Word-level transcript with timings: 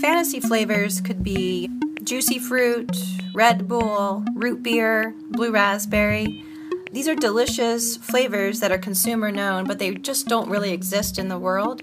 Fantasy 0.00 0.40
flavors 0.40 0.98
could 1.02 1.22
be 1.22 1.68
juicy 2.02 2.38
fruit, 2.38 2.90
Red 3.34 3.68
Bull, 3.68 4.24
root 4.34 4.62
beer, 4.62 5.14
blue 5.28 5.52
raspberry. 5.52 6.42
These 6.90 7.06
are 7.06 7.14
delicious 7.14 7.98
flavors 7.98 8.60
that 8.60 8.72
are 8.72 8.78
consumer 8.78 9.30
known, 9.30 9.66
but 9.66 9.78
they 9.78 9.94
just 9.94 10.26
don't 10.26 10.48
really 10.48 10.72
exist 10.72 11.18
in 11.18 11.28
the 11.28 11.38
world, 11.38 11.82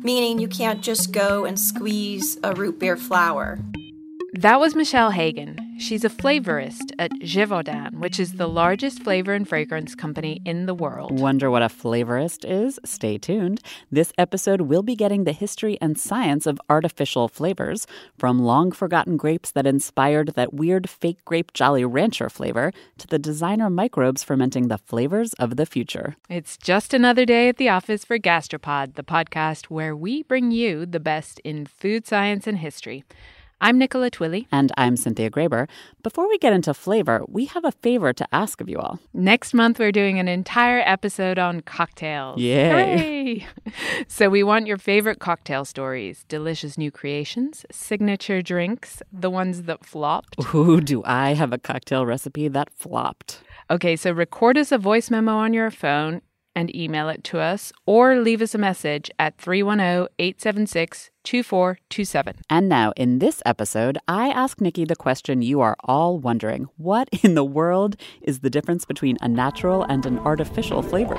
meaning 0.00 0.38
you 0.38 0.46
can't 0.46 0.80
just 0.80 1.10
go 1.10 1.44
and 1.44 1.58
squeeze 1.58 2.38
a 2.44 2.54
root 2.54 2.78
beer 2.78 2.96
flower. 2.96 3.58
That 4.34 4.60
was 4.60 4.76
Michelle 4.76 5.10
Hagan. 5.10 5.65
She's 5.78 6.04
a 6.04 6.08
flavorist 6.08 6.92
at 6.98 7.10
Givaudan, 7.20 8.00
which 8.00 8.18
is 8.18 8.32
the 8.32 8.48
largest 8.48 9.02
flavor 9.02 9.34
and 9.34 9.46
fragrance 9.46 9.94
company 9.94 10.40
in 10.46 10.64
the 10.64 10.74
world. 10.74 11.20
Wonder 11.20 11.50
what 11.50 11.62
a 11.62 11.68
flavorist 11.68 12.44
is? 12.48 12.80
Stay 12.84 13.18
tuned. 13.18 13.60
This 13.90 14.10
episode 14.16 14.62
will 14.62 14.82
be 14.82 14.96
getting 14.96 15.24
the 15.24 15.32
history 15.32 15.76
and 15.82 15.98
science 15.98 16.46
of 16.46 16.58
artificial 16.70 17.28
flavors, 17.28 17.86
from 18.18 18.38
long 18.38 18.72
forgotten 18.72 19.18
grapes 19.18 19.50
that 19.52 19.66
inspired 19.66 20.28
that 20.28 20.54
weird 20.54 20.88
fake 20.88 21.22
grape 21.26 21.52
Jolly 21.52 21.84
Rancher 21.84 22.30
flavor 22.30 22.72
to 22.96 23.06
the 23.06 23.18
designer 23.18 23.68
microbes 23.68 24.24
fermenting 24.24 24.68
the 24.68 24.78
flavors 24.78 25.34
of 25.34 25.56
the 25.56 25.66
future. 25.66 26.16
It's 26.30 26.56
just 26.56 26.94
another 26.94 27.26
day 27.26 27.50
at 27.50 27.58
the 27.58 27.68
office 27.68 28.02
for 28.02 28.18
Gastropod, 28.18 28.94
the 28.94 29.04
podcast 29.04 29.66
where 29.66 29.94
we 29.94 30.22
bring 30.22 30.50
you 30.52 30.86
the 30.86 31.00
best 31.00 31.38
in 31.40 31.66
food 31.66 32.06
science 32.06 32.46
and 32.46 32.58
history. 32.58 33.04
I'm 33.58 33.78
Nicola 33.78 34.10
Twilley. 34.10 34.46
And 34.52 34.70
I'm 34.76 34.98
Cynthia 34.98 35.30
Graber. 35.30 35.66
Before 36.02 36.28
we 36.28 36.36
get 36.36 36.52
into 36.52 36.74
flavor, 36.74 37.22
we 37.26 37.46
have 37.46 37.64
a 37.64 37.72
favor 37.72 38.12
to 38.12 38.28
ask 38.30 38.60
of 38.60 38.68
you 38.68 38.78
all. 38.78 38.98
Next 39.14 39.54
month, 39.54 39.78
we're 39.78 39.92
doing 39.92 40.18
an 40.18 40.28
entire 40.28 40.80
episode 40.80 41.38
on 41.38 41.62
cocktails. 41.62 42.38
Yay. 42.38 42.68
Hooray! 42.68 43.46
so, 44.08 44.28
we 44.28 44.42
want 44.42 44.66
your 44.66 44.76
favorite 44.76 45.20
cocktail 45.20 45.64
stories, 45.64 46.26
delicious 46.28 46.76
new 46.76 46.90
creations, 46.90 47.64
signature 47.72 48.42
drinks, 48.42 49.02
the 49.10 49.30
ones 49.30 49.62
that 49.62 49.86
flopped. 49.86 50.36
Ooh, 50.54 50.82
do 50.82 51.02
I 51.06 51.32
have 51.32 51.54
a 51.54 51.58
cocktail 51.58 52.04
recipe 52.04 52.48
that 52.48 52.68
flopped? 52.74 53.40
Okay, 53.70 53.96
so 53.96 54.12
record 54.12 54.58
us 54.58 54.70
a 54.70 54.76
voice 54.76 55.10
memo 55.10 55.32
on 55.32 55.54
your 55.54 55.70
phone 55.70 56.20
and 56.56 56.74
email 56.74 57.08
it 57.08 57.22
to 57.22 57.38
us 57.38 57.72
or 57.84 58.16
leave 58.16 58.42
us 58.42 58.54
a 58.54 58.58
message 58.58 59.10
at 59.20 59.38
310 59.38 60.08
876 60.18 61.10
2427. 61.22 62.36
And 62.48 62.68
now, 62.68 62.92
in 62.96 63.18
this 63.18 63.42
episode, 63.44 63.98
I 64.08 64.30
ask 64.30 64.60
Nikki 64.60 64.84
the 64.84 64.96
question 64.96 65.42
you 65.42 65.60
are 65.60 65.76
all 65.84 66.18
wondering 66.18 66.68
What 66.76 67.08
in 67.22 67.34
the 67.34 67.44
world 67.44 67.96
is 68.22 68.40
the 68.40 68.50
difference 68.50 68.84
between 68.84 69.18
a 69.20 69.28
natural 69.28 69.82
and 69.84 70.06
an 70.06 70.18
artificial 70.20 70.82
flavor? 70.82 71.16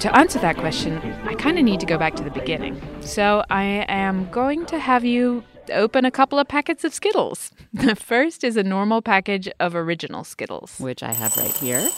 To 0.00 0.16
answer 0.16 0.40
that 0.40 0.56
question, 0.56 0.98
I 1.24 1.34
kind 1.34 1.58
of 1.58 1.64
need 1.64 1.78
to 1.78 1.86
go 1.86 1.96
back 1.96 2.16
to 2.16 2.24
the 2.24 2.30
beginning. 2.30 2.82
So 3.00 3.44
I 3.50 3.84
am 3.88 4.28
going 4.30 4.66
to 4.66 4.78
have 4.80 5.04
you 5.04 5.44
open 5.72 6.04
a 6.04 6.10
couple 6.10 6.38
of 6.38 6.48
packets 6.48 6.84
of 6.84 6.94
Skittles. 6.94 7.50
The 7.72 7.96
first 7.96 8.44
is 8.44 8.56
a 8.56 8.62
normal 8.62 9.00
package 9.00 9.48
of 9.58 9.74
original 9.74 10.24
Skittles, 10.24 10.78
which 10.78 11.02
I 11.02 11.12
have 11.12 11.36
right 11.36 11.56
here. 11.56 11.88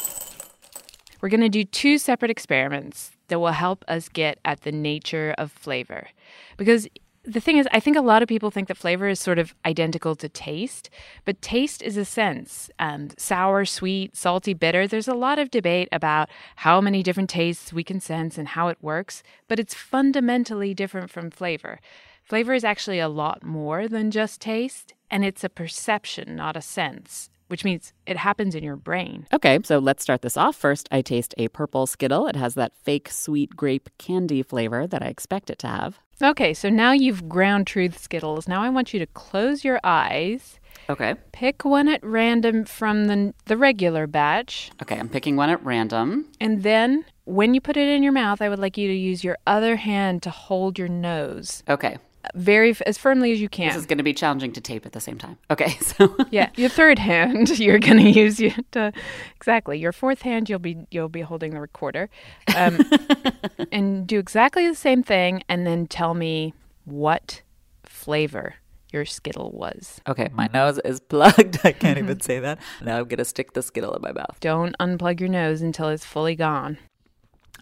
We're 1.21 1.29
going 1.29 1.41
to 1.41 1.49
do 1.49 1.65
two 1.65 1.99
separate 1.99 2.31
experiments 2.31 3.11
that 3.29 3.41
will 3.41 3.53
help 3.53 3.85
us 3.89 4.09
get 4.09 4.39
at 4.45 4.61
the 4.61 4.73
nature 4.73 5.35
of 5.37 5.51
flavor. 5.51 6.09
Because 6.57 6.87
the 7.25 7.41
thing 7.41 7.57
is, 7.57 7.67
I 7.73 7.81
think 7.81 7.97
a 7.97 8.03
lot 8.03 8.23
of 8.23 8.29
people 8.29 8.51
think 8.51 8.69
that 8.69 8.77
flavor 8.77 9.09
is 9.09 9.19
sort 9.19 9.39
of 9.39 9.55
identical 9.65 10.15
to 10.17 10.29
taste, 10.29 10.91
but 11.25 11.41
taste 11.41 11.83
is 11.83 11.97
a 11.97 12.05
sense 12.05 12.71
um, 12.79 13.09
sour, 13.17 13.65
sweet, 13.65 14.15
salty, 14.15 14.53
bitter. 14.53 14.87
There's 14.87 15.09
a 15.09 15.15
lot 15.15 15.39
of 15.39 15.51
debate 15.51 15.89
about 15.91 16.29
how 16.57 16.81
many 16.81 17.03
different 17.03 17.31
tastes 17.31 17.73
we 17.73 17.83
can 17.83 18.01
sense 18.01 18.37
and 18.37 18.49
how 18.49 18.69
it 18.69 18.79
works, 18.83 19.23
but 19.49 19.59
it's 19.59 19.75
fundamentally 19.75 20.75
different 20.75 21.11
from 21.11 21.31
flavor. 21.31 21.81
Flavor 22.25 22.55
is 22.55 22.65
actually 22.65 22.99
a 22.99 23.09
lot 23.09 23.45
more 23.45 23.87
than 23.87 24.11
just 24.11 24.41
taste, 24.41 24.95
and 25.11 25.25
it's 25.25 25.45
a 25.45 25.51
perception, 25.51 26.35
not 26.35 26.57
a 26.57 26.63
sense 26.63 27.29
which 27.49 27.65
means 27.65 27.93
it 28.07 28.17
happens 28.17 28.55
in 28.55 28.65
your 28.65 28.77
brain. 28.77 29.27
Okay, 29.33 29.59
so 29.63 29.79
let's 29.79 30.03
start 30.03 30.23
this 30.23 30.37
off. 30.37 30.57
First, 30.57 30.89
I 30.91 31.03
taste 31.03 31.35
a 31.39 31.49
purple 31.49 31.87
Skittle. 31.87 32.27
It 32.27 32.37
has 32.37 32.55
that 32.55 32.75
fake 32.75 33.11
sweet 33.11 33.55
grape 33.55 33.91
candy 33.99 34.43
flavor 34.43 34.87
that 34.87 35.03
I 35.03 35.07
expect 35.07 35.51
it 35.51 35.59
to 35.61 35.69
have. 35.69 36.01
Okay, 36.23 36.55
so 36.55 36.69
now 36.69 36.93
you've 36.93 37.29
ground 37.29 37.67
truth 37.67 37.99
Skittles. 37.99 38.49
Now 38.49 38.63
I 38.63 38.71
want 38.71 38.93
you 38.95 39.01
to 39.01 39.07
close 39.07 39.65
your 39.65 39.79
eyes. 39.85 40.59
Okay. 40.89 41.15
Pick 41.33 41.65
one 41.65 41.89
at 41.89 42.05
random 42.05 42.65
from 42.65 43.07
the 43.07 43.35
the 43.47 43.57
regular 43.57 44.07
batch. 44.07 44.71
Okay, 44.83 44.99
I'm 44.99 45.09
picking 45.09 45.37
one 45.37 45.51
at 45.51 45.65
random. 45.65 46.27
And 46.41 46.63
then 46.63 47.05
when 47.25 47.55
you 47.55 47.61
put 47.61 47.77
it 47.77 47.89
in 47.89 48.03
your 48.03 48.13
mouth, 48.13 48.43
I 48.43 48.49
would 48.49 48.59
like 48.59 48.77
you 48.77 48.89
to 48.89 48.95
use 48.95 49.25
your 49.25 49.39
other 49.47 49.77
hand 49.77 50.23
to 50.25 50.31
hold 50.31 50.79
your 50.79 50.89
nose. 50.89 51.63
Okay 51.69 51.99
very 52.35 52.75
as 52.87 52.99
firmly 52.99 53.33
as 53.33 53.41
you 53.41 53.49
can. 53.49 53.69
This 53.69 53.77
is 53.77 53.87
going 53.87 53.99
to 53.99 54.05
be 54.05 54.15
challenging 54.15 54.53
to 54.53 54.61
tape 54.61 54.87
at 54.87 54.93
the 54.93 55.01
same 55.01 55.19
time. 55.19 55.39
Okay, 55.51 55.71
so 55.81 56.17
yeah, 56.31 56.51
your 56.57 56.69
third 56.69 56.99
hand 56.99 57.59
you're 57.59 57.79
going 57.79 57.99
to 57.99 58.11
use 58.11 58.41
to 58.73 58.93
exactly. 59.37 59.79
Your 59.79 59.93
fourth 59.93 60.23
hand 60.23 60.49
you'll 60.49 60.59
be 60.59 60.87
you'll 60.91 61.09
be 61.09 61.23
holding 61.23 61.53
the 61.53 61.61
recorder, 61.61 62.11
um, 62.57 62.79
and 63.73 64.07
do 64.07 64.19
exactly 64.19 64.69
the 64.69 64.75
same 64.75 65.03
thing, 65.03 65.43
and 65.49 65.67
then 65.67 65.87
tell 65.87 66.15
me 66.15 66.55
what 66.85 67.43
flavor 67.85 68.55
your 68.93 69.05
skittle 69.05 69.51
was. 69.51 70.01
Okay, 70.07 70.29
my 70.33 70.49
nose 70.55 70.79
is 70.85 71.01
plugged. 71.01 71.59
I 71.65 71.73
can't 71.73 71.99
even 71.99 72.21
say 72.21 72.39
that. 72.41 72.59
Now 72.81 72.99
I'm 72.99 73.05
going 73.05 73.19
to 73.19 73.25
stick 73.25 73.53
the 73.53 73.63
skittle 73.63 73.95
in 73.95 74.03
my 74.03 74.13
mouth. 74.13 74.39
Don't 74.41 74.77
unplug 74.79 75.19
your 75.19 75.29
nose 75.29 75.63
until 75.63 75.89
it's 75.89 76.05
fully 76.05 76.37
gone. 76.37 76.79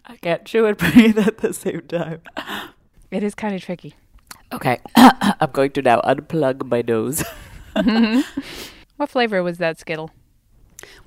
I 0.05 0.17
can't 0.17 0.45
chew 0.45 0.65
and 0.65 0.77
breathe 0.77 1.17
at 1.17 1.39
the 1.39 1.53
same 1.53 1.81
time. 1.81 2.21
It 3.09 3.23
is 3.23 3.33
kind 3.35 3.55
of 3.55 3.61
tricky. 3.61 3.95
Okay, 4.53 4.79
I'm 4.95 5.51
going 5.51 5.71
to 5.71 5.81
now 5.81 5.99
unplug 6.01 6.69
my 6.69 6.83
nose. 6.83 7.23
what 8.97 9.09
flavor 9.09 9.41
was 9.41 9.57
that 9.57 9.79
Skittle? 9.79 10.11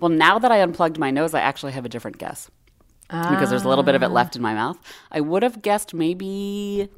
Well, 0.01 0.09
now 0.09 0.39
that 0.39 0.51
I 0.51 0.59
unplugged 0.59 0.99
my 0.99 1.13
nose, 1.13 1.33
I 1.33 1.41
actually 1.41 1.73
have 1.73 1.85
a 1.85 1.89
different 1.89 2.19
guess. 2.19 2.51
Ah. 3.09 3.31
Because 3.31 3.51
there's 3.51 3.63
a 3.63 3.69
little 3.69 3.85
bit 3.85 3.95
of 3.95 4.03
it 4.03 4.09
left 4.09 4.35
in 4.35 4.43
my 4.43 4.53
mouth. 4.53 4.79
I 5.13 5.21
would 5.21 5.45
have 5.45 5.63
guessed 5.63 5.95
maybe, 5.95 6.89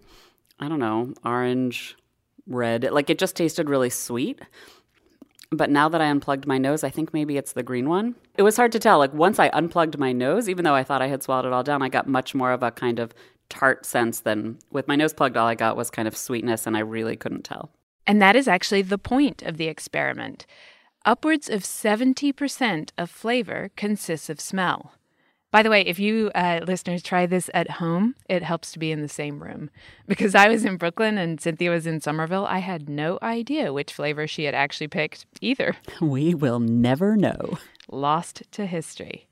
I 0.59 0.69
don't 0.69 0.79
know, 0.79 1.13
orange, 1.23 1.97
red. 2.47 2.89
Like 2.91 3.11
it 3.11 3.19
just 3.19 3.37
tasted 3.37 3.69
really 3.69 3.91
sweet. 3.91 4.41
But 5.51 5.71
now 5.71 5.89
that 5.89 6.01
I 6.01 6.07
unplugged 6.07 6.47
my 6.47 6.59
nose, 6.59 6.83
I 6.85 6.91
think 6.91 7.13
maybe 7.13 7.37
it's 7.37 7.53
the 7.53 7.63
green 7.63 7.89
one. 7.89 8.15
It 8.37 8.43
was 8.43 8.57
hard 8.57 8.73
to 8.73 8.79
tell. 8.79 8.99
Like 8.99 9.13
once 9.13 9.39
I 9.39 9.49
unplugged 9.53 9.99
my 9.99 10.13
nose, 10.13 10.49
even 10.49 10.65
though 10.65 10.75
I 10.75 10.85
thought 10.85 11.03
I 11.03 11.09
had 11.09 11.23
swallowed 11.23 11.47
it 11.47 11.53
all 11.53 11.63
down, 11.63 11.83
I 11.83 11.89
got 11.89 12.07
much 12.07 12.35
more 12.35 12.53
of 12.53 12.63
a 12.63 12.71
kind 12.71 12.99
of 12.99 13.13
tart 13.49 13.87
sense 13.87 14.21
than 14.21 14.59
with 14.71 14.89
my 14.89 14.97
nose 14.97 15.13
plugged 15.13 15.37
all 15.37 15.47
I 15.47 15.55
got 15.55 15.77
was 15.77 15.91
kind 15.91 16.09
of 16.09 16.17
sweetness 16.17 16.67
and 16.67 16.77
I 16.77 16.81
really 16.81 17.17
couldn't 17.17 17.45
tell. 17.45 17.71
And 18.07 18.23
that 18.23 18.37
is 18.37 18.49
actually 18.49 18.83
the 18.83 18.99
point 18.99 19.43
of 19.43 19.57
the 19.57 19.69
experiment. 19.69 20.47
Upwards 21.05 21.49
of 21.49 21.63
70% 21.63 22.91
of 22.99 23.11
flavor 23.11 23.71
consists 23.77 24.29
of 24.29 24.41
smell. 24.41 24.93
By 25.51 25.63
the 25.63 25.71
way, 25.71 25.81
if 25.81 25.99
you 25.99 26.31
uh, 26.35 26.61
listeners 26.67 27.03
try 27.03 27.25
this 27.25 27.49
at 27.55 27.73
home, 27.73 28.15
it 28.29 28.43
helps 28.43 28.71
to 28.73 28.79
be 28.79 28.93
in 28.93 29.01
the 29.01 29.09
same 29.09 29.43
room. 29.43 29.71
Because 30.07 30.35
I 30.35 30.49
was 30.49 30.65
in 30.65 30.77
Brooklyn 30.77 31.19
and 31.19 31.41
Cynthia 31.41 31.71
was 31.71 31.87
in 31.87 32.01
Somerville, 32.01 32.47
I 32.47 32.59
had 32.59 32.89
no 32.89 33.19
idea 33.23 33.73
which 33.73 33.93
flavor 33.93 34.27
she 34.27 34.45
had 34.45 34.55
actually 34.55 34.89
picked 34.89 35.27
either. 35.41 35.77
We 36.01 36.35
will 36.35 36.61
never 36.61 37.17
know. 37.17 37.59
Lost 37.91 38.43
to 38.53 38.67
history. 38.67 39.29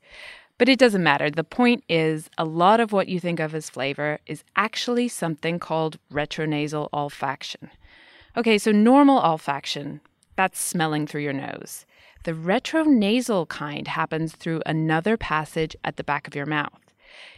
But 0.57 0.69
it 0.69 0.79
doesn't 0.79 1.03
matter. 1.03 1.29
The 1.29 1.43
point 1.43 1.83
is, 1.87 2.29
a 2.37 2.45
lot 2.45 2.79
of 2.79 2.91
what 2.91 3.07
you 3.07 3.19
think 3.19 3.39
of 3.39 3.53
as 3.53 3.69
flavor 3.69 4.19
is 4.25 4.43
actually 4.55 5.07
something 5.07 5.59
called 5.59 5.99
retronasal 6.11 6.89
olfaction. 6.91 7.69
Okay, 8.35 8.57
so 8.57 8.71
normal 8.71 9.21
olfaction, 9.21 9.99
that's 10.35 10.59
smelling 10.59 11.05
through 11.05 11.21
your 11.21 11.33
nose. 11.33 11.85
The 12.23 12.33
retronasal 12.33 13.47
kind 13.47 13.87
happens 13.87 14.35
through 14.35 14.61
another 14.65 15.15
passage 15.15 15.75
at 15.83 15.97
the 15.97 16.03
back 16.03 16.27
of 16.27 16.35
your 16.35 16.45
mouth. 16.45 16.86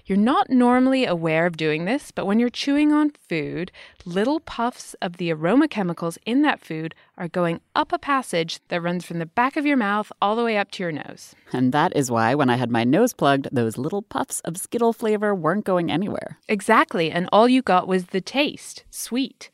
You're 0.06 0.18
not 0.18 0.50
normally 0.50 1.06
aware 1.06 1.46
of 1.46 1.58
doing 1.58 1.86
this, 1.86 2.12
but 2.12 2.26
when 2.26 2.40
you're 2.40 2.50
chewing 2.50 2.92
on 2.92 3.12
food, 3.12 3.72
little 4.06 4.40
puffs 4.40 4.96
of 5.02 5.18
the 5.18 5.32
aroma 5.32 5.68
chemicals 5.68 6.18
in 6.26 6.42
that 6.42 6.60
food 6.60 6.96
are 7.18 7.28
going 7.28 7.62
up 7.76 7.94
a 7.94 8.00
passage 8.00 8.60
that 8.70 8.82
runs 8.82 9.06
from 9.06 9.20
the 9.20 9.26
back 9.26 9.56
of 9.56 9.66
your 9.66 9.78
mouth 9.78 10.12
all 10.22 10.36
the 10.36 10.44
way 10.44 10.58
up 10.58 10.72
to 10.72 10.84
your 10.84 10.92
nose. 10.92 11.36
And 11.54 11.72
that 11.74 11.96
is 11.96 12.10
why 12.10 12.34
when 12.36 12.50
I 12.50 12.56
had 12.56 12.72
my 12.72 12.84
nose 12.84 13.14
plugged, 13.14 13.50
those 13.52 13.78
little 13.78 14.02
puffs 14.02 14.40
of 14.42 14.58
Skittle 14.58 14.94
flavor 14.94 15.36
weren't 15.36 15.66
going 15.66 15.92
anywhere. 15.92 16.40
Exactly, 16.48 17.12
and 17.12 17.30
all 17.32 17.48
you 17.48 17.62
got 17.62 17.88
was 17.88 18.08
the 18.08 18.22
taste, 18.22 18.84
sweet. 18.90 19.52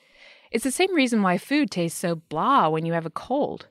It's 0.51 0.63
the 0.63 0.71
same 0.71 0.95
reason 0.95 1.21
why 1.21 1.37
food 1.37 1.69
tastes 1.69 1.99
so 1.99 2.15
blah 2.15 2.69
when 2.69 2.85
you 2.85 2.93
have 2.93 3.05
a 3.05 3.09
cold. 3.09 3.67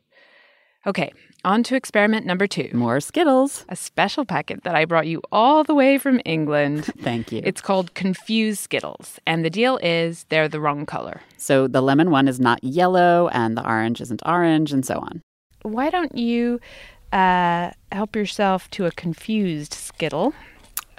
Okay, 0.86 1.12
on 1.44 1.62
to 1.64 1.76
experiment 1.76 2.26
number 2.26 2.46
two. 2.46 2.70
More 2.72 3.00
Skittles. 3.00 3.64
A 3.68 3.76
special 3.76 4.24
packet 4.24 4.64
that 4.64 4.74
I 4.74 4.84
brought 4.84 5.06
you 5.06 5.22
all 5.30 5.64
the 5.64 5.74
way 5.74 5.98
from 5.98 6.20
England. 6.24 6.84
Thank 7.00 7.32
you. 7.32 7.40
It's 7.44 7.60
called 7.60 7.94
Confused 7.94 8.60
Skittles. 8.60 9.18
And 9.26 9.44
the 9.44 9.50
deal 9.50 9.78
is 9.82 10.24
they're 10.28 10.48
the 10.48 10.60
wrong 10.60 10.86
color. 10.86 11.20
So 11.36 11.66
the 11.66 11.80
lemon 11.80 12.10
one 12.10 12.28
is 12.28 12.40
not 12.40 12.62
yellow, 12.64 13.28
and 13.28 13.56
the 13.56 13.66
orange 13.68 14.00
isn't 14.00 14.22
orange, 14.24 14.72
and 14.72 14.84
so 14.84 14.98
on. 14.98 15.22
Why 15.62 15.90
don't 15.90 16.16
you 16.16 16.60
uh, 17.12 17.70
help 17.92 18.16
yourself 18.16 18.70
to 18.70 18.86
a 18.86 18.90
confused 18.90 19.72
Skittle? 19.74 20.32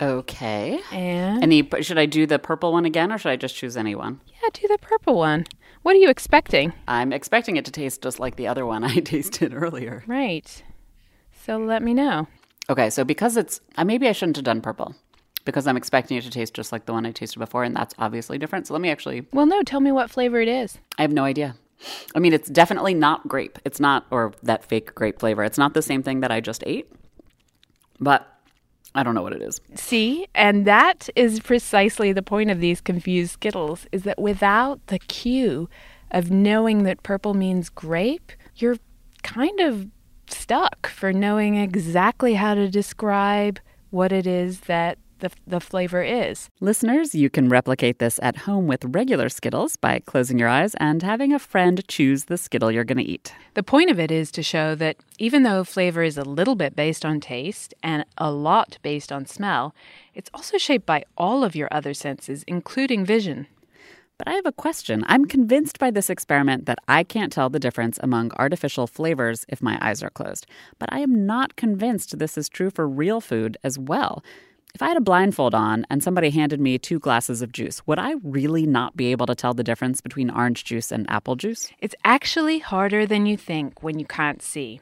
Okay. 0.01 0.79
And 0.91 1.41
Any? 1.43 1.67
Should 1.81 1.97
I 1.97 2.05
do 2.05 2.25
the 2.25 2.39
purple 2.39 2.73
one 2.73 2.85
again, 2.85 3.11
or 3.11 3.17
should 3.17 3.29
I 3.31 3.35
just 3.35 3.55
choose 3.55 3.77
any 3.77 3.95
one? 3.95 4.19
yeah, 4.43 4.49
do 4.53 4.67
the 4.67 4.77
purple 4.79 5.15
one. 5.15 5.45
What 5.85 5.95
are 5.95 5.99
you 5.99 6.09
expecting? 6.09 6.73
I'm 6.87 7.13
expecting 7.13 7.57
it 7.57 7.65
to 7.65 7.71
taste 7.71 8.01
just 8.01 8.19
like 8.19 8.37
the 8.37 8.47
other 8.47 8.65
one 8.65 8.83
I 8.83 8.95
tasted 9.01 9.53
earlier. 9.53 10.03
Right. 10.07 10.63
So 11.43 11.59
let 11.59 11.83
me 11.83 11.93
know. 11.93 12.27
Okay, 12.71 12.89
so 12.89 13.03
because 13.03 13.37
it's 13.37 13.61
uh, 13.77 13.85
maybe 13.85 14.07
I 14.07 14.11
shouldn't 14.11 14.37
have 14.37 14.45
done 14.45 14.61
purple 14.61 14.95
because 15.45 15.67
I'm 15.67 15.77
expecting 15.77 16.17
it 16.17 16.23
to 16.23 16.31
taste 16.31 16.55
just 16.55 16.71
like 16.71 16.87
the 16.87 16.93
one 16.93 17.05
I 17.05 17.11
tasted 17.11 17.37
before, 17.37 17.63
and 17.63 17.75
that's 17.75 17.93
obviously 17.99 18.39
different. 18.39 18.65
So 18.65 18.73
let 18.73 18.81
me 18.81 18.89
actually. 18.89 19.27
Well, 19.31 19.45
no, 19.45 19.61
tell 19.61 19.79
me 19.79 19.91
what 19.91 20.09
flavor 20.09 20.41
it 20.41 20.47
is. 20.47 20.79
I 20.97 21.03
have 21.03 21.13
no 21.13 21.23
idea. 21.23 21.55
I 22.15 22.19
mean, 22.19 22.33
it's 22.33 22.49
definitely 22.49 22.95
not 22.95 23.27
grape. 23.27 23.59
It's 23.63 23.79
not, 23.79 24.07
or 24.09 24.33
that 24.41 24.65
fake 24.65 24.95
grape 24.95 25.19
flavor. 25.19 25.43
It's 25.43 25.59
not 25.59 25.75
the 25.75 25.83
same 25.83 26.01
thing 26.01 26.21
that 26.21 26.31
I 26.31 26.41
just 26.41 26.63
ate, 26.65 26.91
but 27.99 28.34
I 28.95 29.03
don't 29.03 29.13
know 29.13 29.21
what 29.21 29.33
it 29.33 29.41
is. 29.41 29.59
See, 29.75 30.25
and 30.33 30.65
that 30.65 31.09
is 31.17 31.41
precisely 31.41 32.13
the 32.13 32.23
point 32.23 32.49
of 32.49 32.61
these 32.61 32.79
confused 32.79 33.33
Skittles 33.33 33.85
is 33.91 34.03
that 34.03 34.17
without 34.17 34.79
the 34.87 34.99
cue 34.99 35.69
of 36.11 36.31
knowing 36.31 36.83
that 36.83 37.03
purple 37.03 37.33
means 37.33 37.69
grape, 37.69 38.31
you're 38.55 38.77
kind 39.21 39.59
of 39.59 39.87
stuck 40.27 40.87
for 40.87 41.11
knowing 41.11 41.57
exactly 41.57 42.35
how 42.35 42.55
to 42.55 42.69
describe 42.69 43.59
what 43.89 44.13
it 44.13 44.25
is 44.25 44.61
that 44.61 44.97
the, 45.25 45.31
the 45.47 45.59
flavor 45.59 46.03
is. 46.03 46.49
Listeners, 46.59 47.15
you 47.15 47.29
can 47.29 47.49
replicate 47.49 47.97
this 47.97 48.19
at 48.21 48.37
home 48.37 48.67
with 48.67 48.85
regular 48.85 49.27
Skittles 49.27 49.75
by 49.75 49.99
closing 49.99 50.37
your 50.37 50.47
eyes 50.47 50.75
and 50.75 51.01
having 51.01 51.33
a 51.33 51.39
friend 51.39 51.81
choose 51.87 52.25
the 52.25 52.37
Skittle 52.37 52.71
you're 52.71 52.83
going 52.83 52.99
to 52.99 53.03
eat. 53.03 53.33
The 53.55 53.63
point 53.63 53.89
of 53.89 53.99
it 53.99 54.11
is 54.11 54.31
to 54.31 54.43
show 54.43 54.75
that 54.75 54.97
even 55.17 55.43
though 55.43 55.63
flavor 55.63 56.03
is 56.03 56.17
a 56.17 56.23
little 56.23 56.55
bit 56.55 56.75
based 56.75 57.03
on 57.03 57.19
taste 57.19 57.73
and 57.81 58.05
a 58.17 58.31
lot 58.31 58.77
based 58.83 59.11
on 59.11 59.25
smell, 59.25 59.73
it's 60.13 60.29
also 60.33 60.57
shaped 60.57 60.85
by 60.85 61.03
all 61.17 61.43
of 61.43 61.55
your 61.55 61.69
other 61.71 61.93
senses, 61.93 62.43
including 62.47 63.03
vision. 63.03 63.47
But 64.17 64.27
I 64.29 64.33
have 64.33 64.45
a 64.45 64.51
question. 64.51 65.03
I'm 65.07 65.25
convinced 65.25 65.77
by 65.79 65.91
this 65.91 66.09
experiment 66.09 66.67
that 66.67 66.79
I 66.87 67.03
can't 67.03 67.33
tell 67.33 67.49
the 67.49 67.59
difference 67.59 67.99
among 68.01 68.31
artificial 68.37 68.87
flavors 68.87 69.45
if 69.49 69.61
my 69.61 69.77
eyes 69.81 70.01
are 70.03 70.09
closed. 70.09 70.45
But 70.79 70.93
I 70.93 70.99
am 70.99 71.25
not 71.25 71.55
convinced 71.57 72.17
this 72.17 72.37
is 72.37 72.47
true 72.47 72.69
for 72.69 72.87
real 72.87 73.19
food 73.19 73.57
as 73.63 73.77
well. 73.77 74.23
If 74.75 74.81
I 74.81 74.89
had 74.89 74.97
a 74.97 75.01
blindfold 75.01 75.55
on 75.55 75.85
and 75.89 76.03
somebody 76.03 76.31
handed 76.31 76.59
me 76.59 76.77
two 76.77 76.99
glasses 76.99 77.41
of 77.41 77.53
juice, 77.53 77.81
would 77.87 77.97
I 77.97 78.15
really 78.25 78.65
not 78.65 78.97
be 78.97 79.09
able 79.11 79.25
to 79.27 79.33
tell 79.33 79.53
the 79.53 79.63
difference 79.63 80.01
between 80.01 80.29
orange 80.29 80.65
juice 80.65 80.91
and 80.91 81.09
apple 81.09 81.37
juice? 81.37 81.71
It's 81.79 81.95
actually 82.03 82.59
harder 82.59 83.05
than 83.05 83.25
you 83.25 83.37
think 83.37 83.81
when 83.81 83.99
you 83.99 84.05
can't 84.05 84.41
see. 84.41 84.81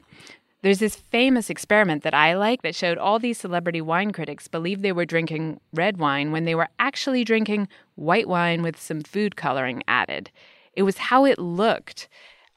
There's 0.62 0.80
this 0.80 0.96
famous 0.96 1.48
experiment 1.48 2.02
that 2.02 2.12
I 2.12 2.34
like 2.34 2.62
that 2.62 2.74
showed 2.74 2.98
all 2.98 3.20
these 3.20 3.38
celebrity 3.38 3.80
wine 3.80 4.10
critics 4.10 4.48
believed 4.48 4.82
they 4.82 4.90
were 4.90 5.04
drinking 5.04 5.60
red 5.72 5.98
wine 5.98 6.32
when 6.32 6.44
they 6.44 6.56
were 6.56 6.70
actually 6.80 7.22
drinking 7.22 7.68
white 7.94 8.26
wine 8.26 8.62
with 8.62 8.80
some 8.80 9.00
food 9.00 9.36
coloring 9.36 9.84
added. 9.86 10.28
It 10.72 10.82
was 10.82 10.98
how 10.98 11.24
it 11.24 11.38
looked. 11.38 12.08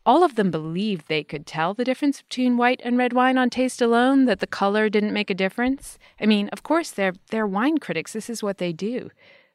All 0.07 0.23
of 0.23 0.35
them 0.35 0.51
believed 0.51 1.09
they 1.09 1.21
could 1.21 1.45
tell 1.45 1.73
the 1.73 1.83
difference 1.83 2.21
between 2.21 2.55
white 2.55 2.79
and 2.81 2.97
red 2.97 3.11
wine 3.11 3.37
on 3.37 3.49
taste 3.49 3.81
alone, 3.81 4.23
that 4.23 4.39
the 4.39 4.47
color 4.47 4.87
didn't 4.87 5.11
make 5.11 5.29
a 5.29 5.35
difference. 5.35 5.99
I 6.17 6.25
mean, 6.25 6.47
of 6.53 6.63
course, 6.63 6.91
they're, 6.91 7.11
they're 7.29 7.45
wine 7.45 7.77
critics, 7.77 8.13
this 8.13 8.29
is 8.29 8.41
what 8.41 8.57
they 8.57 8.71
do. 8.71 9.11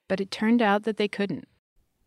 But 0.08 0.20
it 0.20 0.30
turned 0.30 0.60
out 0.60 0.82
that 0.82 0.98
they 0.98 1.08
couldn't. 1.08 1.48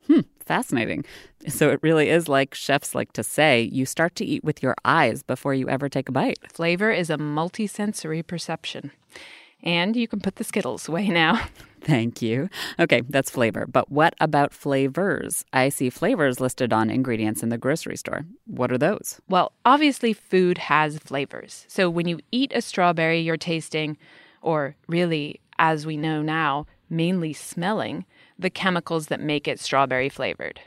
Hmm, 0.06 0.20
fascinating. 0.46 1.06
So 1.48 1.72
it 1.72 1.80
really 1.82 2.10
is 2.10 2.30
like 2.30 2.54
chefs 2.54 2.94
like 2.94 3.14
to 3.14 3.24
say 3.24 3.64
you 3.64 3.88
start 3.88 4.16
to 4.18 4.26
eat 4.26 4.44
with 4.44 4.62
your 4.62 4.76
eyes 4.86 5.24
before 5.24 5.56
you 5.56 5.68
ever 5.68 5.90
take 5.90 6.08
a 6.08 6.12
bite. 6.12 6.38
Flavor 6.54 6.92
is 6.92 7.10
a 7.10 7.18
multisensory 7.18 8.26
perception. 8.26 8.92
And 9.64 9.96
you 9.96 10.08
can 10.08 10.20
put 10.20 10.36
the 10.36 10.44
Skittles 10.44 10.88
away 10.88 11.08
now. 11.08 11.48
Thank 11.86 12.20
you. 12.20 12.50
Okay, 12.80 13.02
that's 13.08 13.30
flavor. 13.30 13.68
But 13.68 13.92
what 13.92 14.16
about 14.20 14.54
flavors? 14.54 15.46
I 15.54 15.70
see 15.70 15.92
flavors 15.92 16.40
listed 16.40 16.74
on 16.74 16.90
ingredients 16.90 17.44
in 17.44 17.50
the 17.50 17.60
grocery 17.60 17.96
store. 17.96 18.26
What 18.48 18.72
are 18.72 18.78
those? 18.80 19.22
Well, 19.30 19.52
obviously, 19.66 20.12
food 20.12 20.58
has 20.58 20.98
flavors. 20.98 21.64
So 21.68 21.88
when 21.88 22.08
you 22.08 22.20
eat 22.32 22.52
a 22.56 22.62
strawberry, 22.64 23.20
you're 23.20 23.38
tasting, 23.38 23.98
or 24.42 24.76
really, 24.88 25.42
as 25.60 25.86
we 25.86 25.96
know 25.96 26.24
now, 26.24 26.66
mainly 26.90 27.34
smelling, 27.34 28.06
the 28.40 28.50
chemicals 28.50 29.08
that 29.08 29.22
make 29.22 29.48
it 29.48 29.60
strawberry 29.60 30.10
flavored. 30.10 30.60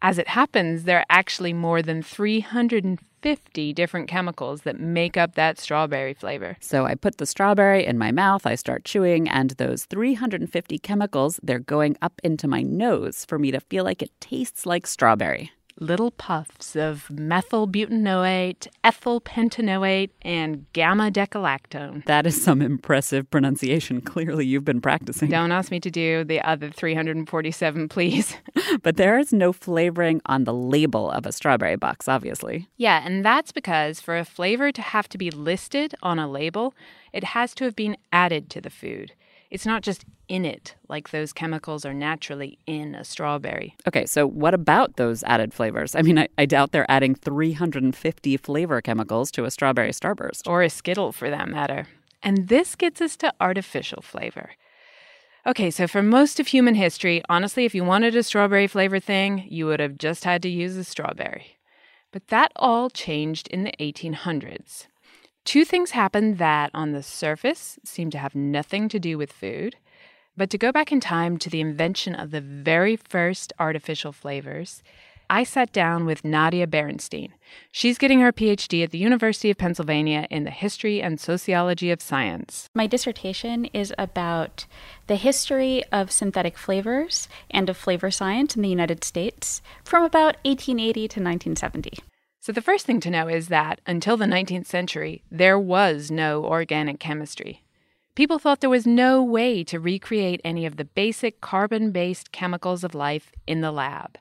As 0.00 0.16
it 0.16 0.28
happens, 0.28 0.84
there 0.84 1.00
are 1.00 1.06
actually 1.10 1.52
more 1.52 1.82
than 1.82 2.02
350 2.02 3.72
different 3.72 4.08
chemicals 4.08 4.62
that 4.62 4.78
make 4.78 5.16
up 5.16 5.34
that 5.34 5.58
strawberry 5.58 6.14
flavor. 6.14 6.56
So 6.60 6.86
I 6.86 6.94
put 6.94 7.18
the 7.18 7.26
strawberry 7.26 7.84
in 7.84 7.98
my 7.98 8.12
mouth, 8.12 8.46
I 8.46 8.54
start 8.54 8.84
chewing, 8.84 9.28
and 9.28 9.50
those 9.52 9.86
350 9.86 10.78
chemicals, 10.78 11.40
they're 11.42 11.58
going 11.58 11.96
up 12.00 12.20
into 12.22 12.46
my 12.46 12.62
nose 12.62 13.24
for 13.24 13.40
me 13.40 13.50
to 13.50 13.58
feel 13.58 13.82
like 13.82 14.00
it 14.00 14.12
tastes 14.20 14.66
like 14.66 14.86
strawberry. 14.86 15.50
Little 15.80 16.10
puffs 16.10 16.74
of 16.74 17.06
methylbutanoate, 17.08 18.66
ethyl 18.82 19.20
pentanoate, 19.20 20.10
and 20.22 20.66
gamma 20.72 21.10
decalactone. 21.10 22.04
That 22.06 22.26
is 22.26 22.42
some 22.42 22.60
impressive 22.60 23.30
pronunciation. 23.30 24.00
Clearly, 24.00 24.44
you've 24.44 24.64
been 24.64 24.80
practicing. 24.80 25.30
Don't 25.30 25.52
ask 25.52 25.70
me 25.70 25.78
to 25.80 25.90
do 25.90 26.24
the 26.24 26.40
other 26.40 26.70
347, 26.70 27.88
please. 27.88 28.36
But 28.82 28.96
there 28.96 29.18
is 29.18 29.32
no 29.32 29.52
flavoring 29.52 30.20
on 30.26 30.44
the 30.44 30.52
label 30.52 31.10
of 31.10 31.24
a 31.24 31.32
strawberry 31.32 31.76
box, 31.76 32.06
obviously. 32.06 32.68
Yeah, 32.76 33.02
and 33.04 33.24
that's 33.24 33.50
because 33.50 33.98
for 33.98 34.18
a 34.18 34.24
flavor 34.26 34.70
to 34.72 34.82
have 34.82 35.08
to 35.10 35.18
be 35.18 35.30
listed 35.30 35.94
on 36.02 36.18
a 36.18 36.28
label, 36.28 36.74
it 37.12 37.24
has 37.24 37.54
to 37.54 37.64
have 37.64 37.74
been 37.74 37.96
added 38.12 38.50
to 38.50 38.60
the 38.60 38.70
food. 38.70 39.14
It's 39.50 39.64
not 39.64 39.82
just 39.82 40.04
in 40.28 40.44
it, 40.44 40.74
like 40.88 41.10
those 41.10 41.32
chemicals 41.32 41.86
are 41.86 41.94
naturally 41.94 42.58
in 42.66 42.94
a 42.94 43.02
strawberry. 43.02 43.76
Okay, 43.86 44.04
so 44.04 44.26
what 44.26 44.52
about 44.52 44.96
those 44.96 45.22
added 45.24 45.54
flavors? 45.54 45.94
I 45.94 46.02
mean, 46.02 46.18
I, 46.18 46.28
I 46.36 46.44
doubt 46.44 46.72
they're 46.72 46.90
adding 46.90 47.14
350 47.14 48.36
flavor 48.36 48.82
chemicals 48.82 49.30
to 49.32 49.44
a 49.44 49.50
strawberry 49.50 49.90
starburst. 49.90 50.46
Or 50.46 50.62
a 50.62 50.68
Skittle 50.68 51.12
for 51.12 51.30
that 51.30 51.48
matter. 51.48 51.86
And 52.22 52.48
this 52.48 52.74
gets 52.74 53.00
us 53.00 53.16
to 53.16 53.32
artificial 53.40 54.02
flavor. 54.02 54.50
Okay, 55.46 55.70
so 55.70 55.86
for 55.86 56.02
most 56.02 56.38
of 56.40 56.48
human 56.48 56.74
history, 56.74 57.22
honestly, 57.30 57.64
if 57.64 57.74
you 57.74 57.84
wanted 57.84 58.14
a 58.14 58.22
strawberry 58.22 58.66
flavor 58.66 59.00
thing, 59.00 59.46
you 59.48 59.64
would 59.64 59.80
have 59.80 59.96
just 59.96 60.24
had 60.24 60.42
to 60.42 60.48
use 60.50 60.76
a 60.76 60.84
strawberry. 60.84 61.56
But 62.12 62.28
that 62.28 62.52
all 62.56 62.90
changed 62.90 63.48
in 63.48 63.64
the 63.64 63.72
1800s. 63.80 64.88
Two 65.48 65.64
things 65.64 65.92
happened 65.92 66.36
that, 66.36 66.70
on 66.74 66.92
the 66.92 67.02
surface, 67.02 67.78
seem 67.82 68.10
to 68.10 68.18
have 68.18 68.34
nothing 68.34 68.86
to 68.90 68.98
do 68.98 69.16
with 69.16 69.32
food. 69.32 69.76
But 70.36 70.50
to 70.50 70.58
go 70.58 70.72
back 70.72 70.92
in 70.92 71.00
time 71.00 71.38
to 71.38 71.48
the 71.48 71.62
invention 71.62 72.14
of 72.14 72.32
the 72.32 72.42
very 72.42 72.96
first 72.96 73.54
artificial 73.58 74.12
flavors, 74.12 74.82
I 75.30 75.44
sat 75.44 75.72
down 75.72 76.04
with 76.04 76.22
Nadia 76.22 76.66
Berenstein. 76.66 77.30
She's 77.72 77.96
getting 77.96 78.20
her 78.20 78.30
PhD 78.30 78.84
at 78.84 78.90
the 78.90 78.98
University 78.98 79.48
of 79.50 79.56
Pennsylvania 79.56 80.26
in 80.30 80.44
the 80.44 80.50
history 80.50 81.00
and 81.00 81.18
sociology 81.18 81.90
of 81.90 82.02
science. 82.02 82.68
My 82.74 82.86
dissertation 82.86 83.64
is 83.72 83.94
about 83.96 84.66
the 85.06 85.16
history 85.16 85.82
of 85.90 86.12
synthetic 86.12 86.58
flavors 86.58 87.26
and 87.50 87.70
of 87.70 87.78
flavor 87.78 88.10
science 88.10 88.54
in 88.54 88.60
the 88.60 88.68
United 88.68 89.02
States 89.02 89.62
from 89.82 90.04
about 90.04 90.36
1880 90.44 90.92
to 90.92 91.20
1970. 91.20 92.00
So, 92.48 92.52
the 92.52 92.62
first 92.62 92.86
thing 92.86 92.98
to 93.00 93.10
know 93.10 93.28
is 93.28 93.48
that 93.48 93.82
until 93.86 94.16
the 94.16 94.24
19th 94.24 94.64
century, 94.64 95.22
there 95.30 95.58
was 95.58 96.10
no 96.10 96.46
organic 96.46 96.98
chemistry. 96.98 97.62
People 98.14 98.38
thought 98.38 98.62
there 98.62 98.70
was 98.70 98.86
no 98.86 99.22
way 99.22 99.62
to 99.64 99.78
recreate 99.78 100.40
any 100.44 100.64
of 100.64 100.78
the 100.78 100.86
basic 100.86 101.42
carbon 101.42 101.90
based 101.90 102.32
chemicals 102.32 102.84
of 102.84 102.94
life 102.94 103.32
in 103.46 103.60
the 103.60 103.70
lab. 103.70 104.16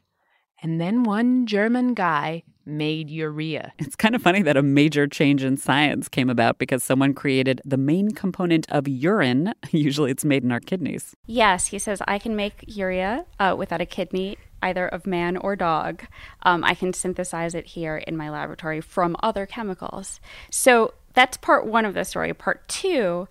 And 0.62 0.81
then 0.81 1.05
one 1.05 1.46
German 1.46 1.93
guy 1.93 2.43
made 2.65 3.10
urea. 3.10 3.72
It's 3.79 3.96
kind 3.96 4.13
of 4.13 4.22
funny 4.22 4.41
that 4.41 4.57
a 4.57 4.62
major 4.62 5.07
change 5.07 5.41
in 5.41 5.55
science 5.55 6.10
came 6.10 6.29
about 6.29 6.57
because 6.57 6.84
someone 6.84 7.13
created 7.13 7.62
the 7.63 7.77
main 7.77 8.12
component 8.12 8.69
of 8.69 8.89
urine. 8.89 9.53
Usually 9.72 10.12
it's 10.12 10.25
made 10.25 10.43
in 10.43 10.51
our 10.51 10.60
kidneys. 10.60 11.15
Yes, 11.27 11.67
he 11.67 11.79
says, 11.79 12.01
I 12.05 12.19
can 12.19 12.36
make 12.36 12.65
urea 12.67 13.25
uh, 13.39 13.55
without 13.57 13.79
a 13.79 13.86
kidney. 13.86 14.38
Either 14.61 14.87
of 14.87 15.07
man 15.07 15.37
or 15.37 15.55
dog. 15.55 16.05
Um, 16.43 16.63
I 16.63 16.73
can 16.73 16.93
synthesize 16.93 17.53
it 17.53 17.65
here 17.65 17.97
in 17.97 18.17
my 18.17 18.29
laboratory 18.29 18.81
from 18.81 19.15
other 19.21 19.45
chemicals. 19.45 20.19
So 20.49 20.93
that's 21.13 21.37
part 21.37 21.65
one 21.65 21.85
of 21.85 21.93
the 21.93 22.05
story. 22.05 22.33
Part 22.33 22.67
two 22.67 23.27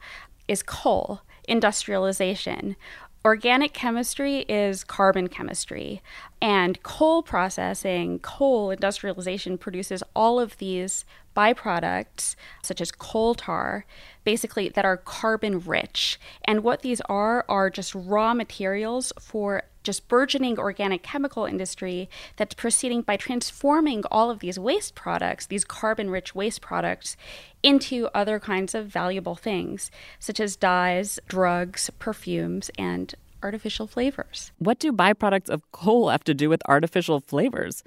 is 0.49 0.63
coal 0.63 1.21
industrialization. 1.49 2.77
Organic 3.25 3.73
chemistry 3.73 4.43
is 4.49 4.85
carbon 4.85 5.27
chemistry, 5.29 6.01
and 6.41 6.81
coal 6.85 7.25
processing, 7.25 8.21
coal 8.21 8.71
industrialization 8.71 9.59
produces 9.59 10.01
all 10.15 10.39
of 10.39 10.57
these 10.59 11.05
byproducts, 11.37 12.37
such 12.63 12.81
as 12.81 12.93
coal 12.93 13.35
tar, 13.35 13.85
basically 14.23 14.69
that 14.69 14.85
are 14.85 14.97
carbon 14.97 15.59
rich. 15.59 16.21
And 16.45 16.63
what 16.63 16.83
these 16.83 17.01
are 17.09 17.45
are 17.49 17.69
just 17.69 17.97
raw 17.97 18.33
materials 18.33 19.13
for 19.19 19.65
just 19.87 20.09
burgeoning 20.09 20.59
organic 20.59 21.03
chemical 21.03 21.47
industry 21.47 22.11
that's 22.37 22.55
proceeding 22.55 23.03
by 23.03 23.17
transforming 23.17 24.03
all 24.11 24.31
of 24.31 24.41
these 24.41 24.59
waste 24.59 24.95
products, 24.95 25.47
these 25.47 25.65
carbon 25.65 26.11
rich 26.11 26.35
waste 26.35 26.61
products, 26.61 27.17
into 27.63 28.09
other 28.13 28.39
kinds 28.39 28.75
of 28.75 28.87
valuable 28.87 29.37
things, 29.37 29.91
such 30.19 30.41
as 30.41 30.57
dyes, 30.57 31.19
drugs, 31.29 31.89
perfumes, 31.99 32.71
and 32.77 33.15
artificial 33.43 33.87
flavors. 33.87 34.51
What 34.59 34.79
do 34.81 34.93
byproducts 34.93 35.49
of 35.49 35.71
coal 35.73 36.11
have 36.11 36.25
to 36.25 36.35
do 36.35 36.49
with 36.49 36.61
artificial 36.67 37.21
flavors? 37.21 37.85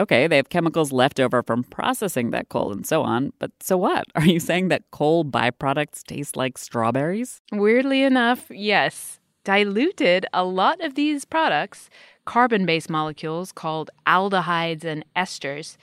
Okay, 0.00 0.26
they 0.26 0.36
have 0.36 0.48
chemicals 0.48 0.92
left 0.92 1.20
over 1.20 1.42
from 1.42 1.62
processing 1.62 2.30
that 2.30 2.48
coal 2.48 2.72
and 2.72 2.86
so 2.86 3.02
on, 3.02 3.32
but 3.38 3.52
so 3.60 3.76
what? 3.76 4.04
Are 4.14 4.24
you 4.24 4.40
saying 4.40 4.68
that 4.68 4.90
coal 4.90 5.24
byproducts 5.24 6.02
taste 6.02 6.36
like 6.36 6.58
strawberries? 6.58 7.42
Weirdly 7.52 8.02
enough, 8.02 8.50
yes. 8.50 9.20
Diluted, 9.44 10.26
a 10.32 10.44
lot 10.44 10.80
of 10.80 10.94
these 10.94 11.24
products, 11.24 11.90
carbon 12.24 12.64
based 12.66 12.88
molecules 12.88 13.52
called 13.52 13.90
aldehydes 14.06 14.84
and 14.84 15.04
esters, 15.14 15.76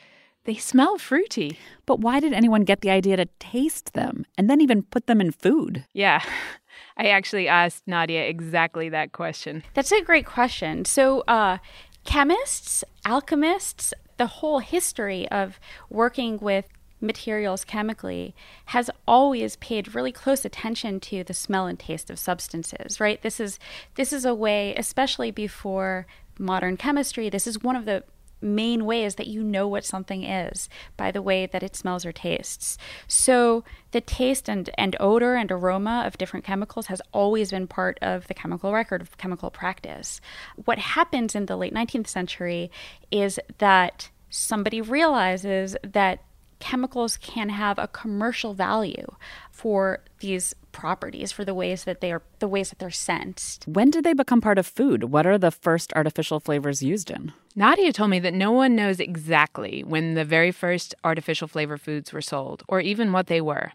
they 0.45 0.55
smell 0.55 0.97
fruity. 0.97 1.59
But 1.85 1.99
why 1.99 2.19
did 2.19 2.33
anyone 2.33 2.63
get 2.63 2.81
the 2.81 2.89
idea 2.89 3.17
to 3.17 3.27
taste 3.39 3.93
them 3.93 4.25
and 4.37 4.49
then 4.49 4.61
even 4.61 4.83
put 4.83 5.05
them 5.05 5.21
in 5.21 5.31
food? 5.31 5.85
Yeah. 5.93 6.23
I 6.97 7.07
actually 7.07 7.47
asked 7.47 7.83
Nadia 7.87 8.27
exactly 8.27 8.89
that 8.89 9.11
question. 9.11 9.63
That's 9.75 9.91
a 9.91 10.01
great 10.01 10.25
question. 10.25 10.85
So, 10.85 11.21
uh, 11.27 11.59
chemists, 12.03 12.83
alchemists, 13.05 13.93
the 14.17 14.27
whole 14.27 14.59
history 14.59 15.27
of 15.29 15.59
working 15.89 16.37
with 16.39 16.65
materials 17.01 17.65
chemically 17.65 18.35
has 18.65 18.89
always 19.07 19.55
paid 19.57 19.95
really 19.95 20.11
close 20.11 20.45
attention 20.45 20.99
to 20.99 21.23
the 21.23 21.33
smell 21.33 21.67
and 21.67 21.79
taste 21.79 22.09
of 22.09 22.19
substances 22.19 22.99
right 22.99 23.21
this 23.21 23.39
is 23.39 23.59
this 23.95 24.13
is 24.13 24.25
a 24.25 24.35
way 24.35 24.75
especially 24.75 25.31
before 25.31 26.05
modern 26.37 26.77
chemistry 26.77 27.29
this 27.29 27.47
is 27.47 27.61
one 27.61 27.75
of 27.75 27.85
the 27.85 28.03
main 28.41 28.85
ways 28.85 29.15
that 29.15 29.27
you 29.27 29.43
know 29.43 29.67
what 29.67 29.85
something 29.85 30.23
is 30.23 30.67
by 30.97 31.11
the 31.11 31.21
way 31.21 31.45
that 31.45 31.63
it 31.63 31.75
smells 31.75 32.05
or 32.05 32.11
tastes. 32.11 32.77
So, 33.07 33.63
the 33.91 34.01
taste 34.01 34.49
and, 34.49 34.69
and 34.77 34.95
odor 34.99 35.35
and 35.35 35.51
aroma 35.51 36.03
of 36.05 36.17
different 36.17 36.45
chemicals 36.45 36.87
has 36.87 37.01
always 37.11 37.51
been 37.51 37.67
part 37.67 37.99
of 38.01 38.27
the 38.27 38.33
chemical 38.33 38.73
record 38.73 39.01
of 39.01 39.17
chemical 39.17 39.51
practice. 39.51 40.21
What 40.65 40.79
happens 40.79 41.35
in 41.35 41.45
the 41.45 41.57
late 41.57 41.73
19th 41.73 42.07
century 42.07 42.71
is 43.11 43.39
that 43.57 44.09
somebody 44.29 44.81
realizes 44.81 45.75
that 45.83 46.23
chemicals 46.61 47.17
can 47.17 47.49
have 47.49 47.77
a 47.77 47.87
commercial 47.87 48.53
value 48.53 49.07
for 49.51 49.99
these 50.19 50.55
properties 50.71 51.31
for 51.31 51.43
the 51.43 51.53
ways 51.53 51.83
that 51.83 51.99
they 51.99 52.11
are 52.11 52.21
the 52.39 52.47
ways 52.47 52.69
that 52.69 52.79
they're 52.79 52.89
sensed. 52.89 53.65
When 53.67 53.89
did 53.89 54.05
they 54.05 54.13
become 54.13 54.39
part 54.39 54.57
of 54.57 54.65
food? 54.65 55.05
What 55.05 55.25
are 55.25 55.37
the 55.37 55.51
first 55.51 55.91
artificial 55.93 56.39
flavors 56.39 56.81
used 56.81 57.11
in? 57.11 57.33
Nadia 57.55 57.91
told 57.91 58.09
me 58.09 58.19
that 58.19 58.33
no 58.33 58.51
one 58.51 58.75
knows 58.75 58.99
exactly 58.99 59.83
when 59.83 60.13
the 60.13 60.23
very 60.23 60.51
first 60.51 60.95
artificial 61.03 61.49
flavor 61.49 61.77
foods 61.77 62.13
were 62.13 62.21
sold 62.21 62.63
or 62.69 62.79
even 62.79 63.11
what 63.11 63.27
they 63.27 63.41
were. 63.41 63.73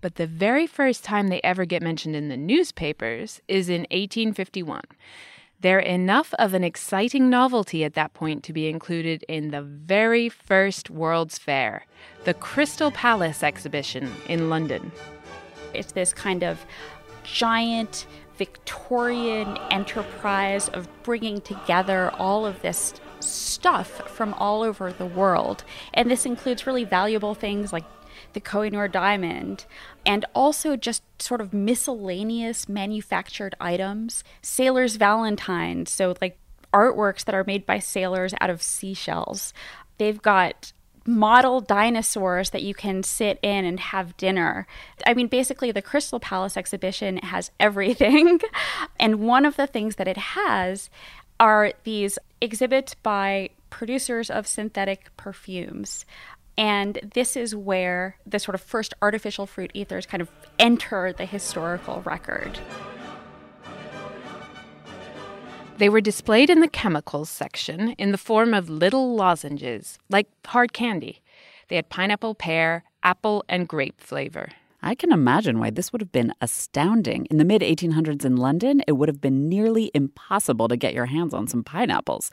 But 0.00 0.16
the 0.16 0.26
very 0.26 0.66
first 0.66 1.02
time 1.02 1.28
they 1.28 1.40
ever 1.42 1.64
get 1.64 1.82
mentioned 1.82 2.14
in 2.14 2.28
the 2.28 2.36
newspapers 2.36 3.40
is 3.48 3.68
in 3.68 3.82
1851. 3.90 4.82
They're 5.60 5.80
enough 5.80 6.32
of 6.38 6.54
an 6.54 6.62
exciting 6.62 7.28
novelty 7.28 7.82
at 7.82 7.94
that 7.94 8.14
point 8.14 8.44
to 8.44 8.52
be 8.52 8.68
included 8.68 9.24
in 9.28 9.50
the 9.50 9.62
very 9.62 10.28
first 10.28 10.88
World's 10.88 11.36
Fair, 11.36 11.84
the 12.24 12.34
Crystal 12.34 12.92
Palace 12.92 13.42
exhibition 13.42 14.12
in 14.28 14.48
London. 14.50 14.92
It's 15.74 15.92
this 15.92 16.12
kind 16.12 16.44
of 16.44 16.64
giant 17.24 18.06
Victorian 18.36 19.58
enterprise 19.72 20.68
of 20.68 20.88
bringing 21.02 21.40
together 21.40 22.12
all 22.14 22.46
of 22.46 22.62
this 22.62 22.94
stuff 23.18 24.08
from 24.08 24.34
all 24.34 24.62
over 24.62 24.92
the 24.92 25.06
world. 25.06 25.64
And 25.92 26.08
this 26.08 26.24
includes 26.24 26.68
really 26.68 26.84
valuable 26.84 27.34
things 27.34 27.72
like 27.72 27.84
the 28.38 28.48
Kohinoor 28.48 28.90
diamond, 28.90 29.66
and 30.06 30.24
also 30.32 30.76
just 30.76 31.02
sort 31.20 31.40
of 31.40 31.52
miscellaneous 31.52 32.68
manufactured 32.68 33.56
items, 33.60 34.22
sailors' 34.42 34.94
valentines, 34.94 35.90
so 35.90 36.14
like 36.20 36.38
artworks 36.72 37.24
that 37.24 37.34
are 37.34 37.42
made 37.44 37.66
by 37.66 37.80
sailors 37.80 38.34
out 38.40 38.48
of 38.48 38.62
seashells. 38.62 39.52
They've 39.98 40.22
got 40.22 40.72
model 41.04 41.60
dinosaurs 41.60 42.50
that 42.50 42.62
you 42.62 42.74
can 42.74 43.02
sit 43.02 43.40
in 43.42 43.64
and 43.64 43.80
have 43.80 44.16
dinner. 44.16 44.68
I 45.04 45.14
mean, 45.14 45.26
basically, 45.26 45.72
the 45.72 45.82
Crystal 45.82 46.20
Palace 46.20 46.56
exhibition 46.56 47.16
has 47.18 47.50
everything. 47.60 48.40
and 49.00 49.20
one 49.20 49.44
of 49.44 49.56
the 49.56 49.66
things 49.66 49.96
that 49.96 50.06
it 50.06 50.18
has 50.18 50.90
are 51.40 51.72
these 51.82 52.20
exhibits 52.40 52.94
by 52.94 53.50
producers 53.70 54.30
of 54.30 54.46
synthetic 54.46 55.10
perfumes. 55.16 56.04
And 56.58 56.98
this 57.14 57.36
is 57.36 57.54
where 57.54 58.16
the 58.26 58.40
sort 58.40 58.56
of 58.56 58.60
first 58.60 58.92
artificial 59.00 59.46
fruit 59.46 59.70
ethers 59.74 60.06
kind 60.06 60.20
of 60.20 60.28
enter 60.58 61.12
the 61.12 61.24
historical 61.24 62.02
record. 62.02 62.58
They 65.78 65.88
were 65.88 66.00
displayed 66.00 66.50
in 66.50 66.58
the 66.58 66.66
chemicals 66.66 67.30
section 67.30 67.90
in 67.90 68.10
the 68.10 68.18
form 68.18 68.52
of 68.52 68.68
little 68.68 69.14
lozenges, 69.14 69.96
like 70.10 70.26
hard 70.44 70.72
candy. 70.72 71.22
They 71.68 71.76
had 71.76 71.88
pineapple, 71.88 72.34
pear, 72.34 72.82
apple, 73.04 73.44
and 73.48 73.68
grape 73.68 74.00
flavor. 74.00 74.48
I 74.82 74.96
can 74.96 75.12
imagine 75.12 75.60
why 75.60 75.70
this 75.70 75.92
would 75.92 76.00
have 76.00 76.12
been 76.12 76.32
astounding. 76.40 77.26
In 77.30 77.38
the 77.38 77.44
mid 77.44 77.62
1800s 77.62 78.24
in 78.24 78.36
London, 78.36 78.82
it 78.88 78.92
would 78.92 79.08
have 79.08 79.20
been 79.20 79.48
nearly 79.48 79.92
impossible 79.94 80.66
to 80.66 80.76
get 80.76 80.94
your 80.94 81.06
hands 81.06 81.32
on 81.32 81.46
some 81.46 81.62
pineapples. 81.62 82.32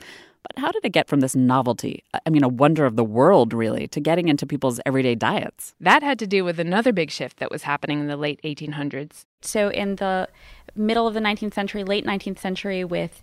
But 0.54 0.60
how 0.60 0.70
did 0.70 0.84
it 0.84 0.90
get 0.90 1.08
from 1.08 1.20
this 1.20 1.34
novelty, 1.34 2.04
uh, 2.14 2.20
I 2.26 2.30
mean, 2.30 2.44
a 2.44 2.48
wonder 2.48 2.84
of 2.84 2.96
the 2.96 3.04
world, 3.04 3.52
really, 3.52 3.88
to 3.88 4.00
getting 4.00 4.28
into 4.28 4.46
people's 4.46 4.80
everyday 4.86 5.14
diets? 5.14 5.74
That 5.80 6.02
had 6.02 6.18
to 6.20 6.26
do 6.26 6.44
with 6.44 6.58
another 6.58 6.92
big 6.92 7.10
shift 7.10 7.38
that 7.38 7.50
was 7.50 7.62
happening 7.62 8.00
in 8.00 8.06
the 8.06 8.16
late 8.16 8.40
1800s. 8.42 9.24
So, 9.42 9.70
in 9.70 9.96
the 9.96 10.28
middle 10.74 11.06
of 11.06 11.14
the 11.14 11.20
19th 11.20 11.54
century, 11.54 11.84
late 11.84 12.04
19th 12.04 12.38
century, 12.38 12.84
with 12.84 13.22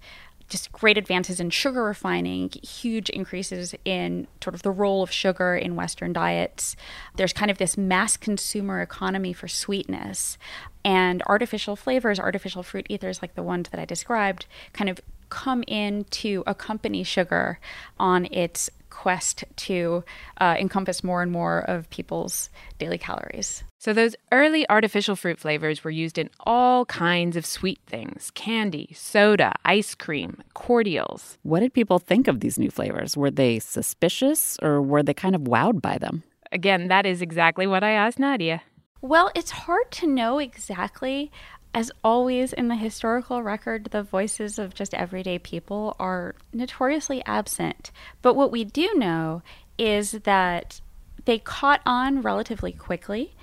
just 0.49 0.71
great 0.71 0.97
advances 0.97 1.39
in 1.39 1.49
sugar 1.49 1.83
refining, 1.83 2.49
huge 2.61 3.09
increases 3.09 3.73
in 3.85 4.27
sort 4.43 4.53
of 4.53 4.61
the 4.61 4.71
role 4.71 5.01
of 5.01 5.11
sugar 5.11 5.55
in 5.55 5.75
Western 5.75 6.13
diets. 6.13 6.75
There's 7.15 7.33
kind 7.33 7.49
of 7.49 7.57
this 7.57 7.77
mass 7.77 8.17
consumer 8.17 8.81
economy 8.81 9.33
for 9.33 9.47
sweetness. 9.47 10.37
And 10.85 11.23
artificial 11.27 11.75
flavors, 11.75 12.19
artificial 12.19 12.61
fruit 12.61 12.85
ethers 12.89 13.21
like 13.21 13.35
the 13.35 13.43
ones 13.43 13.69
that 13.69 13.79
I 13.79 13.85
described, 13.85 14.45
kind 14.73 14.89
of 14.89 14.99
come 15.29 15.63
in 15.67 16.05
to 16.05 16.43
accompany 16.45 17.03
sugar 17.03 17.59
on 17.99 18.25
its 18.31 18.69
quest 18.93 19.43
to 19.55 20.03
uh, 20.39 20.55
encompass 20.59 21.03
more 21.03 21.23
and 21.23 21.31
more 21.31 21.59
of 21.61 21.89
people's 21.89 22.49
daily 22.77 22.97
calories. 22.97 23.63
So, 23.79 23.91
those 23.91 24.15
early 24.31 24.69
artificial 24.69 25.15
fruit 25.15 25.39
flavors 25.39 25.83
were 25.83 25.91
used 25.91 26.17
in 26.17 26.29
all 26.41 26.85
kinds 26.85 27.35
of 27.35 27.45
sweet 27.45 27.79
things 27.87 28.31
candy, 28.35 28.91
soda, 28.93 29.53
ice 29.65 29.95
cream, 29.95 30.41
cordials. 30.53 31.37
What 31.41 31.59
did 31.59 31.73
people 31.73 31.99
think 31.99 32.27
of 32.27 32.39
these 32.39 32.57
new 32.57 32.69
flavors? 32.69 33.17
Were 33.17 33.31
they 33.31 33.59
suspicious 33.59 34.57
or 34.61 34.81
were 34.81 35.03
they 35.03 35.13
kind 35.13 35.35
of 35.35 35.41
wowed 35.41 35.81
by 35.81 35.97
them? 35.97 36.23
Again, 36.51 36.87
that 36.87 37.05
is 37.05 37.21
exactly 37.21 37.65
what 37.65 37.83
I 37.83 37.91
asked 37.91 38.19
Nadia. 38.19 38.61
Well, 39.01 39.31
it's 39.35 39.51
hard 39.51 39.91
to 39.99 40.07
know 40.07 40.39
exactly. 40.39 41.29
As 41.73 41.91
always 42.03 42.53
in 42.53 42.67
the 42.67 42.75
historical 42.75 43.41
record, 43.41 43.85
the 43.85 44.03
voices 44.03 44.59
of 44.59 44.75
just 44.75 44.93
everyday 44.93 45.39
people 45.39 45.95
are 45.99 46.35
notoriously 46.53 47.23
absent. 47.25 47.89
But 48.21 48.35
what 48.35 48.51
we 48.51 48.63
do 48.63 48.93
know 48.95 49.41
is 49.79 50.11
that 50.11 50.81
they 51.25 51.39
caught 51.39 51.81
on 51.85 52.21
relatively 52.21 52.71
quickly. 52.71 53.33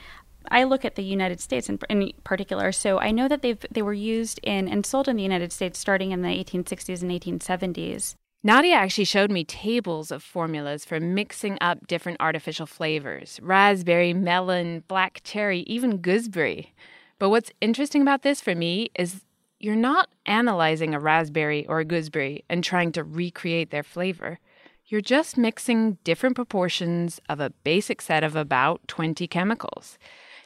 I 0.49 0.63
look 0.65 0.85
at 0.85 0.95
the 0.95 1.03
United 1.03 1.41
States 1.41 1.69
in, 1.69 1.79
in, 1.89 2.13
particular, 2.23 2.71
so 2.71 2.99
I 2.99 3.11
know 3.11 3.27
that 3.27 3.43
they've 3.43 3.65
they 3.71 3.83
were 3.83 3.93
used 3.93 4.39
in 4.43 4.69
and 4.69 4.87
sold 4.87 5.09
in 5.09 5.17
the 5.17 5.23
United 5.23 5.53
States 5.53 5.79
starting 5.79 6.13
in 6.13 6.23
the 6.23 6.29
1860s 6.29 7.03
and 7.03 7.11
1870s. 7.11 8.15
Nadia 8.43 8.75
actually 8.75 9.05
showed 9.05 9.31
me 9.31 9.45
tables 9.45 10.11
of 10.11 10.23
formulas 10.23 10.85
for 10.85 10.99
mixing 10.99 11.59
up 11.61 11.87
different 11.87 12.19
artificial 12.21 12.65
flavors 12.65 13.39
raspberry, 13.43 14.15
melon, 14.15 14.83
black 14.89 15.21
cherry, 15.25 15.61
even 15.61 15.99
gooseberry. 15.99 16.73
But 17.21 17.29
what's 17.29 17.53
interesting 17.61 18.01
about 18.01 18.23
this 18.23 18.41
for 18.41 18.55
me 18.55 18.91
is 18.97 19.21
you're 19.61 19.77
not 19.77 20.09
analyzing 20.25 20.95
a 20.95 20.99
raspberry 20.99 21.67
or 21.67 21.79
a 21.79 21.85
gooseberry 21.85 22.45
and 22.49 22.65
trying 22.65 22.93
to 22.93 23.05
recreate 23.05 23.71
their 23.71 23.83
flavor. 23.83 24.41
You're 24.87 25.03
just 25.03 25.37
mixing 25.37 25.99
different 26.03 26.35
proportions 26.35 27.21
of 27.29 27.39
a 27.39 27.51
basic 27.63 28.01
set 28.01 28.25
of 28.25 28.37
about 28.37 28.81
20 28.89 29.29
chemicals. 29.29 29.99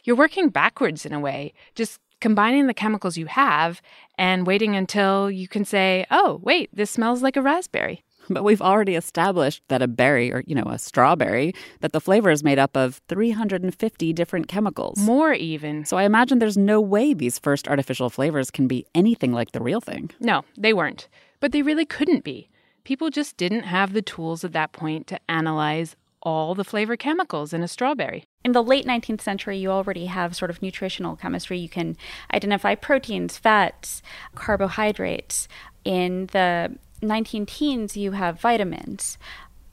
You're 0.02 0.16
working 0.16 0.48
backwards 0.48 1.06
in 1.06 1.12
a 1.12 1.20
way, 1.20 1.54
just 1.76 2.00
combining 2.20 2.66
the 2.66 2.74
chemicals 2.74 3.16
you 3.16 3.26
have 3.26 3.80
and 4.18 4.44
waiting 4.44 4.74
until 4.74 5.30
you 5.30 5.46
can 5.46 5.64
say, 5.64 6.04
oh, 6.10 6.40
wait, 6.42 6.70
this 6.72 6.90
smells 6.90 7.22
like 7.22 7.36
a 7.36 7.42
raspberry. 7.42 8.02
But 8.28 8.44
we've 8.44 8.62
already 8.62 8.94
established 8.94 9.62
that 9.68 9.82
a 9.82 9.88
berry, 9.88 10.32
or, 10.32 10.42
you 10.46 10.54
know, 10.54 10.64
a 10.64 10.78
strawberry, 10.78 11.54
that 11.80 11.92
the 11.92 12.00
flavor 12.00 12.30
is 12.30 12.42
made 12.42 12.58
up 12.58 12.76
of 12.76 13.00
350 13.08 14.12
different 14.12 14.48
chemicals. 14.48 14.98
More 14.98 15.32
even. 15.32 15.84
So 15.84 15.96
I 15.96 16.04
imagine 16.04 16.38
there's 16.38 16.56
no 16.56 16.80
way 16.80 17.14
these 17.14 17.38
first 17.38 17.68
artificial 17.68 18.10
flavors 18.10 18.50
can 18.50 18.66
be 18.66 18.86
anything 18.94 19.32
like 19.32 19.52
the 19.52 19.60
real 19.60 19.80
thing. 19.80 20.10
No, 20.20 20.44
they 20.56 20.72
weren't. 20.72 21.08
But 21.40 21.52
they 21.52 21.62
really 21.62 21.84
couldn't 21.84 22.24
be. 22.24 22.48
People 22.84 23.10
just 23.10 23.36
didn't 23.36 23.64
have 23.64 23.92
the 23.92 24.02
tools 24.02 24.44
at 24.44 24.52
that 24.52 24.72
point 24.72 25.06
to 25.08 25.18
analyze 25.28 25.96
all 26.22 26.54
the 26.54 26.64
flavor 26.64 26.96
chemicals 26.96 27.52
in 27.52 27.62
a 27.62 27.68
strawberry. 27.68 28.24
In 28.44 28.52
the 28.52 28.62
late 28.62 28.86
19th 28.86 29.20
century, 29.20 29.58
you 29.58 29.70
already 29.70 30.06
have 30.06 30.34
sort 30.34 30.50
of 30.50 30.62
nutritional 30.62 31.16
chemistry. 31.16 31.58
You 31.58 31.68
can 31.68 31.96
identify 32.32 32.74
proteins, 32.74 33.36
fats, 33.36 34.02
carbohydrates. 34.34 35.48
In 35.84 36.28
the 36.32 36.76
19 37.02 37.46
teens, 37.46 37.96
you 37.96 38.12
have 38.12 38.40
vitamins 38.40 39.18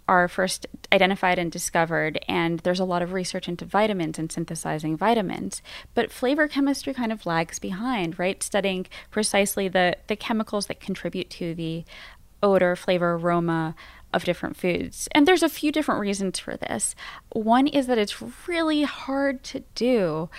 are 0.08 0.28
first 0.28 0.68
identified 0.92 1.40
and 1.40 1.52
discovered, 1.52 2.20
and 2.28 2.60
there's 2.60 2.82
a 2.82 2.86
lot 2.86 3.02
of 3.02 3.14
research 3.14 3.48
into 3.48 3.64
vitamins 3.64 4.20
and 4.20 4.30
synthesizing 4.30 4.98
vitamins. 4.98 5.62
But 5.94 6.12
flavor 6.12 6.50
chemistry 6.50 6.94
kind 6.94 7.14
of 7.14 7.26
lags 7.26 7.60
behind, 7.60 8.20
right? 8.20 8.44
Studying 8.44 8.88
precisely 9.10 9.70
the, 9.70 9.96
the 10.08 10.18
chemicals 10.18 10.66
that 10.66 10.82
contribute 10.82 11.30
to 11.32 11.56
the 11.56 11.86
odor, 12.44 12.76
flavor, 12.76 13.14
aroma 13.14 13.74
of 14.14 14.26
different 14.26 14.58
foods. 14.58 15.08
And 15.14 15.26
there's 15.26 15.44
a 15.44 15.50
few 15.50 15.72
different 15.72 16.02
reasons 16.02 16.40
for 16.40 16.58
this. 16.58 16.94
One 17.32 17.68
is 17.68 17.88
that 17.88 17.98
it's 17.98 18.22
really 18.48 18.84
hard 18.84 19.44
to 19.46 19.62
do 19.76 20.30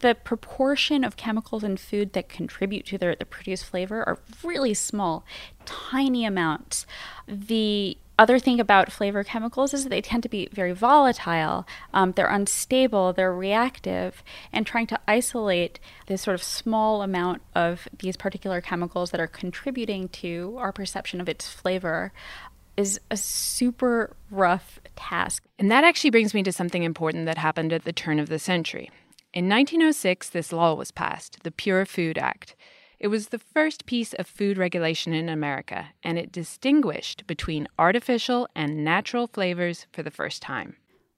the 0.00 0.14
proportion 0.14 1.04
of 1.04 1.16
chemicals 1.16 1.64
in 1.64 1.76
food 1.76 2.12
that 2.12 2.28
contribute 2.28 2.84
to 2.86 2.98
the, 2.98 3.16
the 3.18 3.24
produced 3.24 3.64
flavor 3.64 4.02
are 4.04 4.18
really 4.44 4.74
small, 4.74 5.24
tiny 5.66 6.24
amounts. 6.24 6.86
The 7.28 7.98
other 8.18 8.38
thing 8.38 8.58
about 8.58 8.90
flavor 8.90 9.22
chemicals 9.22 9.74
is 9.74 9.82
that 9.82 9.90
they 9.90 10.00
tend 10.00 10.22
to 10.22 10.28
be 10.28 10.48
very 10.52 10.72
volatile. 10.72 11.66
Um, 11.92 12.12
they're 12.12 12.26
unstable, 12.28 13.12
they're 13.12 13.34
reactive, 13.34 14.22
and 14.52 14.66
trying 14.66 14.86
to 14.86 15.00
isolate 15.06 15.78
this 16.06 16.22
sort 16.22 16.34
of 16.34 16.42
small 16.42 17.02
amount 17.02 17.42
of 17.54 17.88
these 17.98 18.16
particular 18.16 18.60
chemicals 18.60 19.10
that 19.10 19.20
are 19.20 19.26
contributing 19.26 20.08
to 20.08 20.56
our 20.58 20.72
perception 20.72 21.20
of 21.20 21.28
its 21.28 21.48
flavor 21.48 22.12
is 22.76 23.00
a 23.10 23.16
super 23.16 24.16
rough 24.30 24.80
task. 24.96 25.42
And 25.58 25.70
that 25.70 25.84
actually 25.84 26.10
brings 26.10 26.34
me 26.34 26.42
to 26.42 26.52
something 26.52 26.82
important 26.82 27.26
that 27.26 27.38
happened 27.38 27.72
at 27.72 27.84
the 27.84 27.92
turn 27.92 28.18
of 28.18 28.28
the 28.28 28.38
century. 28.38 28.90
In 29.32 29.48
1906, 29.48 30.30
this 30.30 30.52
law 30.52 30.74
was 30.74 30.90
passed, 30.90 31.42
the 31.42 31.50
Pure 31.50 31.86
Food 31.86 32.16
Act. 32.16 32.54
It 32.98 33.08
was 33.08 33.28
the 33.28 33.38
first 33.38 33.84
piece 33.84 34.14
of 34.14 34.26
food 34.26 34.56
regulation 34.56 35.12
in 35.12 35.28
America, 35.28 35.88
and 36.02 36.18
it 36.18 36.32
distinguished 36.32 37.26
between 37.26 37.68
artificial 37.78 38.48
and 38.54 38.84
natural 38.84 39.26
flavors 39.26 39.86
for 39.92 40.02
the 40.02 40.10
first 40.10 40.40
time. 40.40 40.76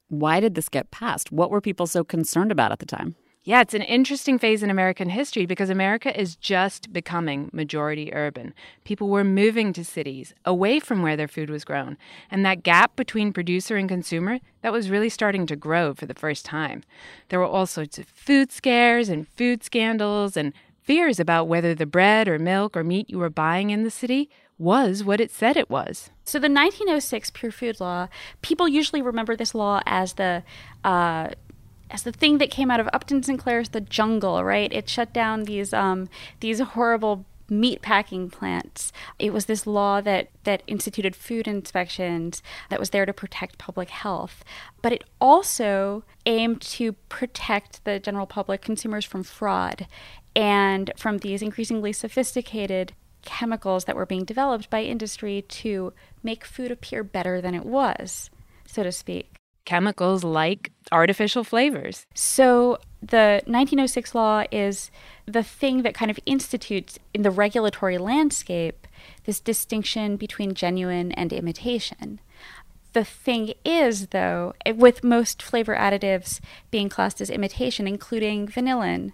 Why 0.09 0.41
did 0.41 0.57
this 0.57 0.69
get 0.69 0.91
passed? 0.91 1.31
What 1.31 1.51
were 1.51 1.61
people 1.61 1.87
so 1.87 2.03
concerned 2.03 2.51
about 2.51 2.73
at 2.73 2.81
the 2.81 2.87
time? 2.87 3.15
Yeah, 3.45 3.61
it's 3.61 3.73
an 3.73 3.83
interesting 3.83 4.39
phase 4.39 4.63
in 4.63 4.69
American 4.69 5.09
history 5.09 5.47
because 5.47 5.71
America 5.71 6.19
is 6.21 6.37
just 6.37 6.93
becoming 6.93 7.49
majority 7.53 8.13
urban. 8.13 8.53
People 8.85 9.09
were 9.09 9.25
moving 9.25 9.73
to 9.73 9.85
cities, 9.85 10.35
away 10.45 10.81
from 10.81 11.01
where 11.01 11.17
their 11.17 11.29
food 11.29 11.49
was 11.49 11.65
grown. 11.65 11.97
And 12.31 12.45
that 12.45 12.63
gap 12.63 12.97
between 12.97 13.33
producer 13.33 13.77
and 13.77 13.89
consumer, 13.89 14.41
that 14.63 14.73
was 14.73 14.91
really 14.91 15.09
starting 15.09 15.47
to 15.47 15.57
grow 15.57 15.95
for 15.95 16.05
the 16.05 16.13
first 16.13 16.45
time. 16.45 16.83
There 17.29 17.39
were 17.39 17.47
all 17.47 17.65
sorts 17.65 17.99
of 17.99 18.07
food 18.07 18.53
scares 18.53 19.09
and 19.09 19.29
food 19.29 19.63
scandals 19.63 20.37
and 20.37 20.53
fears 20.89 21.21
about 21.21 21.49
whether 21.49 21.75
the 21.75 21.85
bread 21.85 22.27
or 22.29 22.39
milk 22.39 22.75
or 22.75 22.83
meat 22.83 23.11
you 23.11 23.19
were 23.19 23.29
buying 23.29 23.69
in 23.69 23.85
the 23.85 23.91
city 23.91 24.31
was 24.57 25.05
what 25.05 25.21
it 25.21 25.31
said 25.31 25.55
it 25.55 25.69
was. 25.69 26.09
So 26.25 26.39
the 26.39 26.49
1906 26.49 27.31
Pure 27.33 27.53
Food 27.53 27.79
Law, 27.79 28.09
people 28.41 28.67
usually 28.67 29.03
remember 29.03 29.37
this 29.37 29.55
law 29.55 29.83
as 29.85 30.15
the 30.15 30.43
uh, 30.85 31.29
as 31.91 32.05
the 32.05 32.13
thing 32.13 32.39
that 32.39 32.51
came 32.51 32.71
out 32.71 32.81
of 32.81 32.89
Upton 32.95 33.23
Sinclair's 33.23 33.69
The 33.69 33.83
Jungle, 33.83 34.43
right? 34.43 34.73
It 34.73 34.89
shut 34.89 35.13
down 35.13 35.45
these 35.45 35.75
um, 35.75 36.09
these 36.41 36.59
horrible 36.61 37.27
meat 37.51 37.83
packing 37.83 38.31
plants. 38.31 38.91
It 39.19 39.33
was 39.35 39.45
this 39.45 39.67
law 39.67 40.01
that 40.01 40.29
that 40.45 40.63
instituted 40.67 41.15
food 41.15 41.47
inspections 41.47 42.43
that 42.71 42.81
was 42.81 42.91
there 42.91 43.05
to 43.05 43.13
protect 43.13 43.59
public 43.59 43.91
health, 43.91 44.43
but 44.81 44.93
it 44.93 45.05
also 45.21 46.03
aimed 46.25 46.63
to 46.63 46.93
protect 47.11 47.85
the 47.85 47.99
general 47.99 48.27
public 48.27 48.63
consumers 48.63 49.05
from 49.05 49.23
fraud 49.23 49.87
and 50.39 50.93
from 50.97 51.19
these 51.19 51.43
increasingly 51.43 51.93
sophisticated 51.93 52.93
chemicals 53.23 53.85
that 53.85 53.97
were 53.97 54.07
being 54.07 54.25
developed 54.25 54.71
by 54.71 54.83
industry 54.83 55.43
to 55.49 55.93
make 56.23 56.45
food 56.45 56.71
appear 56.71 57.03
better 57.03 57.41
than 57.41 57.55
it 57.55 57.67
was, 57.67 58.31
so 58.65 58.83
to 58.85 58.93
speak 58.93 59.35
chemicals 59.69 60.25
like 60.25 60.73
artificial 60.93 61.45
flavors. 61.45 62.07
So 62.15 62.79
the 63.03 63.43
1906 63.45 64.15
law 64.15 64.45
is 64.51 64.91
the 65.27 65.43
thing 65.43 65.83
that 65.83 65.93
kind 65.93 66.11
of 66.11 66.19
institutes 66.25 66.99
in 67.13 67.21
the 67.21 67.31
regulatory 67.31 67.99
landscape 67.99 68.87
this 69.25 69.41
distinction 69.41 70.17
between 70.17 70.55
genuine 70.55 71.13
and 71.13 71.35
imitation. 71.35 72.19
The 72.95 73.05
thing 73.05 73.53
is, 73.63 74.07
though, 74.07 74.55
with 74.75 75.05
most 75.05 75.43
flavor 75.43 75.77
additives 75.77 76.41
being 76.71 76.89
classed 76.89 77.21
as 77.21 77.29
imitation, 77.29 77.87
including 77.87 78.49
vanillin, 78.49 79.13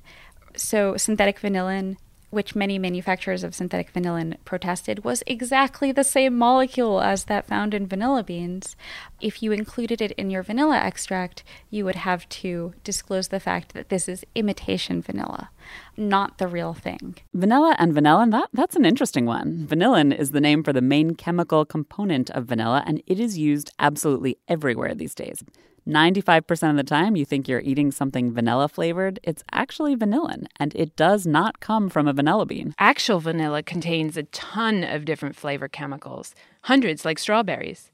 so 0.57 0.97
synthetic 0.97 1.41
vanillin 1.41 1.97
which 2.35 2.57
many 2.57 2.79
manufacturers 2.79 3.45
of 3.45 3.55
synthetic 3.55 3.93
vanillin 3.93 4.37
protested, 4.45 5.05
was 5.05 5.23
exactly 5.27 5.93
the 5.93 6.05
same 6.05 6.37
molecule 6.37 7.01
as 7.01 7.25
that 7.25 7.47
found 7.47 7.73
in 7.73 7.87
vanilla 7.87 8.23
beans. 8.23 8.77
If 9.21 9.43
you 9.43 9.53
included 9.53 10.03
it 10.03 10.13
in 10.13 10.31
your 10.31 10.43
vanilla 10.43 10.77
extract, 10.77 11.45
you 11.71 11.85
would 11.85 11.95
have 11.95 12.29
to 12.31 12.75
disclose 12.83 13.29
the 13.29 13.41
fact 13.41 13.73
that 13.73 13.89
this 13.89 14.09
is 14.09 14.27
imitation 14.35 15.01
vanilla, 15.01 15.51
not 15.97 16.39
the 16.39 16.49
real 16.49 16.75
thing. 16.75 17.15
Vanilla 17.33 17.77
and 17.79 17.95
vanillin, 17.95 18.33
that, 18.33 18.49
that's 18.53 18.77
an 18.77 18.85
interesting 18.85 19.27
one. 19.27 19.67
Vanillin 19.71 20.17
is 20.17 20.33
the 20.33 20.41
name 20.41 20.65
for 20.65 20.73
the 20.73 20.83
main 20.83 21.15
chemical 21.15 21.65
component 21.65 22.31
of 22.31 22.47
vanilla, 22.47 22.83
and 22.85 23.01
it 23.07 23.21
is 23.21 23.39
used 23.39 23.71
absolutely 23.79 24.39
everywhere 24.49 24.95
these 24.95 25.15
days. 25.15 25.45
95% 25.87 26.71
of 26.71 26.77
the 26.77 26.83
time 26.83 27.15
you 27.15 27.25
think 27.25 27.47
you're 27.47 27.61
eating 27.61 27.91
something 27.91 28.33
vanilla 28.33 28.69
flavored, 28.69 29.21
it's 29.23 29.45
actually 29.53 29.95
vanillin, 29.95 30.47
and 30.59 30.75
it 30.75 30.97
does 30.97 31.27
not 31.27 31.61
come 31.61 31.91
from 31.91 32.09
a 32.09 32.13
vanilla 32.13 32.47
bean. 32.47 32.75
Actual 32.79 33.21
vanilla 33.21 33.63
contains 33.63 34.17
a 34.17 34.23
ton 34.25 34.83
of 34.83 35.05
different 35.05 35.37
flavor 35.37 35.69
chemicals, 35.69 36.35
hundreds 36.63 37.05
like 37.05 37.19
strawberries. 37.19 37.91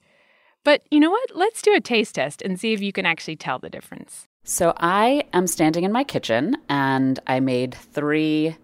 But 0.63 0.83
you 0.91 1.01
know 1.01 1.11
what? 1.11 1.31
Let's 1.35 1.63
do 1.63 1.75
a 1.75 1.81
taste 1.81 2.15
test 2.15 2.43
and 2.43 2.61
see 2.61 2.73
if 2.73 2.81
you 2.81 2.93
can 2.93 3.07
actually 3.07 3.37
tell 3.37 3.59
the 3.59 3.71
difference. 3.71 4.29
So 4.45 4.73
I 4.77 5.25
am 5.33 5.47
standing 5.47 5.85
in 5.85 5.93
my 5.93 6.05
kitchen 6.05 6.57
and 6.69 7.19
I 7.27 7.41
made 7.41 7.75
three 7.75 8.57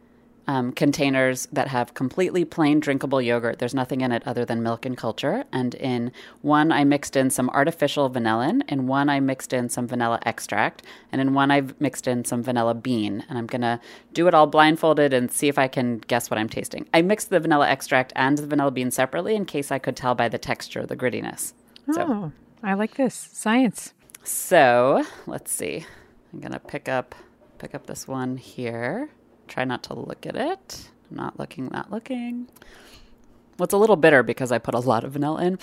um, 0.46 0.72
containers 0.72 1.46
that 1.52 1.68
have 1.68 1.94
completely 1.94 2.44
plain 2.44 2.80
drinkable 2.80 3.20
yogurt. 3.20 3.59
There's 3.59 3.74
nothing 3.74 4.00
in 4.00 4.12
it 4.12 4.22
other 4.26 4.44
than 4.44 4.62
milk 4.62 4.87
and 4.87 4.96
culture. 4.96 5.44
And 5.52 5.74
in 5.74 6.12
one, 6.42 6.70
I 6.70 6.85
mixed 6.85 7.16
in 7.16 7.30
some 7.30 7.50
artificial 7.50 8.09
vanillin. 8.11 8.62
In 8.68 8.87
one, 8.87 9.09
I 9.09 9.20
mixed 9.20 9.52
in 9.52 9.68
some 9.68 9.87
vanilla 9.87 10.20
extract. 10.24 10.82
And 11.11 11.20
in 11.20 11.35
one, 11.35 11.50
I've 11.50 11.80
mixed 11.80 12.06
in 12.06 12.24
some 12.24 12.42
vanilla 12.42 12.74
bean. 12.74 13.24
And 13.28 13.38
I'm 13.38 13.46
going 13.46 13.62
to 13.62 13.80
do 14.12 14.28
it 14.28 14.35
all 14.35 14.46
blindfolded 14.46 15.12
and 15.12 15.30
see 15.30 15.48
if 15.48 15.59
I 15.59 15.68
can 15.68 15.98
guess 15.98 16.30
what 16.30 16.38
I'm 16.38 16.48
tasting. 16.48 16.88
I 16.94 17.02
mixed 17.02 17.30
the 17.30 17.40
vanilla 17.40 17.68
extract 17.68 18.12
and 18.14 18.38
the 18.38 18.46
vanilla 18.46 18.70
bean 18.70 18.90
separately 18.90 19.35
in 19.35 19.44
case 19.46 19.72
I 19.72 19.78
could 19.78 19.96
tell 19.96 20.14
by 20.14 20.28
the 20.28 20.38
texture, 20.38 20.87
the 20.87 20.96
grittiness. 20.96 21.52
So. 21.92 22.02
Oh, 22.02 22.32
I 22.62 22.74
like 22.74 22.94
this. 22.94 23.14
Science. 23.32 23.94
So 24.22 25.04
let's 25.26 25.52
see. 25.52 25.87
I'm 26.32 26.40
going 26.40 26.52
to 26.52 26.59
pick 26.59 26.88
up 26.88 27.14
pick 27.59 27.74
up 27.74 27.87
this 27.87 28.06
one 28.06 28.37
here. 28.37 29.09
Try 29.48 29.64
not 29.64 29.82
to 29.85 29.94
look 29.94 30.26
at 30.26 30.37
it. 30.37 30.90
I'm 31.11 31.16
Not 31.16 31.38
looking, 31.38 31.68
not 31.72 31.90
looking. 31.90 32.48
Well, 33.59 33.64
it's 33.64 33.74
a 33.74 33.78
little 33.78 33.96
bitter 33.96 34.22
because 34.22 34.52
I 34.52 34.59
put 34.59 34.74
a 34.74 34.78
lot 34.78 35.04
of 35.04 35.12
vanilla 35.12 35.44
in, 35.44 35.59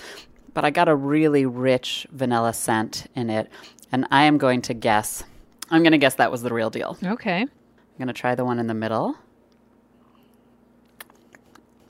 but 0.52 0.64
I 0.64 0.70
got 0.70 0.88
a 0.88 0.94
really 0.94 1.46
rich 1.46 2.06
vanilla 2.10 2.52
scent 2.52 3.06
in 3.14 3.30
it. 3.30 3.50
And 3.92 4.06
I 4.10 4.24
am 4.24 4.38
going 4.38 4.62
to 4.62 4.74
guess, 4.74 5.22
I'm 5.70 5.82
going 5.82 5.92
to 5.92 5.98
guess 5.98 6.16
that 6.16 6.32
was 6.32 6.42
the 6.42 6.52
real 6.52 6.70
deal. 6.70 6.98
Okay. 7.04 7.42
I'm 7.42 7.98
going 7.98 8.08
to 8.08 8.14
try 8.14 8.34
the 8.34 8.44
one 8.44 8.58
in 8.58 8.66
the 8.66 8.74
middle. 8.74 9.14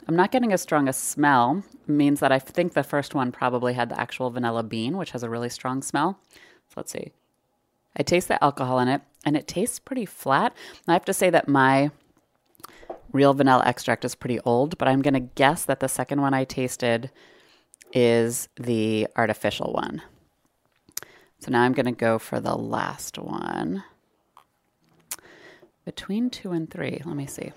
I'm 0.06 0.16
not 0.16 0.30
getting 0.30 0.52
as 0.52 0.60
strong 0.60 0.86
a 0.86 0.92
smell. 0.92 1.62
It 1.72 1.92
means 1.92 2.20
that 2.20 2.30
I 2.30 2.38
think 2.38 2.74
the 2.74 2.82
first 2.82 3.14
one 3.14 3.32
probably 3.32 3.72
had 3.72 3.88
the 3.88 3.98
actual 3.98 4.28
vanilla 4.28 4.62
bean, 4.62 4.98
which 4.98 5.12
has 5.12 5.22
a 5.22 5.30
really 5.30 5.48
strong 5.48 5.80
smell. 5.80 6.18
So 6.68 6.74
let's 6.76 6.92
see. 6.92 7.12
I 7.96 8.02
taste 8.02 8.28
the 8.28 8.42
alcohol 8.44 8.78
in 8.80 8.88
it 8.88 9.00
and 9.24 9.36
it 9.36 9.46
tastes 9.46 9.78
pretty 9.78 10.06
flat. 10.06 10.54
I 10.86 10.92
have 10.92 11.04
to 11.06 11.12
say 11.12 11.30
that 11.30 11.48
my 11.48 11.90
real 13.12 13.34
vanilla 13.34 13.62
extract 13.64 14.04
is 14.04 14.14
pretty 14.14 14.40
old, 14.40 14.76
but 14.78 14.88
I'm 14.88 15.02
going 15.02 15.14
to 15.14 15.20
guess 15.20 15.64
that 15.64 15.80
the 15.80 15.88
second 15.88 16.20
one 16.20 16.34
I 16.34 16.44
tasted 16.44 17.10
is 17.92 18.48
the 18.56 19.06
artificial 19.16 19.72
one. 19.72 20.02
So 21.38 21.50
now 21.50 21.62
I'm 21.62 21.72
going 21.72 21.86
to 21.86 21.92
go 21.92 22.18
for 22.18 22.40
the 22.40 22.56
last 22.56 23.18
one. 23.18 23.84
Between 25.84 26.30
two 26.30 26.52
and 26.52 26.70
three, 26.70 27.02
let 27.04 27.14
me 27.14 27.26
see. 27.26 27.52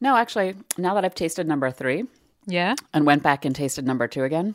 No, 0.00 0.16
actually, 0.16 0.54
now 0.78 0.94
that 0.94 1.04
I've 1.04 1.14
tasted 1.14 1.46
number 1.46 1.70
three, 1.70 2.04
yeah, 2.46 2.74
and 2.94 3.04
went 3.04 3.22
back 3.22 3.44
and 3.44 3.54
tasted 3.54 3.86
number 3.86 4.08
two 4.08 4.24
again, 4.24 4.54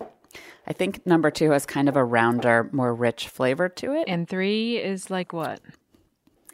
I 0.65 0.73
think 0.73 1.05
number 1.05 1.29
two 1.29 1.51
has 1.51 1.67
kind 1.67 1.87
of 1.87 1.95
a 1.95 2.03
rounder, 2.03 2.67
more 2.71 2.93
rich 2.93 3.27
flavor 3.27 3.69
to 3.69 3.93
it. 3.93 4.05
And 4.07 4.27
three 4.27 4.77
is 4.77 5.11
like 5.11 5.31
what? 5.33 5.61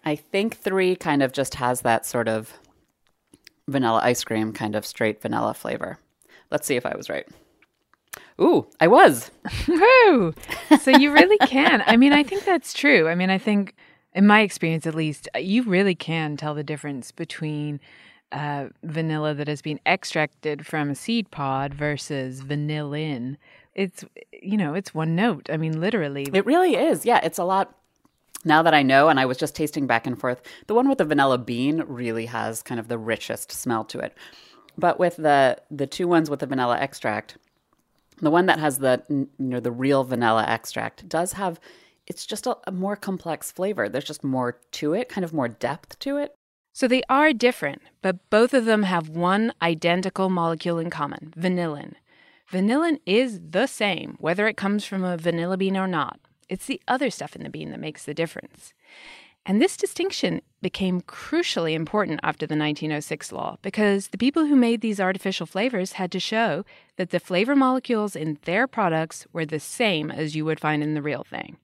I 0.03 0.15
think 0.15 0.57
three 0.57 0.95
kind 0.95 1.21
of 1.21 1.31
just 1.31 1.55
has 1.55 1.81
that 1.81 2.05
sort 2.05 2.27
of 2.27 2.59
vanilla 3.67 4.01
ice 4.03 4.23
cream, 4.23 4.51
kind 4.53 4.75
of 4.75 4.85
straight 4.85 5.21
vanilla 5.21 5.53
flavor. 5.53 5.99
Let's 6.49 6.67
see 6.67 6.75
if 6.75 6.85
I 6.85 6.95
was 6.95 7.09
right. 7.09 7.27
Ooh, 8.39 8.67
I 8.79 8.87
was. 8.87 9.31
Woo! 9.67 10.33
So 10.79 10.91
you 10.91 11.13
really 11.13 11.37
can. 11.47 11.83
I 11.85 11.95
mean, 11.97 12.13
I 12.13 12.23
think 12.23 12.43
that's 12.43 12.73
true. 12.73 13.07
I 13.07 13.15
mean, 13.15 13.29
I 13.29 13.37
think, 13.37 13.75
in 14.13 14.25
my 14.25 14.41
experience 14.41 14.87
at 14.87 14.95
least, 14.95 15.29
you 15.37 15.63
really 15.63 15.95
can 15.95 16.37
tell 16.37 16.55
the 16.55 16.63
difference 16.63 17.11
between 17.11 17.79
uh, 18.31 18.67
vanilla 18.83 19.33
that 19.35 19.47
has 19.47 19.61
been 19.61 19.79
extracted 19.85 20.65
from 20.65 20.89
a 20.89 20.95
seed 20.95 21.29
pod 21.31 21.73
versus 21.73 22.41
vanillin. 22.41 23.37
It's, 23.75 24.03
you 24.41 24.57
know, 24.57 24.73
it's 24.73 24.93
one 24.93 25.15
note. 25.15 25.49
I 25.51 25.57
mean, 25.57 25.79
literally. 25.79 26.27
It 26.33 26.45
really 26.45 26.75
is. 26.75 27.05
Yeah, 27.05 27.19
it's 27.23 27.37
a 27.37 27.43
lot 27.43 27.75
now 28.45 28.63
that 28.63 28.73
I 28.73 28.83
know, 28.83 29.09
and 29.09 29.19
I 29.19 29.25
was 29.25 29.37
just 29.37 29.55
tasting 29.55 29.87
back 29.87 30.07
and 30.07 30.19
forth, 30.19 30.41
the 30.67 30.73
one 30.73 30.89
with 30.89 30.97
the 30.97 31.05
vanilla 31.05 31.37
bean 31.37 31.83
really 31.87 32.25
has 32.27 32.61
kind 32.61 32.79
of 32.79 32.87
the 32.87 32.97
richest 32.97 33.51
smell 33.51 33.83
to 33.85 33.99
it. 33.99 34.15
But 34.77 34.99
with 34.99 35.17
the 35.17 35.57
the 35.69 35.87
two 35.87 36.07
ones 36.07 36.29
with 36.29 36.39
the 36.39 36.47
vanilla 36.47 36.77
extract, 36.79 37.37
the 38.21 38.31
one 38.31 38.45
that 38.45 38.59
has 38.59 38.79
the 38.79 39.03
you 39.09 39.27
know 39.37 39.59
the 39.59 39.71
real 39.71 40.03
vanilla 40.03 40.45
extract 40.47 41.07
does 41.09 41.33
have 41.33 41.59
it's 42.07 42.25
just 42.25 42.47
a, 42.47 42.57
a 42.65 42.71
more 42.71 42.95
complex 42.95 43.51
flavor. 43.51 43.87
There's 43.87 44.05
just 44.05 44.23
more 44.23 44.59
to 44.71 44.93
it, 44.93 45.09
kind 45.09 45.23
of 45.23 45.33
more 45.33 45.47
depth 45.47 45.99
to 45.99 46.17
it. 46.17 46.33
So 46.73 46.87
they 46.87 47.03
are 47.09 47.33
different, 47.33 47.81
but 48.01 48.29
both 48.29 48.53
of 48.53 48.65
them 48.65 48.83
have 48.83 49.09
one 49.09 49.53
identical 49.61 50.29
molecule 50.29 50.79
in 50.79 50.89
common, 50.89 51.33
vanillin. 51.37 51.93
Vanillin 52.51 52.99
is 53.05 53.39
the 53.51 53.67
same 53.67 54.15
whether 54.19 54.47
it 54.47 54.57
comes 54.57 54.85
from 54.85 55.03
a 55.03 55.17
vanilla 55.17 55.57
bean 55.57 55.77
or 55.77 55.87
not. 55.87 56.19
It's 56.51 56.65
the 56.65 56.81
other 56.85 57.09
stuff 57.09 57.33
in 57.33 57.43
the 57.43 57.49
bean 57.49 57.71
that 57.71 57.79
makes 57.79 58.03
the 58.03 58.13
difference. 58.13 58.73
And 59.45 59.61
this 59.61 59.77
distinction 59.77 60.41
became 60.61 61.01
crucially 61.01 61.73
important 61.73 62.19
after 62.23 62.45
the 62.45 62.57
1906 62.57 63.31
law 63.31 63.57
because 63.61 64.09
the 64.09 64.17
people 64.17 64.45
who 64.45 64.55
made 64.57 64.81
these 64.81 64.99
artificial 64.99 65.45
flavors 65.45 65.93
had 65.93 66.11
to 66.11 66.19
show 66.19 66.65
that 66.97 67.11
the 67.11 67.21
flavor 67.21 67.55
molecules 67.55 68.17
in 68.17 68.37
their 68.43 68.67
products 68.67 69.25
were 69.31 69.45
the 69.45 69.61
same 69.61 70.11
as 70.11 70.35
you 70.35 70.43
would 70.43 70.59
find 70.59 70.83
in 70.83 70.93
the 70.93 71.01
real 71.01 71.23
thing. 71.23 71.55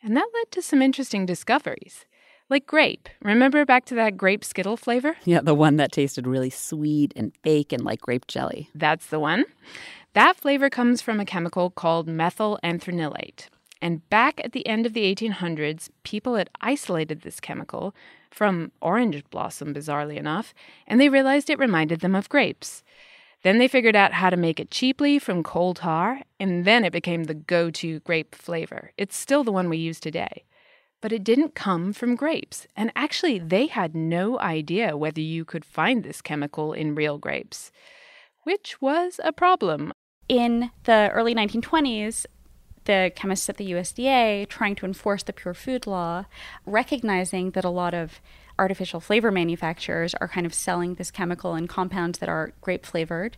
And 0.00 0.16
that 0.16 0.30
led 0.32 0.52
to 0.52 0.62
some 0.62 0.80
interesting 0.80 1.26
discoveries. 1.26 2.06
Like 2.48 2.66
grape. 2.66 3.08
Remember 3.22 3.64
back 3.64 3.84
to 3.86 3.96
that 3.96 4.16
grape 4.16 4.44
Skittle 4.44 4.76
flavor? 4.76 5.16
Yeah, 5.24 5.40
the 5.42 5.54
one 5.54 5.76
that 5.76 5.92
tasted 5.92 6.26
really 6.26 6.50
sweet 6.50 7.12
and 7.16 7.32
fake 7.42 7.72
and 7.72 7.84
like 7.84 8.00
grape 8.00 8.28
jelly. 8.28 8.70
That's 8.76 9.06
the 9.06 9.20
one. 9.20 9.44
That 10.14 10.36
flavor 10.36 10.70
comes 10.70 11.02
from 11.02 11.18
a 11.18 11.24
chemical 11.24 11.70
called 11.70 12.06
methyl 12.06 12.60
anthranilate. 12.64 13.48
And 13.82 14.08
back 14.10 14.40
at 14.44 14.52
the 14.52 14.66
end 14.66 14.84
of 14.84 14.92
the 14.92 15.14
1800s, 15.14 15.88
people 16.02 16.34
had 16.34 16.50
isolated 16.60 17.22
this 17.22 17.40
chemical 17.40 17.94
from 18.30 18.72
orange 18.80 19.24
blossom, 19.30 19.74
bizarrely 19.74 20.16
enough, 20.16 20.54
and 20.86 21.00
they 21.00 21.08
realized 21.08 21.48
it 21.48 21.58
reminded 21.58 22.00
them 22.00 22.14
of 22.14 22.28
grapes. 22.28 22.82
Then 23.42 23.58
they 23.58 23.68
figured 23.68 23.96
out 23.96 24.12
how 24.12 24.28
to 24.28 24.36
make 24.36 24.60
it 24.60 24.70
cheaply 24.70 25.18
from 25.18 25.42
coal 25.42 25.72
tar, 25.72 26.20
and 26.38 26.66
then 26.66 26.84
it 26.84 26.92
became 26.92 27.24
the 27.24 27.34
go 27.34 27.70
to 27.70 28.00
grape 28.00 28.34
flavor. 28.34 28.92
It's 28.98 29.16
still 29.16 29.44
the 29.44 29.52
one 29.52 29.70
we 29.70 29.78
use 29.78 29.98
today. 29.98 30.44
But 31.00 31.12
it 31.12 31.24
didn't 31.24 31.54
come 31.54 31.94
from 31.94 32.16
grapes, 32.16 32.66
and 32.76 32.92
actually, 32.94 33.38
they 33.38 33.66
had 33.66 33.94
no 33.94 34.38
idea 34.38 34.98
whether 34.98 35.22
you 35.22 35.46
could 35.46 35.64
find 35.64 36.04
this 36.04 36.20
chemical 36.20 36.74
in 36.74 36.94
real 36.94 37.16
grapes, 37.16 37.72
which 38.42 38.82
was 38.82 39.18
a 39.24 39.32
problem. 39.32 39.92
In 40.28 40.70
the 40.84 41.10
early 41.14 41.34
1920s, 41.34 42.26
the 42.90 43.12
chemists 43.14 43.48
at 43.48 43.56
the 43.56 43.70
USDA 43.70 44.48
trying 44.48 44.74
to 44.74 44.84
enforce 44.84 45.22
the 45.22 45.32
pure 45.32 45.54
food 45.54 45.86
law, 45.86 46.24
recognizing 46.66 47.52
that 47.52 47.64
a 47.64 47.70
lot 47.70 47.94
of 47.94 48.20
artificial 48.58 48.98
flavor 48.98 49.30
manufacturers 49.30 50.12
are 50.14 50.26
kind 50.26 50.44
of 50.44 50.52
selling 50.52 50.96
this 50.96 51.12
chemical 51.12 51.54
in 51.54 51.68
compounds 51.68 52.18
that 52.18 52.28
are 52.28 52.52
grape 52.60 52.84
flavored 52.84 53.36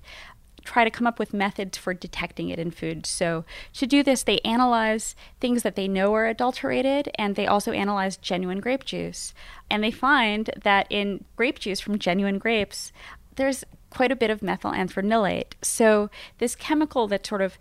try 0.64 0.84
to 0.84 0.90
come 0.90 1.08
up 1.08 1.18
with 1.18 1.34
methods 1.34 1.76
for 1.76 1.92
detecting 1.92 2.48
it 2.48 2.58
in 2.58 2.70
food. 2.70 3.04
So, 3.04 3.44
to 3.74 3.84
do 3.84 4.04
this, 4.04 4.22
they 4.22 4.38
analyze 4.44 5.16
things 5.40 5.64
that 5.64 5.74
they 5.74 5.88
know 5.88 6.14
are 6.14 6.28
adulterated 6.28 7.10
and 7.16 7.34
they 7.34 7.48
also 7.48 7.72
analyze 7.72 8.16
genuine 8.16 8.60
grape 8.60 8.84
juice. 8.84 9.34
And 9.68 9.82
they 9.82 9.90
find 9.90 10.50
that 10.62 10.86
in 10.88 11.24
grape 11.34 11.58
juice 11.58 11.80
from 11.80 11.98
genuine 11.98 12.38
grapes, 12.38 12.92
there's 13.34 13.64
quite 13.90 14.12
a 14.12 14.16
bit 14.16 14.30
of 14.30 14.40
methyl 14.40 14.70
anthranilate. 14.70 15.54
So, 15.62 16.10
this 16.38 16.54
chemical 16.54 17.08
that 17.08 17.26
sort 17.26 17.42
of 17.42 17.58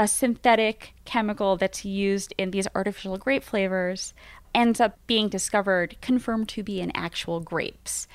a 0.00 0.08
synthetic 0.08 0.94
chemical 1.04 1.58
that's 1.58 1.84
used 1.84 2.32
in 2.38 2.52
these 2.52 2.66
artificial 2.74 3.18
grape 3.18 3.44
flavors 3.44 4.14
ends 4.54 4.80
up 4.80 4.98
being 5.06 5.28
discovered, 5.28 5.94
confirmed 6.00 6.48
to 6.48 6.62
be 6.62 6.80
in 6.80 6.90
actual 6.96 7.38
grapes. 7.38 8.08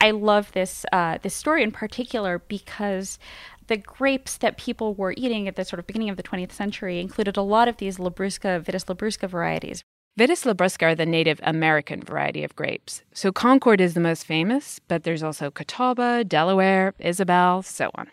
I 0.00 0.12
love 0.12 0.52
this 0.52 0.86
uh, 0.92 1.18
this 1.22 1.34
story 1.34 1.64
in 1.64 1.72
particular 1.72 2.38
because 2.38 3.18
the 3.66 3.76
grapes 3.76 4.36
that 4.36 4.56
people 4.58 4.94
were 4.94 5.12
eating 5.16 5.48
at 5.48 5.56
the 5.56 5.64
sort 5.64 5.80
of 5.80 5.88
beginning 5.88 6.08
of 6.08 6.16
the 6.16 6.22
20th 6.22 6.52
century 6.52 7.00
included 7.00 7.36
a 7.36 7.42
lot 7.42 7.66
of 7.66 7.78
these 7.78 7.98
Labrusca, 7.98 8.62
Vitis 8.62 8.84
labrusca 8.84 9.28
varieties. 9.28 9.82
Vitis 10.16 10.44
labrusca 10.44 10.92
are 10.92 10.94
the 10.94 11.04
native 11.04 11.40
American 11.42 12.00
variety 12.00 12.44
of 12.44 12.54
grapes. 12.54 13.02
So 13.12 13.32
Concord 13.32 13.80
is 13.80 13.94
the 13.94 14.00
most 14.00 14.24
famous, 14.24 14.78
but 14.86 15.02
there's 15.02 15.24
also 15.24 15.50
Catawba, 15.50 16.22
Delaware, 16.22 16.94
Isabel, 17.00 17.62
so 17.62 17.90
on. 17.96 18.08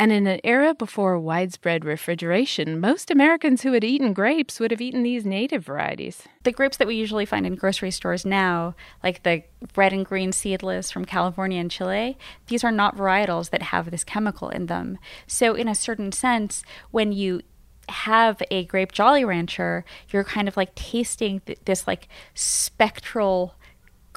And 0.00 0.12
in 0.12 0.28
an 0.28 0.40
era 0.44 0.74
before 0.74 1.18
widespread 1.18 1.84
refrigeration, 1.84 2.78
most 2.78 3.10
Americans 3.10 3.62
who 3.62 3.72
had 3.72 3.82
eaten 3.82 4.12
grapes 4.12 4.60
would 4.60 4.70
have 4.70 4.80
eaten 4.80 5.02
these 5.02 5.26
native 5.26 5.64
varieties. 5.64 6.22
The 6.44 6.52
grapes 6.52 6.76
that 6.76 6.86
we 6.86 6.94
usually 6.94 7.26
find 7.26 7.44
in 7.44 7.56
grocery 7.56 7.90
stores 7.90 8.24
now, 8.24 8.76
like 9.02 9.24
the 9.24 9.42
red 9.74 9.92
and 9.92 10.06
green 10.06 10.30
seedless 10.30 10.92
from 10.92 11.04
California 11.04 11.60
and 11.60 11.70
Chile, 11.70 12.16
these 12.46 12.62
are 12.62 12.70
not 12.70 12.96
varietals 12.96 13.50
that 13.50 13.62
have 13.62 13.90
this 13.90 14.04
chemical 14.04 14.50
in 14.50 14.66
them. 14.66 14.98
So, 15.26 15.54
in 15.54 15.66
a 15.66 15.74
certain 15.74 16.12
sense, 16.12 16.62
when 16.92 17.10
you 17.10 17.42
have 17.88 18.40
a 18.50 18.66
grape 18.66 18.92
Jolly 18.92 19.24
Rancher, 19.24 19.84
you're 20.10 20.24
kind 20.24 20.46
of 20.46 20.56
like 20.56 20.74
tasting 20.76 21.40
th- 21.40 21.58
this 21.64 21.86
like 21.86 22.06
spectral 22.34 23.54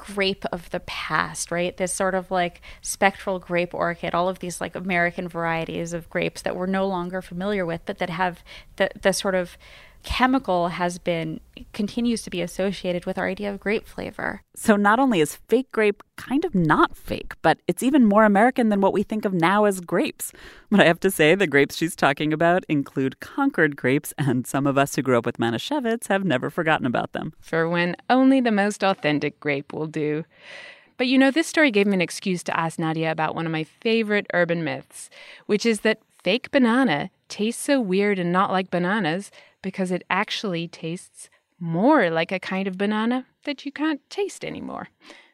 grape 0.02 0.44
of 0.52 0.70
the 0.70 0.80
past, 0.80 1.50
right? 1.50 1.76
This 1.76 1.92
sort 1.92 2.14
of 2.14 2.30
like 2.30 2.60
spectral 2.80 3.38
grape 3.38 3.72
orchid, 3.72 4.14
all 4.14 4.28
of 4.28 4.40
these 4.40 4.60
like 4.60 4.74
American 4.74 5.28
varieties 5.28 5.92
of 5.92 6.10
grapes 6.10 6.42
that 6.42 6.56
we're 6.56 6.66
no 6.66 6.86
longer 6.86 7.22
familiar 7.22 7.64
with, 7.64 7.82
but 7.84 7.98
that 7.98 8.10
have 8.10 8.42
the, 8.76 8.90
the 9.00 9.12
sort 9.12 9.34
of 9.34 9.56
chemical 10.02 10.68
has 10.68 10.98
been 10.98 11.40
continues 11.72 12.22
to 12.22 12.30
be 12.30 12.42
associated 12.42 13.06
with 13.06 13.18
our 13.18 13.28
idea 13.28 13.50
of 13.50 13.60
grape 13.60 13.86
flavor. 13.86 14.42
So 14.54 14.76
not 14.76 14.98
only 14.98 15.20
is 15.20 15.36
fake 15.48 15.70
grape 15.72 16.02
kind 16.16 16.44
of 16.44 16.54
not 16.54 16.96
fake, 16.96 17.34
but 17.42 17.58
it's 17.66 17.82
even 17.82 18.04
more 18.06 18.24
American 18.24 18.68
than 18.68 18.80
what 18.80 18.92
we 18.92 19.02
think 19.02 19.24
of 19.24 19.32
now 19.32 19.64
as 19.64 19.80
grapes. 19.80 20.32
But 20.70 20.80
I 20.80 20.84
have 20.84 21.00
to 21.00 21.10
say, 21.10 21.34
the 21.34 21.46
grapes 21.46 21.76
she's 21.76 21.96
talking 21.96 22.32
about 22.32 22.64
include 22.68 23.20
Concord 23.20 23.76
grapes, 23.76 24.12
and 24.18 24.46
some 24.46 24.66
of 24.66 24.76
us 24.76 24.94
who 24.94 25.02
grew 25.02 25.18
up 25.18 25.26
with 25.26 25.38
Manischewitz 25.38 26.08
have 26.08 26.24
never 26.24 26.50
forgotten 26.50 26.86
about 26.86 27.12
them. 27.12 27.32
For 27.40 27.68
when 27.68 27.96
only 28.10 28.40
the 28.40 28.52
most 28.52 28.82
authentic 28.82 29.38
grape 29.40 29.72
will 29.72 29.86
do. 29.86 30.24
But 30.96 31.06
you 31.06 31.18
know, 31.18 31.30
this 31.30 31.46
story 31.46 31.70
gave 31.70 31.86
me 31.86 31.94
an 31.94 32.00
excuse 32.00 32.42
to 32.44 32.58
ask 32.58 32.78
Nadia 32.78 33.10
about 33.10 33.34
one 33.34 33.46
of 33.46 33.52
my 33.52 33.64
favorite 33.64 34.26
urban 34.34 34.62
myths, 34.62 35.10
which 35.46 35.66
is 35.66 35.80
that 35.80 36.00
fake 36.22 36.50
banana 36.50 37.10
tastes 37.28 37.62
so 37.62 37.80
weird 37.80 38.18
and 38.18 38.30
not 38.30 38.50
like 38.50 38.70
bananas 38.70 39.30
because 39.62 39.90
it 39.90 40.04
actually 40.10 40.68
tastes 40.68 41.30
more 41.58 42.10
like 42.10 42.32
a 42.32 42.40
kind 42.40 42.66
of 42.66 42.76
banana 42.76 43.26
that 43.44 43.64
you 43.64 43.72
can't 43.72 44.00
taste 44.10 44.44
anymore. 44.44 44.88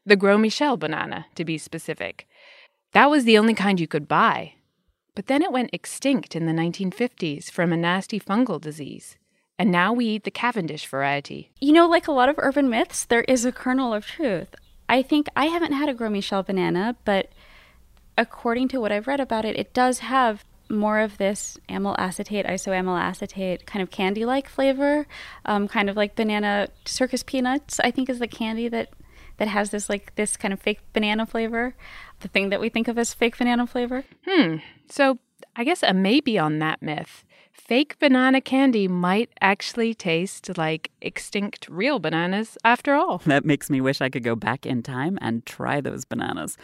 The 0.04 0.16
Gros 0.16 0.40
Michel 0.40 0.76
banana, 0.76 1.26
to 1.34 1.44
be 1.44 1.58
specific. 1.58 2.26
That 2.92 3.10
was 3.10 3.24
the 3.24 3.38
only 3.38 3.54
kind 3.54 3.80
you 3.80 3.88
could 3.88 4.08
buy. 4.08 4.54
But 5.14 5.26
then 5.26 5.42
it 5.42 5.52
went 5.52 5.70
extinct 5.72 6.36
in 6.36 6.46
the 6.46 6.52
1950s 6.52 7.50
from 7.50 7.72
a 7.72 7.76
nasty 7.76 8.20
fungal 8.20 8.60
disease. 8.60 9.16
And 9.58 9.72
now 9.72 9.92
we 9.92 10.06
eat 10.06 10.24
the 10.24 10.30
Cavendish 10.30 10.86
variety. 10.86 11.50
You 11.60 11.72
know, 11.72 11.88
like 11.88 12.06
a 12.06 12.12
lot 12.12 12.28
of 12.28 12.36
urban 12.38 12.70
myths, 12.70 13.04
there 13.04 13.22
is 13.22 13.44
a 13.44 13.50
kernel 13.50 13.92
of 13.92 14.06
truth. 14.06 14.54
I 14.88 15.02
think 15.02 15.28
I 15.34 15.46
haven't 15.46 15.72
had 15.72 15.88
a 15.88 15.94
Gros 15.94 16.12
Michel 16.12 16.42
banana, 16.42 16.96
but 17.04 17.30
according 18.16 18.68
to 18.68 18.80
what 18.80 18.92
I've 18.92 19.08
read 19.08 19.20
about 19.20 19.44
it, 19.44 19.58
it 19.58 19.74
does 19.74 19.98
have 19.98 20.44
more 20.70 21.00
of 21.00 21.18
this 21.18 21.59
amyl 21.68 21.94
acetate, 21.98 22.46
isoamyl 22.46 23.00
acetate 23.00 23.66
kind 23.66 23.83
of 23.83 23.90
candy 23.90 24.24
like 24.24 24.48
flavor, 24.48 25.07
um, 25.44 25.68
kind 25.68 25.88
of 25.88 25.96
like 25.96 26.14
banana 26.14 26.68
circus 26.85 27.22
peanuts, 27.22 27.81
I 27.81 27.90
think 27.90 28.09
is 28.09 28.18
the 28.18 28.28
candy 28.28 28.68
that 28.68 28.90
that 29.38 29.48
has 29.48 29.70
this 29.70 29.88
like 29.88 30.14
this 30.16 30.37
kind 30.37 30.52
of 30.52 30.61
fake 30.61 30.81
banana 30.92 31.24
flavor, 31.24 31.74
the 32.20 32.28
thing 32.28 32.50
that 32.50 32.61
we 32.61 32.68
think 32.68 32.88
of 32.88 32.98
as 32.98 33.14
fake 33.14 33.38
banana 33.38 33.66
flavor. 33.66 34.04
Hmm. 34.26 34.57
So 34.90 35.18
I 35.57 35.64
guess 35.64 35.83
a 35.83 35.94
maybe 35.94 36.38
on 36.38 36.59
that 36.59 36.83
myth. 36.83 37.24
Fake 37.52 37.98
banana 37.98 38.40
candy 38.40 38.87
might 38.87 39.31
actually 39.40 39.92
taste 39.92 40.57
like 40.57 40.90
extinct 41.02 41.68
real 41.68 41.98
bananas 41.98 42.57
after 42.64 42.94
all. 42.94 43.18
That 43.26 43.44
makes 43.44 43.68
me 43.68 43.81
wish 43.81 44.00
I 44.00 44.09
could 44.09 44.22
go 44.22 44.37
back 44.37 44.64
in 44.64 44.83
time 44.83 45.18
and 45.20 45.44
try 45.44 45.81
those 45.81 46.04
bananas. 46.04 46.57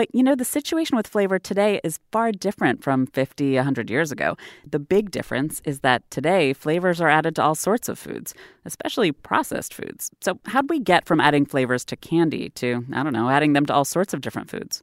But 0.00 0.08
you 0.14 0.22
know, 0.22 0.34
the 0.34 0.46
situation 0.46 0.96
with 0.96 1.06
flavor 1.06 1.38
today 1.38 1.78
is 1.84 1.98
far 2.10 2.32
different 2.32 2.82
from 2.82 3.06
50, 3.08 3.56
100 3.56 3.90
years 3.90 4.10
ago. 4.10 4.34
The 4.66 4.78
big 4.78 5.10
difference 5.10 5.60
is 5.66 5.80
that 5.80 6.10
today 6.10 6.54
flavors 6.54 7.02
are 7.02 7.10
added 7.10 7.36
to 7.36 7.42
all 7.42 7.54
sorts 7.54 7.86
of 7.86 7.98
foods, 7.98 8.32
especially 8.64 9.12
processed 9.12 9.74
foods. 9.74 10.10
So, 10.22 10.40
how'd 10.46 10.70
we 10.70 10.80
get 10.80 11.04
from 11.04 11.20
adding 11.20 11.44
flavors 11.44 11.84
to 11.84 11.96
candy 11.96 12.48
to, 12.48 12.86
I 12.94 13.02
don't 13.02 13.12
know, 13.12 13.28
adding 13.28 13.52
them 13.52 13.66
to 13.66 13.74
all 13.74 13.84
sorts 13.84 14.14
of 14.14 14.22
different 14.22 14.48
foods? 14.48 14.82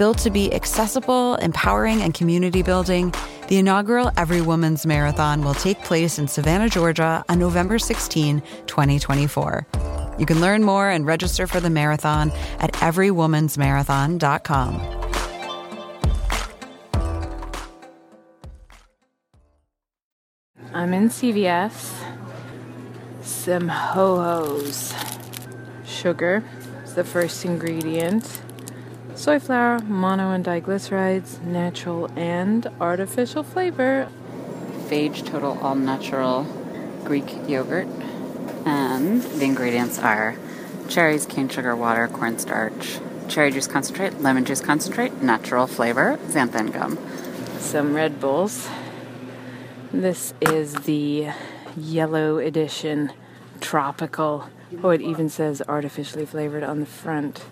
Built 0.00 0.18
to 0.20 0.30
be 0.30 0.52
accessible, 0.54 1.34
empowering, 1.42 2.00
and 2.00 2.14
community 2.14 2.62
building, 2.62 3.12
the 3.48 3.58
inaugural 3.58 4.10
Every 4.16 4.40
Woman's 4.40 4.86
Marathon 4.86 5.44
will 5.44 5.52
take 5.52 5.78
place 5.80 6.18
in 6.18 6.26
Savannah, 6.26 6.70
Georgia 6.70 7.22
on 7.28 7.38
November 7.38 7.78
16, 7.78 8.40
2024. 8.66 9.66
You 10.18 10.24
can 10.24 10.40
learn 10.40 10.64
more 10.64 10.88
and 10.88 11.04
register 11.04 11.46
for 11.46 11.60
the 11.60 11.68
marathon 11.68 12.32
at 12.60 12.72
everywomansmarathon.com. 12.72 14.74
I'm 20.72 20.94
in 20.94 21.10
CVS. 21.10 21.92
Some 23.20 23.68
ho 23.68 24.16
hos. 24.16 24.94
Sugar 25.84 26.42
is 26.84 26.94
the 26.94 27.04
first 27.04 27.44
ingredient 27.44 28.40
soy 29.20 29.38
flour, 29.38 29.78
mono 29.80 30.30
and 30.30 30.46
diglycerides, 30.46 31.42
natural 31.42 32.10
and 32.16 32.66
artificial 32.80 33.42
flavor. 33.42 34.08
Fage 34.88 35.26
Total 35.26 35.58
All 35.60 35.74
Natural 35.74 36.44
Greek 37.04 37.46
yogurt. 37.46 37.86
And 38.64 39.20
the 39.20 39.44
ingredients 39.44 39.98
are 39.98 40.36
cherries, 40.88 41.26
cane 41.26 41.50
sugar, 41.50 41.76
water, 41.76 42.08
cornstarch, 42.08 42.98
cherry 43.28 43.50
juice 43.50 43.66
concentrate, 43.66 44.22
lemon 44.22 44.46
juice 44.46 44.62
concentrate, 44.62 45.20
natural 45.20 45.66
flavor, 45.66 46.18
xanthan 46.28 46.72
gum. 46.72 46.98
Some 47.58 47.92
Red 47.92 48.20
Bulls. 48.20 48.70
This 49.92 50.32
is 50.40 50.72
the 50.72 51.28
yellow 51.76 52.38
edition 52.38 53.12
tropical. 53.60 54.48
Oh, 54.82 54.88
it 54.88 55.02
even 55.02 55.28
says 55.28 55.60
artificially 55.68 56.24
flavored 56.24 56.62
on 56.62 56.80
the 56.80 56.86
front. 56.86 57.44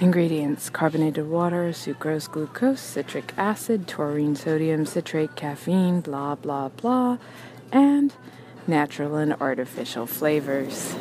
Ingredients 0.00 0.70
carbonated 0.70 1.30
water, 1.30 1.70
sucrose, 1.70 2.28
glucose, 2.28 2.80
citric 2.80 3.32
acid, 3.36 3.86
taurine, 3.86 4.34
sodium, 4.34 4.84
citrate, 4.86 5.36
caffeine, 5.36 6.00
blah, 6.00 6.34
blah, 6.34 6.68
blah, 6.68 7.16
and 7.70 8.12
natural 8.66 9.14
and 9.14 9.34
artificial 9.34 10.04
flavors. 10.04 10.96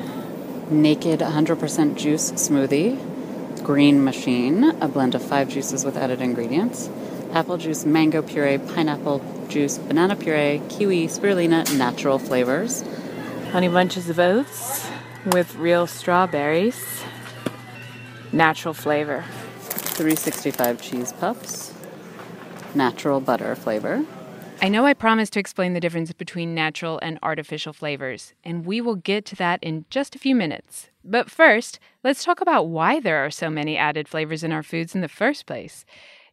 Naked 0.69 1.21
100% 1.21 1.95
juice 1.95 2.33
smoothie, 2.33 3.63
green 3.63 4.03
machine, 4.03 4.63
a 4.79 4.87
blend 4.87 5.15
of 5.15 5.23
five 5.23 5.49
juices 5.49 5.83
with 5.83 5.97
added 5.97 6.21
ingredients, 6.21 6.87
apple 7.31 7.57
juice, 7.57 7.85
mango 7.85 8.21
puree, 8.21 8.59
pineapple 8.59 9.25
juice, 9.47 9.79
banana 9.79 10.15
puree, 10.15 10.61
kiwi, 10.69 11.07
spirulina, 11.07 11.65
natural 11.79 12.19
flavors. 12.19 12.83
Honey 13.51 13.69
bunches 13.69 14.07
of 14.07 14.19
oats 14.19 14.87
with 15.25 15.55
real 15.55 15.87
strawberries 15.87 17.03
natural 18.33 18.73
flavor. 18.73 19.23
365 19.59 20.81
cheese 20.81 21.13
puffs, 21.13 21.71
natural 22.73 23.21
butter 23.21 23.55
flavor. 23.55 24.03
I 24.61 24.69
know 24.69 24.85
I 24.85 24.93
promised 24.93 25.33
to 25.33 25.39
explain 25.39 25.73
the 25.73 25.79
difference 25.79 26.11
between 26.13 26.55
natural 26.55 26.99
and 27.01 27.19
artificial 27.21 27.73
flavors, 27.73 28.33
and 28.43 28.65
we 28.65 28.81
will 28.81 28.95
get 28.95 29.25
to 29.25 29.35
that 29.35 29.61
in 29.61 29.85
just 29.89 30.15
a 30.15 30.19
few 30.19 30.35
minutes. 30.35 30.89
But 31.03 31.29
first, 31.29 31.79
let's 32.03 32.23
talk 32.23 32.41
about 32.41 32.67
why 32.67 32.99
there 32.99 33.23
are 33.23 33.29
so 33.29 33.49
many 33.49 33.77
added 33.77 34.07
flavors 34.07 34.43
in 34.43 34.51
our 34.51 34.63
foods 34.63 34.95
in 34.95 35.01
the 35.01 35.07
first 35.07 35.45
place. 35.45 35.85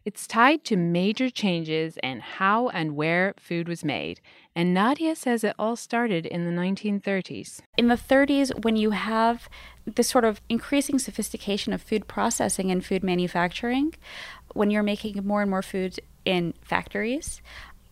It's 0.05 0.27
tied 0.27 0.65
to 0.65 0.77
major 0.77 1.29
changes 1.29 1.99
in 2.03 2.21
how 2.21 2.69
and 2.69 2.97
where 2.97 3.35
food 3.39 3.69
was 3.69 3.85
made, 3.85 4.21
and 4.55 4.75
Nadia 4.75 5.15
says 5.15 5.45
it 5.45 5.55
all 5.59 5.77
started 5.77 6.27
in 6.27 6.45
the 6.45 6.61
1930s. 6.61 7.61
In 7.77 7.89
the 7.89 7.95
30s, 7.95 8.65
when 8.65 8.77
you 8.77 8.91
have 8.91 9.49
this 9.85 10.09
sort 10.09 10.25
of 10.25 10.41
increasing 10.49 10.99
sophistication 10.99 11.73
of 11.73 11.83
food 11.83 12.09
processing 12.09 12.71
and 12.71 12.85
food 12.85 13.05
manufacturing, 13.05 13.95
when 14.53 14.71
you're 14.71 14.83
making 14.83 15.25
more 15.27 15.43
and 15.43 15.51
more 15.51 15.63
foods 15.63 16.01
in 16.25 16.55
factories, 16.63 17.41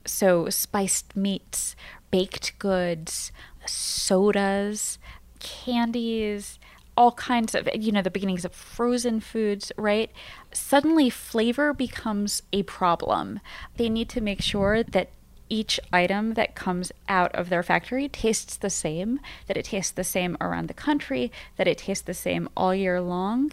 so 0.04 0.48
spiced 0.48 1.16
meats, 1.16 1.76
baked 2.10 2.58
goods, 2.58 3.30
sodas, 3.66 4.98
candies, 5.38 6.58
all 6.96 7.12
kinds 7.12 7.54
of, 7.54 7.68
you 7.74 7.92
know, 7.92 8.02
the 8.02 8.10
beginnings 8.10 8.44
of 8.44 8.52
frozen 8.52 9.20
foods, 9.20 9.70
right? 9.76 10.10
Suddenly 10.52 11.10
flavor 11.10 11.72
becomes 11.72 12.42
a 12.52 12.64
problem. 12.64 13.38
They 13.76 13.88
need 13.88 14.08
to 14.10 14.20
make 14.20 14.42
sure 14.42 14.82
that 14.82 15.10
each 15.48 15.80
item 15.92 16.34
that 16.34 16.54
comes 16.54 16.92
out 17.08 17.34
of 17.34 17.48
their 17.48 17.62
factory 17.62 18.08
tastes 18.08 18.56
the 18.56 18.70
same, 18.70 19.20
that 19.46 19.56
it 19.56 19.66
tastes 19.66 19.92
the 19.92 20.04
same 20.04 20.36
around 20.40 20.68
the 20.68 20.74
country, 20.74 21.32
that 21.56 21.68
it 21.68 21.78
tastes 21.78 22.04
the 22.04 22.14
same 22.14 22.48
all 22.56 22.74
year 22.74 23.00
long. 23.00 23.52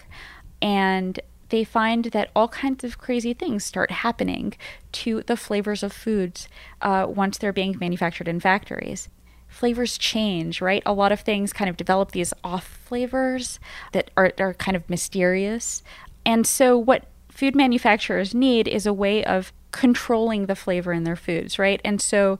And 0.62 1.20
they 1.50 1.64
find 1.64 2.06
that 2.06 2.32
all 2.36 2.48
kinds 2.48 2.84
of 2.84 2.98
crazy 2.98 3.34
things 3.34 3.64
start 3.64 3.92
happening 3.92 4.54
to 4.94 5.22
the 5.24 5.38
flavors 5.38 5.84
of 5.84 5.94
foods 5.94 6.48
uh, 6.82 7.06
once 7.08 7.38
they're 7.38 7.54
being 7.54 7.78
manufactured 7.80 8.28
in 8.28 8.40
factories 8.40 9.10
flavors 9.56 9.98
change, 9.98 10.60
right? 10.60 10.84
A 10.86 10.92
lot 10.92 11.14
of 11.14 11.22
things 11.22 11.54
kind 11.54 11.70
of 11.70 11.78
develop 11.78 12.12
these 12.12 12.34
off 12.44 12.68
flavors 12.68 13.58
that 13.94 14.12
are, 14.18 14.34
are 14.38 14.54
kind 14.54 14.76
of 14.76 14.90
mysterious. 14.90 15.82
And 16.26 16.46
so, 16.46 16.78
what 16.78 17.06
food 17.30 17.56
manufacturers 17.56 18.36
need 18.36 18.68
is 18.68 18.86
a 18.86 18.94
way 18.94 19.24
of 19.24 19.54
controlling 19.76 20.46
the 20.46 20.56
flavor 20.56 20.94
in 20.94 21.04
their 21.04 21.18
foods, 21.18 21.60
right? 21.60 21.82
And 21.84 22.02
so, 22.02 22.40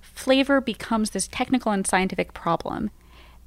flavor 0.00 0.62
becomes 0.62 1.10
this 1.10 1.28
technical 1.28 1.72
and 1.72 1.86
scientific 1.86 2.32
problem. 2.32 2.90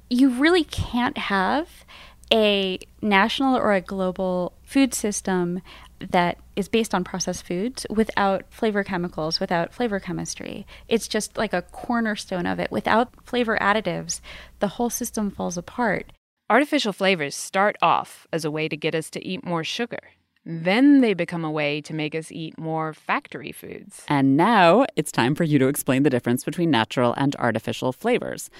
You 0.08 0.30
really 0.30 0.62
can't 0.62 1.18
have 1.18 1.84
a 2.32 2.78
national 3.02 3.56
or 3.56 3.72
a 3.72 3.80
global 3.80 4.52
food 4.62 4.94
system 4.94 5.62
that 5.98 6.38
is 6.54 6.68
based 6.68 6.94
on 6.94 7.02
processed 7.02 7.44
foods 7.44 7.84
without 7.90 8.44
flavor 8.50 8.84
chemicals, 8.84 9.40
without 9.40 9.74
flavor 9.74 9.98
chemistry. 9.98 10.64
It's 10.86 11.08
just 11.08 11.36
like 11.36 11.52
a 11.52 11.62
cornerstone 11.62 12.46
of 12.46 12.60
it. 12.60 12.70
Without 12.70 13.10
flavor 13.26 13.58
additives, 13.60 14.20
the 14.60 14.68
whole 14.68 14.90
system 14.90 15.32
falls 15.32 15.58
apart. 15.58 16.12
Artificial 16.48 16.92
flavors 16.92 17.34
start 17.34 17.74
off 17.82 18.28
as 18.32 18.44
a 18.44 18.50
way 18.50 18.68
to 18.68 18.76
get 18.76 18.94
us 18.94 19.10
to 19.10 19.26
eat 19.26 19.44
more 19.44 19.64
sugar. 19.64 19.98
Then 20.46 21.00
they 21.00 21.14
become 21.14 21.44
a 21.44 21.50
way 21.50 21.80
to 21.82 21.94
make 21.94 22.14
us 22.14 22.30
eat 22.30 22.58
more 22.58 22.92
factory 22.92 23.52
foods. 23.52 24.04
And 24.08 24.36
now 24.36 24.84
it's 24.94 25.10
time 25.10 25.34
for 25.34 25.44
you 25.44 25.58
to 25.58 25.68
explain 25.68 26.02
the 26.02 26.10
difference 26.10 26.44
between 26.44 26.70
natural 26.70 27.14
and 27.16 27.34
artificial 27.36 27.92
flavors. 27.92 28.50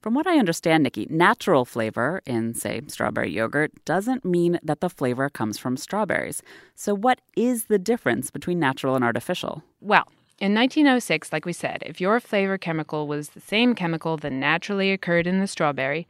From 0.00 0.14
what 0.14 0.26
I 0.26 0.38
understand, 0.38 0.82
Nikki, 0.82 1.06
natural 1.10 1.66
flavor 1.66 2.22
in, 2.24 2.54
say, 2.54 2.80
strawberry 2.86 3.30
yogurt 3.30 3.72
doesn't 3.84 4.24
mean 4.24 4.58
that 4.62 4.80
the 4.80 4.88
flavor 4.88 5.28
comes 5.28 5.58
from 5.58 5.76
strawberries. 5.76 6.42
So, 6.74 6.94
what 6.94 7.20
is 7.36 7.66
the 7.66 7.78
difference 7.78 8.30
between 8.30 8.58
natural 8.58 8.94
and 8.94 9.04
artificial? 9.04 9.62
Well, 9.80 10.08
in 10.38 10.54
1906, 10.54 11.34
like 11.34 11.44
we 11.44 11.52
said, 11.52 11.82
if 11.84 12.00
your 12.00 12.18
flavor 12.18 12.56
chemical 12.56 13.06
was 13.06 13.30
the 13.30 13.40
same 13.40 13.74
chemical 13.74 14.16
that 14.16 14.32
naturally 14.32 14.90
occurred 14.90 15.26
in 15.26 15.38
the 15.38 15.46
strawberry, 15.46 16.08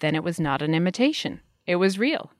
then 0.00 0.16
it 0.16 0.24
was 0.24 0.40
not 0.40 0.60
an 0.60 0.74
imitation. 0.74 1.40
It 1.68 1.76
was 1.76 2.00
real. 2.00 2.32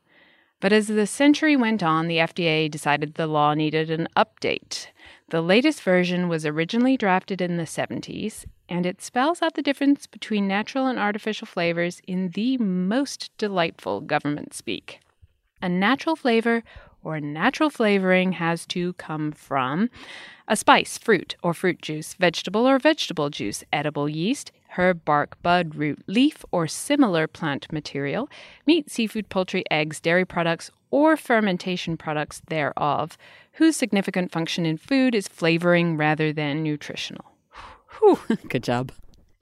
But 0.61 0.73
as 0.73 0.89
the 0.89 1.07
century 1.07 1.57
went 1.57 1.83
on, 1.83 2.07
the 2.07 2.19
FDA 2.19 2.71
decided 2.71 3.15
the 3.15 3.27
law 3.27 3.55
needed 3.55 3.91
an 3.91 4.09
update. 4.15 4.89
The 5.31 5.41
latest 5.41 5.83
version 5.83 6.29
was 6.29 6.45
originally 6.45 6.97
drafted 6.97 7.41
in 7.41 7.57
the 7.57 7.65
70s 7.65 8.45
and 8.69 8.87
it 8.87 9.03
spells 9.03 9.43
out 9.43 9.55
the 9.55 9.63
difference 9.63 10.07
between 10.07 10.47
natural 10.47 10.87
and 10.87 10.99
artificial 10.99 11.47
flavors 11.47 12.01
in 12.07 12.31
the 12.31 12.57
most 12.59 13.31
delightful 13.39 14.01
government 14.01 14.55
speak. 14.55 15.01
A 15.63 15.69
natural 15.69 16.15
flavor 16.15 16.63
or 17.03 17.21
natural 17.21 17.71
flavoring 17.71 18.33
has 18.33 18.67
to 18.67 18.93
come 18.95 19.33
from 19.33 19.91
a 20.47 20.57
spice, 20.57 20.99
fruit 20.99 21.37
or 21.43 21.55
fruit 21.55 21.81
juice, 21.81 22.15
vegetable 22.15 22.69
or 22.69 22.79
vegetable 22.79 23.31
juice, 23.31 23.65
edible 23.73 24.09
yeast, 24.09 24.53
herb, 24.77 25.05
bark, 25.05 25.41
bud, 25.43 25.75
root, 25.75 26.03
leaf, 26.07 26.45
or 26.53 26.67
similar 26.67 27.27
plant 27.27 27.71
material, 27.73 28.29
meat, 28.67 28.91
seafood, 28.91 29.29
poultry, 29.29 29.65
eggs, 29.71 30.01
dairy 30.01 30.25
products, 30.25 30.71
or 30.91 31.17
fermentation 31.17 31.97
products 31.97 32.43
thereof, 32.49 33.17
whose 33.53 33.77
significant 33.77 34.33
function 34.33 34.67
in 34.67 34.77
food 34.77 35.15
is 35.15 35.29
flavoring 35.29 35.97
rather 35.97 36.33
than 36.33 36.63
nutritional. 36.63 37.25
Whew, 37.99 38.19
good 38.49 38.63
job. 38.63 38.93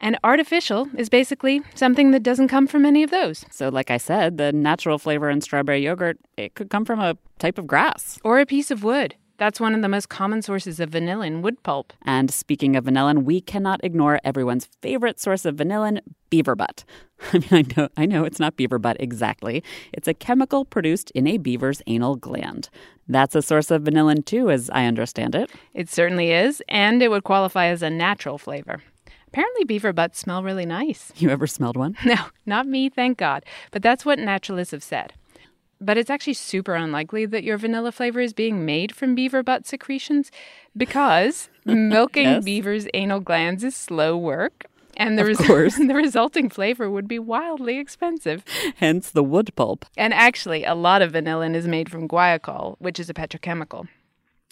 And 0.00 0.16
artificial 0.22 0.88
is 0.96 1.08
basically 1.08 1.60
something 1.74 2.12
that 2.12 2.22
doesn't 2.22 2.48
come 2.48 2.68
from 2.68 2.84
any 2.84 3.02
of 3.02 3.10
those. 3.10 3.44
So, 3.50 3.68
like 3.68 3.90
I 3.90 3.96
said, 3.96 4.38
the 4.38 4.52
natural 4.52 4.98
flavor 4.98 5.28
in 5.28 5.40
strawberry 5.40 5.82
yogurt, 5.82 6.18
it 6.36 6.54
could 6.54 6.70
come 6.70 6.84
from 6.84 7.00
a 7.00 7.16
type 7.40 7.58
of 7.58 7.66
grass. 7.66 8.18
Or 8.22 8.38
a 8.38 8.46
piece 8.46 8.70
of 8.70 8.84
wood. 8.84 9.16
That's 9.38 9.60
one 9.60 9.74
of 9.74 9.82
the 9.82 9.88
most 9.88 10.08
common 10.08 10.42
sources 10.42 10.80
of 10.80 10.90
vanillin, 10.90 11.42
wood 11.42 11.62
pulp. 11.62 11.92
And 12.02 12.28
speaking 12.28 12.74
of 12.74 12.84
vanillin, 12.84 13.22
we 13.22 13.40
cannot 13.40 13.80
ignore 13.84 14.20
everyone's 14.24 14.66
favorite 14.82 15.20
source 15.20 15.44
of 15.44 15.56
vanillin, 15.56 16.00
beaver 16.28 16.56
butt. 16.56 16.84
I 17.32 17.38
mean, 17.38 17.48
I 17.52 17.64
know, 17.76 17.88
I 17.96 18.06
know 18.06 18.24
it's 18.24 18.40
not 18.40 18.56
beaver 18.56 18.80
butt 18.80 18.96
exactly. 18.98 19.62
It's 19.92 20.08
a 20.08 20.14
chemical 20.14 20.64
produced 20.64 21.12
in 21.12 21.28
a 21.28 21.38
beaver's 21.38 21.82
anal 21.86 22.16
gland. 22.16 22.68
That's 23.06 23.36
a 23.36 23.42
source 23.42 23.70
of 23.70 23.82
vanillin 23.84 24.24
too, 24.24 24.50
as 24.50 24.70
I 24.70 24.86
understand 24.86 25.36
it. 25.36 25.50
It 25.72 25.88
certainly 25.88 26.32
is, 26.32 26.60
and 26.68 27.00
it 27.00 27.08
would 27.08 27.24
qualify 27.24 27.66
as 27.66 27.82
a 27.82 27.90
natural 27.90 28.38
flavor. 28.38 28.82
Apparently, 29.28 29.64
beaver 29.64 29.92
butts 29.92 30.18
smell 30.18 30.42
really 30.42 30.66
nice. 30.66 31.12
You 31.16 31.30
ever 31.30 31.46
smelled 31.46 31.76
one? 31.76 31.96
No, 32.04 32.16
not 32.46 32.66
me, 32.66 32.88
thank 32.88 33.18
God. 33.18 33.44
But 33.70 33.82
that's 33.82 34.04
what 34.04 34.18
naturalists 34.18 34.72
have 34.72 34.82
said. 34.82 35.12
But 35.80 35.96
it's 35.96 36.10
actually 36.10 36.34
super 36.34 36.74
unlikely 36.74 37.26
that 37.26 37.44
your 37.44 37.56
vanilla 37.56 37.92
flavor 37.92 38.20
is 38.20 38.32
being 38.32 38.64
made 38.64 38.94
from 38.94 39.14
beaver 39.14 39.42
butt 39.42 39.66
secretions 39.66 40.30
because 40.76 41.48
milking 41.64 42.24
yes. 42.24 42.44
beavers' 42.44 42.88
anal 42.94 43.20
glands 43.20 43.62
is 43.64 43.76
slow 43.76 44.16
work. 44.16 44.66
And 44.96 45.16
the, 45.16 45.24
res- 45.24 45.38
the 45.76 45.94
resulting 45.94 46.50
flavor 46.50 46.90
would 46.90 47.06
be 47.06 47.20
wildly 47.20 47.78
expensive. 47.78 48.44
Hence 48.76 49.10
the 49.10 49.22
wood 49.22 49.54
pulp. 49.54 49.86
And 49.96 50.12
actually, 50.12 50.64
a 50.64 50.74
lot 50.74 51.02
of 51.02 51.12
vanillin 51.12 51.54
is 51.54 51.68
made 51.68 51.88
from 51.88 52.08
guaiacol, 52.08 52.74
which 52.80 52.98
is 52.98 53.08
a 53.08 53.14
petrochemical. 53.14 53.86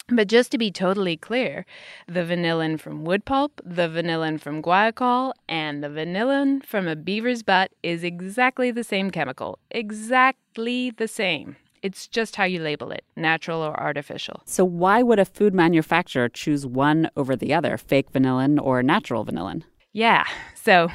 But 0.09 0.29
just 0.29 0.51
to 0.51 0.57
be 0.57 0.71
totally 0.71 1.17
clear, 1.17 1.65
the 2.07 2.21
vanillin 2.21 2.79
from 2.79 3.03
wood 3.03 3.25
pulp, 3.25 3.59
the 3.65 3.89
vanillin 3.89 4.39
from 4.39 4.61
guaiacol, 4.61 5.33
and 5.49 5.83
the 5.83 5.89
vanillin 5.89 6.63
from 6.63 6.87
a 6.87 6.95
beaver's 6.95 7.43
butt 7.43 7.71
is 7.83 8.05
exactly 8.05 8.71
the 8.71 8.85
same 8.85 9.11
chemical. 9.11 9.59
Exactly 9.69 10.91
the 10.91 11.09
same. 11.09 11.57
It's 11.83 12.07
just 12.07 12.37
how 12.37 12.45
you 12.45 12.61
label 12.61 12.91
it, 12.91 13.03
natural 13.17 13.61
or 13.61 13.77
artificial. 13.77 14.41
So, 14.45 14.63
why 14.63 15.03
would 15.03 15.19
a 15.19 15.25
food 15.25 15.53
manufacturer 15.53 16.29
choose 16.29 16.65
one 16.65 17.09
over 17.17 17.35
the 17.35 17.53
other, 17.53 17.77
fake 17.77 18.11
vanillin 18.13 18.59
or 18.61 18.81
natural 18.81 19.25
vanillin? 19.25 19.63
Yeah, 19.91 20.23
so 20.67 20.89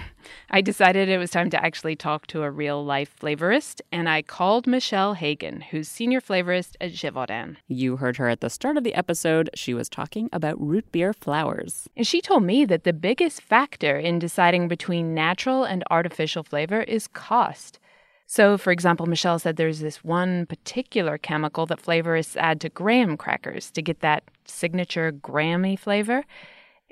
I 0.51 0.61
decided 0.61 1.09
it 1.09 1.17
was 1.17 1.31
time 1.31 1.49
to 1.49 1.65
actually 1.65 1.97
talk 1.97 2.27
to 2.27 2.43
a 2.43 2.51
real 2.51 2.85
life 2.85 3.17
flavorist, 3.19 3.81
and 3.91 4.07
I 4.07 4.21
called 4.21 4.67
Michelle 4.67 5.15
Hagen, 5.15 5.63
who's 5.63 5.89
senior 5.89 6.21
flavorist 6.21 6.77
at 6.79 6.91
Givaudan. 6.91 7.57
You 7.69 7.97
heard 7.97 8.19
her 8.19 8.29
at 8.29 8.43
the 8.43 8.51
start 8.51 8.77
of 8.77 8.85
the 8.85 8.93
episode. 8.93 9.49
She 9.55 9.73
was 9.73 9.89
talking 9.89 10.29
about 10.31 10.61
root 10.61 10.93
beer 10.93 11.15
flowers. 11.15 11.89
And 11.97 12.07
she 12.07 12.21
told 12.21 12.43
me 12.43 12.67
that 12.67 12.85
the 12.85 12.93
biggest 12.93 13.41
factor 13.41 13.97
in 13.99 14.19
deciding 14.19 14.69
between 14.69 15.15
natural 15.15 15.65
and 15.65 15.85
artificial 15.91 16.43
flavor 16.43 16.83
is 16.83 17.09
cost. 17.09 17.79
So, 18.27 18.59
for 18.59 18.73
example, 18.73 19.07
Michelle 19.07 19.39
said 19.39 19.57
there's 19.57 19.81
this 19.81 20.05
one 20.05 20.45
particular 20.45 21.17
chemical 21.17 21.65
that 21.65 21.83
flavorists 21.83 22.37
add 22.37 22.61
to 22.61 22.69
graham 22.69 23.17
crackers 23.17 23.71
to 23.71 23.81
get 23.81 24.01
that 24.01 24.25
signature 24.45 25.13
Grammy 25.13 25.79
flavor. 25.79 26.25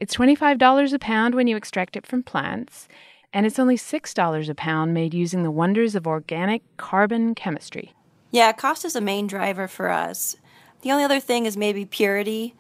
It's 0.01 0.17
$25 0.17 0.95
a 0.95 0.99
pound 0.99 1.35
when 1.35 1.47
you 1.47 1.59
extract 1.59 1.95
it 1.95 2.07
from 2.07 2.23
plants, 2.23 2.89
and 3.35 3.45
it's 3.45 3.59
only 3.59 3.77
$6 3.77 4.49
a 4.49 4.55
pound 4.55 4.95
made 4.95 5.13
using 5.13 5.43
the 5.43 5.51
wonders 5.51 5.95
of 5.95 6.07
organic 6.07 6.63
carbon 6.79 7.35
chemistry. 7.35 7.93
Yeah, 8.31 8.51
cost 8.53 8.87
is 8.87 8.97
a 8.97 9.03
main 9.03 9.27
driver 9.27 9.69
for 9.69 9.91
us. 9.91 10.37
The 10.81 10.91
only 10.91 11.05
other 11.05 11.21
thing 11.21 11.45
is 11.45 11.55
maybe 11.55 11.85
purity. 11.85 12.55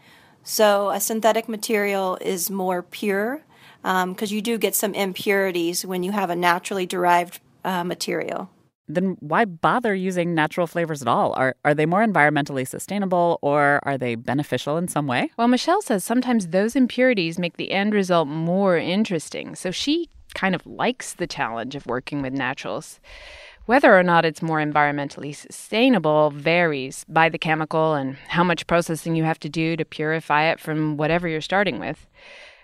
So, 0.44 0.90
a 0.90 1.00
synthetic 1.00 1.48
material 1.48 2.18
is 2.20 2.50
more 2.50 2.82
pure 2.82 3.42
because 3.82 4.30
um, 4.30 4.34
you 4.34 4.42
do 4.42 4.58
get 4.58 4.74
some 4.74 4.92
impurities 4.92 5.86
when 5.86 6.02
you 6.02 6.12
have 6.12 6.28
a 6.28 6.36
naturally 6.36 6.84
derived 6.84 7.40
uh, 7.64 7.84
material. 7.84 8.50
Then 8.94 9.16
why 9.20 9.44
bother 9.44 9.94
using 9.94 10.34
natural 10.34 10.66
flavors 10.66 11.02
at 11.02 11.08
all? 11.08 11.32
Are, 11.34 11.56
are 11.64 11.74
they 11.74 11.86
more 11.86 12.04
environmentally 12.04 12.66
sustainable 12.66 13.38
or 13.42 13.80
are 13.82 13.98
they 13.98 14.14
beneficial 14.14 14.76
in 14.76 14.88
some 14.88 15.06
way? 15.06 15.30
Well, 15.36 15.48
Michelle 15.48 15.82
says 15.82 16.04
sometimes 16.04 16.48
those 16.48 16.76
impurities 16.76 17.38
make 17.38 17.56
the 17.56 17.72
end 17.72 17.94
result 17.94 18.28
more 18.28 18.76
interesting. 18.76 19.54
So 19.54 19.70
she 19.70 20.08
kind 20.34 20.54
of 20.54 20.66
likes 20.66 21.14
the 21.14 21.26
challenge 21.26 21.74
of 21.74 21.86
working 21.86 22.22
with 22.22 22.32
naturals. 22.32 23.00
Whether 23.66 23.96
or 23.96 24.02
not 24.02 24.24
it's 24.24 24.42
more 24.42 24.58
environmentally 24.58 25.34
sustainable 25.34 26.30
varies 26.30 27.04
by 27.08 27.28
the 27.28 27.38
chemical 27.38 27.94
and 27.94 28.16
how 28.28 28.42
much 28.42 28.66
processing 28.66 29.14
you 29.14 29.24
have 29.24 29.38
to 29.40 29.48
do 29.48 29.76
to 29.76 29.84
purify 29.84 30.50
it 30.50 30.58
from 30.58 30.96
whatever 30.96 31.28
you're 31.28 31.40
starting 31.40 31.78
with. 31.78 32.08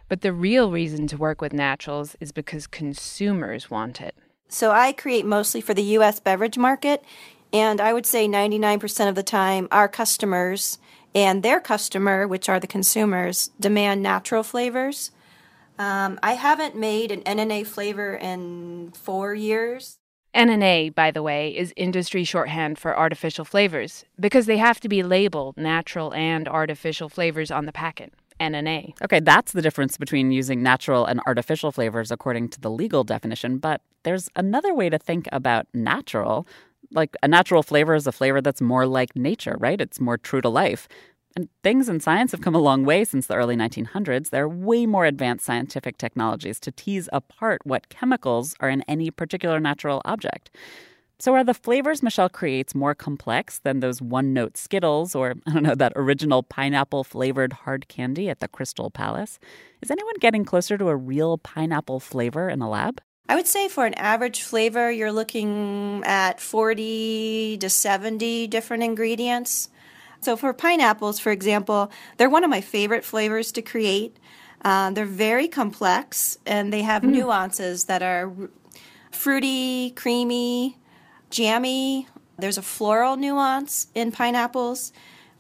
But 0.08 0.22
the 0.22 0.32
real 0.32 0.70
reason 0.70 1.06
to 1.08 1.16
work 1.16 1.40
with 1.40 1.52
naturals 1.52 2.16
is 2.20 2.32
because 2.32 2.66
consumers 2.66 3.70
want 3.70 4.00
it. 4.00 4.16
So 4.49 4.70
I 4.70 4.92
create 4.92 5.26
mostly 5.26 5.61
for 5.61 5.74
the 5.74 5.82
US 5.82 6.20
beverage 6.20 6.59
market, 6.59 7.05
and 7.53 7.80
I 7.80 7.92
would 7.92 8.07
say 8.07 8.28
99% 8.28 9.09
of 9.09 9.14
the 9.14 9.22
time 9.22 9.68
our 9.70 9.88
customers 9.88 10.78
and 11.14 11.42
their 11.42 11.61
customer, 11.61 12.28
which 12.28 12.49
are 12.49 12.61
the 12.61 12.66
consumers, 12.66 13.51
demand 13.59 14.03
natural 14.03 14.42
flavors. 14.42 15.11
Um, 15.78 16.18
I 16.22 16.32
haven't 16.32 16.76
made 16.76 17.11
an 17.11 17.22
NNA 17.22 17.66
flavor 17.66 18.14
in 18.14 18.92
four 18.92 19.34
years. 19.34 19.99
NNA, 20.34 20.94
by 20.94 21.11
the 21.11 21.22
way, 21.22 21.57
is 21.57 21.72
industry 21.76 22.22
shorthand 22.24 22.78
for 22.78 22.97
artificial 22.97 23.44
flavors 23.44 24.05
because 24.20 24.44
they 24.44 24.59
have 24.59 24.80
to 24.80 24.88
be 24.88 25.03
labeled 25.03 25.57
natural 25.57 26.12
and 26.12 26.47
artificial 26.47 27.09
flavors 27.09 27.51
on 27.51 27.64
the 27.64 27.72
packet. 27.72 28.12
NNA. 28.41 28.95
Okay, 29.03 29.20
that's 29.20 29.53
the 29.53 29.62
difference 29.62 29.97
between 29.97 30.30
using 30.30 30.62
natural 30.62 31.07
and 31.07 31.20
artificial 31.26 31.72
flavors 31.72 32.11
according 32.11 32.49
to 32.51 32.61
the 32.61 32.70
legal 32.70 33.05
definition. 33.05 33.59
But 33.59 33.80
there's 34.03 34.28
another 34.37 34.74
way 34.74 34.89
to 34.89 34.99
think 34.99 35.28
about 35.32 35.66
natural. 35.74 36.47
Like 36.93 37.16
a 37.22 37.28
natural 37.28 37.62
flavor 37.62 37.95
is 37.95 38.07
a 38.07 38.12
flavor 38.12 38.41
that's 38.41 38.61
more 38.61 38.87
like 38.87 39.16
nature, 39.16 39.57
right? 39.59 39.80
It's 39.80 40.01
more 40.01 40.18
true 40.18 40.41
to 40.41 40.49
life. 40.49 40.89
And 41.37 41.49
things 41.62 41.89
in 41.89 42.01
science 42.01 42.32
have 42.32 42.41
come 42.41 42.55
a 42.55 42.61
long 42.61 42.84
way 42.84 43.05
since 43.05 43.26
the 43.26 43.34
early 43.34 43.57
1900s. 43.57 44.30
There 44.30 44.45
are 44.45 44.49
way 44.49 44.87
more 44.87 45.05
advanced 45.05 45.45
scientific 45.45 45.99
technologies 45.99 46.59
to 46.61 46.70
tease 46.70 47.11
apart 47.12 47.61
what 47.64 47.91
chemicals 47.91 48.55
are 48.61 48.70
in 48.70 48.82
any 48.82 49.11
particular 49.11 49.61
natural 49.61 50.01
object. 50.07 50.51
So, 51.18 51.34
are 51.34 51.44
the 51.44 51.54
flavors 51.54 52.02
Michelle 52.02 52.28
creates 52.28 52.74
more 52.74 52.94
complex 52.94 53.58
than 53.60 53.80
those 53.80 54.02
one 54.02 54.34
note 54.34 54.58
Skittles 54.58 55.14
or, 55.14 55.34
I 55.46 55.52
don't 55.54 55.62
know, 55.62 55.74
that 55.74 55.94
original 55.96 56.42
pineapple 56.42 57.04
flavored 57.04 57.54
hard 57.54 57.88
candy 57.88 58.28
at 58.28 58.40
the 58.40 58.48
Crystal 58.48 58.90
Palace? 58.90 59.38
Is 59.80 59.90
anyone 59.90 60.14
getting 60.20 60.44
closer 60.44 60.76
to 60.76 60.88
a 60.88 60.96
real 60.96 61.38
pineapple 61.38 62.00
flavor 62.00 62.50
in 62.50 62.60
a 62.60 62.68
lab? 62.68 63.00
I 63.30 63.34
would 63.34 63.46
say 63.46 63.68
for 63.68 63.86
an 63.86 63.94
average 63.94 64.42
flavor, 64.42 64.90
you're 64.90 65.10
looking 65.10 66.02
at 66.04 66.38
40 66.38 67.58
to 67.58 67.70
70 67.70 68.46
different 68.48 68.82
ingredients. 68.82 69.70
So, 70.20 70.36
for 70.36 70.52
pineapples, 70.52 71.18
for 71.18 71.32
example, 71.32 71.90
they're 72.18 72.28
one 72.28 72.44
of 72.44 72.50
my 72.50 72.60
favorite 72.60 73.04
flavors 73.04 73.52
to 73.52 73.62
create. 73.62 74.18
Uh, 74.62 74.90
they're 74.90 75.06
very 75.06 75.48
complex 75.48 76.36
and 76.44 76.74
they 76.74 76.82
have 76.82 77.02
mm. 77.02 77.10
nuances 77.10 77.84
that 77.84 78.02
are 78.02 78.32
fruity, 79.10 79.92
creamy, 79.92 80.76
jammy. 81.30 82.08
There's 82.38 82.58
a 82.58 82.62
floral 82.62 83.16
nuance 83.16 83.88
in 83.94 84.12
pineapples. 84.12 84.92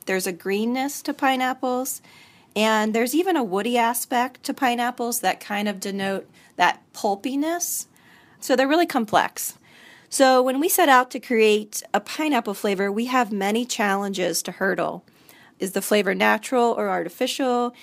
There's 0.06 0.26
a 0.26 0.32
greenness 0.32 1.02
to 1.02 1.12
pineapples. 1.12 2.00
And 2.54 2.94
there's 2.94 3.14
even 3.14 3.36
a 3.36 3.44
woody 3.44 3.76
aspect 3.76 4.42
to 4.44 4.54
pineapples 4.54 5.20
that 5.20 5.40
kind 5.40 5.68
of 5.68 5.80
denote 5.80 6.28
that 6.56 6.80
pulpiness. 6.94 7.86
So 8.40 8.56
they're 8.56 8.68
really 8.68 8.86
complex. 8.86 9.58
So 10.08 10.40
when 10.40 10.60
we 10.60 10.68
set 10.68 10.88
out 10.88 11.10
to 11.10 11.20
create 11.20 11.82
a 11.92 12.00
pineapple 12.00 12.54
flavor, 12.54 12.90
we 12.90 13.06
have 13.06 13.32
many 13.32 13.66
challenges 13.66 14.42
to 14.42 14.52
hurdle. 14.52 15.04
Is 15.58 15.72
the 15.72 15.82
flavor 15.82 16.14
natural 16.14 16.72
or 16.72 16.88
artificial? 16.88 17.74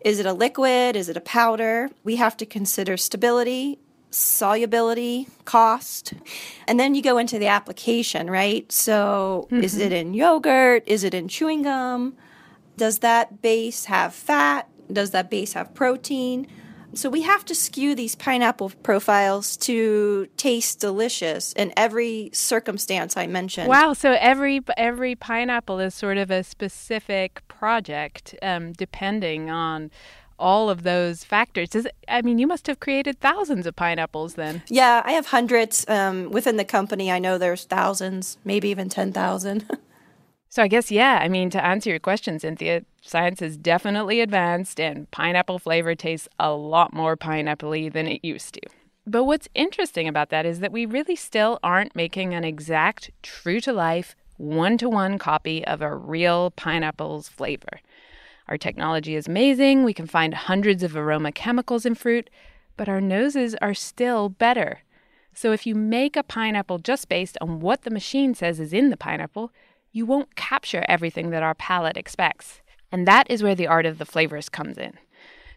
Is 0.00 0.20
it 0.20 0.26
a 0.26 0.32
liquid? 0.32 0.94
Is 0.94 1.08
it 1.08 1.16
a 1.16 1.20
powder? 1.22 1.90
We 2.04 2.16
have 2.16 2.36
to 2.36 2.46
consider 2.46 2.96
stability 2.96 3.78
solubility, 4.14 5.28
cost. 5.44 6.14
And 6.68 6.78
then 6.78 6.94
you 6.94 7.02
go 7.02 7.18
into 7.18 7.38
the 7.38 7.48
application, 7.48 8.30
right? 8.30 8.70
So 8.70 9.48
mm-hmm. 9.50 9.62
is 9.62 9.76
it 9.76 9.92
in 9.92 10.14
yogurt? 10.14 10.84
Is 10.86 11.04
it 11.04 11.14
in 11.14 11.28
chewing 11.28 11.62
gum? 11.62 12.16
Does 12.76 13.00
that 13.00 13.42
base 13.42 13.86
have 13.86 14.14
fat? 14.14 14.68
Does 14.92 15.10
that 15.10 15.30
base 15.30 15.52
have 15.54 15.74
protein? 15.74 16.46
So 16.94 17.10
we 17.10 17.22
have 17.22 17.44
to 17.46 17.54
skew 17.54 17.94
these 17.94 18.14
pineapple 18.14 18.70
profiles 18.82 19.56
to 19.58 20.28
taste 20.36 20.80
delicious 20.80 21.52
in 21.54 21.72
every 21.76 22.30
circumstance 22.32 23.16
I 23.16 23.26
mentioned. 23.26 23.68
Wow! 23.68 23.94
So 23.94 24.16
every 24.18 24.60
every 24.76 25.16
pineapple 25.16 25.80
is 25.80 25.94
sort 25.94 26.18
of 26.18 26.30
a 26.30 26.44
specific 26.44 27.46
project, 27.48 28.36
um, 28.42 28.72
depending 28.72 29.50
on 29.50 29.90
all 30.38 30.70
of 30.70 30.82
those 30.82 31.24
factors. 31.24 31.70
Does 31.70 31.86
it, 31.86 31.94
I 32.08 32.22
mean, 32.22 32.38
you 32.38 32.46
must 32.46 32.66
have 32.66 32.80
created 32.80 33.20
thousands 33.20 33.66
of 33.66 33.76
pineapples 33.76 34.34
then. 34.34 34.62
Yeah, 34.68 35.02
I 35.04 35.12
have 35.12 35.26
hundreds 35.26 35.88
um, 35.88 36.30
within 36.30 36.56
the 36.56 36.64
company. 36.64 37.10
I 37.10 37.18
know 37.18 37.38
there's 37.38 37.64
thousands, 37.64 38.38
maybe 38.44 38.68
even 38.68 38.88
10,000. 38.88 39.66
so 40.48 40.62
I 40.62 40.68
guess, 40.68 40.90
yeah, 40.90 41.18
I 41.20 41.28
mean, 41.28 41.50
to 41.50 41.64
answer 41.64 41.90
your 41.90 41.98
question, 41.98 42.38
Cynthia, 42.38 42.84
science 43.02 43.42
is 43.42 43.56
definitely 43.56 44.20
advanced 44.20 44.80
and 44.80 45.10
pineapple 45.10 45.58
flavor 45.58 45.94
tastes 45.94 46.28
a 46.38 46.52
lot 46.52 46.92
more 46.92 47.16
pineapple 47.16 47.70
than 47.90 48.06
it 48.06 48.24
used 48.24 48.54
to. 48.54 48.62
But 49.06 49.24
what's 49.24 49.48
interesting 49.54 50.08
about 50.08 50.30
that 50.30 50.46
is 50.46 50.60
that 50.60 50.72
we 50.72 50.86
really 50.86 51.16
still 51.16 51.58
aren't 51.62 51.94
making 51.94 52.32
an 52.32 52.42
exact, 52.44 53.10
true 53.22 53.60
to 53.60 53.72
life, 53.72 54.16
one 54.38 54.78
to 54.78 54.88
one 54.88 55.18
copy 55.18 55.64
of 55.66 55.82
a 55.82 55.94
real 55.94 56.50
pineapple's 56.52 57.28
flavor. 57.28 57.80
Our 58.48 58.58
technology 58.58 59.14
is 59.14 59.26
amazing. 59.26 59.84
We 59.84 59.94
can 59.94 60.06
find 60.06 60.34
hundreds 60.34 60.82
of 60.82 60.96
aroma 60.96 61.32
chemicals 61.32 61.86
in 61.86 61.94
fruit, 61.94 62.28
but 62.76 62.88
our 62.88 63.00
noses 63.00 63.54
are 63.62 63.74
still 63.74 64.28
better. 64.28 64.80
So 65.32 65.52
if 65.52 65.66
you 65.66 65.74
make 65.74 66.16
a 66.16 66.22
pineapple 66.22 66.78
just 66.78 67.08
based 67.08 67.36
on 67.40 67.60
what 67.60 67.82
the 67.82 67.90
machine 67.90 68.34
says 68.34 68.60
is 68.60 68.72
in 68.72 68.90
the 68.90 68.96
pineapple, 68.96 69.52
you 69.92 70.06
won't 70.06 70.36
capture 70.36 70.84
everything 70.88 71.30
that 71.30 71.42
our 71.42 71.54
palate 71.54 71.96
expects. 71.96 72.60
And 72.92 73.06
that 73.08 73.28
is 73.30 73.42
where 73.42 73.54
the 73.54 73.66
art 73.66 73.86
of 73.86 73.98
the 73.98 74.04
flavors 74.04 74.48
comes 74.48 74.78
in. 74.78 74.98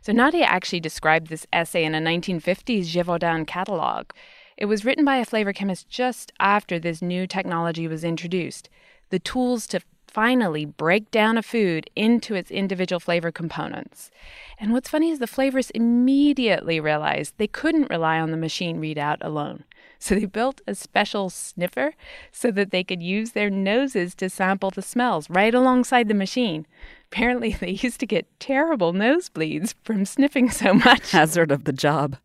So 0.01 0.13
Nadia 0.13 0.45
actually 0.45 0.79
described 0.79 1.27
this 1.27 1.45
essay 1.51 1.83
in 1.83 1.93
a 1.93 1.99
1950s 1.99 2.85
Givaudan 2.85 3.45
catalog. 3.45 4.11
It 4.55 4.65
was 4.65 4.85
written 4.85 5.03
by 5.05 5.17
a 5.17 5.25
flavor 5.25 5.53
chemist 5.53 5.89
just 5.89 6.31
after 6.39 6.79
this 6.79 7.01
new 7.01 7.27
technology 7.27 7.87
was 7.87 8.03
introduced. 8.03 8.69
The 9.09 9.19
tools 9.19 9.67
to 9.67 9.81
finally 10.17 10.65
break 10.65 11.11
down 11.11 11.37
a 11.37 11.43
food 11.43 11.87
into 11.95 12.33
its 12.33 12.49
individual 12.49 12.99
flavor 12.99 13.31
components. 13.31 14.09
And 14.57 14.73
what's 14.73 14.89
funny 14.89 15.11
is 15.11 15.19
the 15.19 15.27
flavors 15.27 15.69
immediately 15.69 16.79
realized 16.79 17.35
they 17.37 17.45
couldn't 17.45 17.91
rely 17.91 18.19
on 18.19 18.31
the 18.31 18.37
machine 18.37 18.81
readout 18.81 19.17
alone. 19.21 19.63
So 19.99 20.15
they 20.15 20.25
built 20.25 20.61
a 20.65 20.73
special 20.73 21.29
sniffer 21.29 21.93
so 22.31 22.49
that 22.49 22.71
they 22.71 22.83
could 22.83 23.03
use 23.03 23.33
their 23.33 23.51
noses 23.51 24.15
to 24.15 24.27
sample 24.27 24.71
the 24.71 24.81
smells 24.81 25.29
right 25.29 25.53
alongside 25.53 26.07
the 26.07 26.15
machine. 26.15 26.65
Apparently, 27.11 27.51
they 27.59 27.77
used 27.83 27.99
to 27.99 28.07
get 28.07 28.25
terrible 28.39 28.93
nosebleeds 28.93 29.75
from 29.83 30.03
sniffing 30.03 30.49
so 30.49 30.73
much. 30.73 31.11
Hazard 31.11 31.51
of 31.51 31.65
the 31.65 31.73
job. 31.73 32.17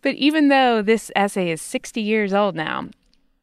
But 0.00 0.14
even 0.14 0.48
though 0.48 0.80
this 0.80 1.10
essay 1.14 1.50
is 1.50 1.60
60 1.60 2.00
years 2.00 2.32
old 2.32 2.56
now, 2.56 2.88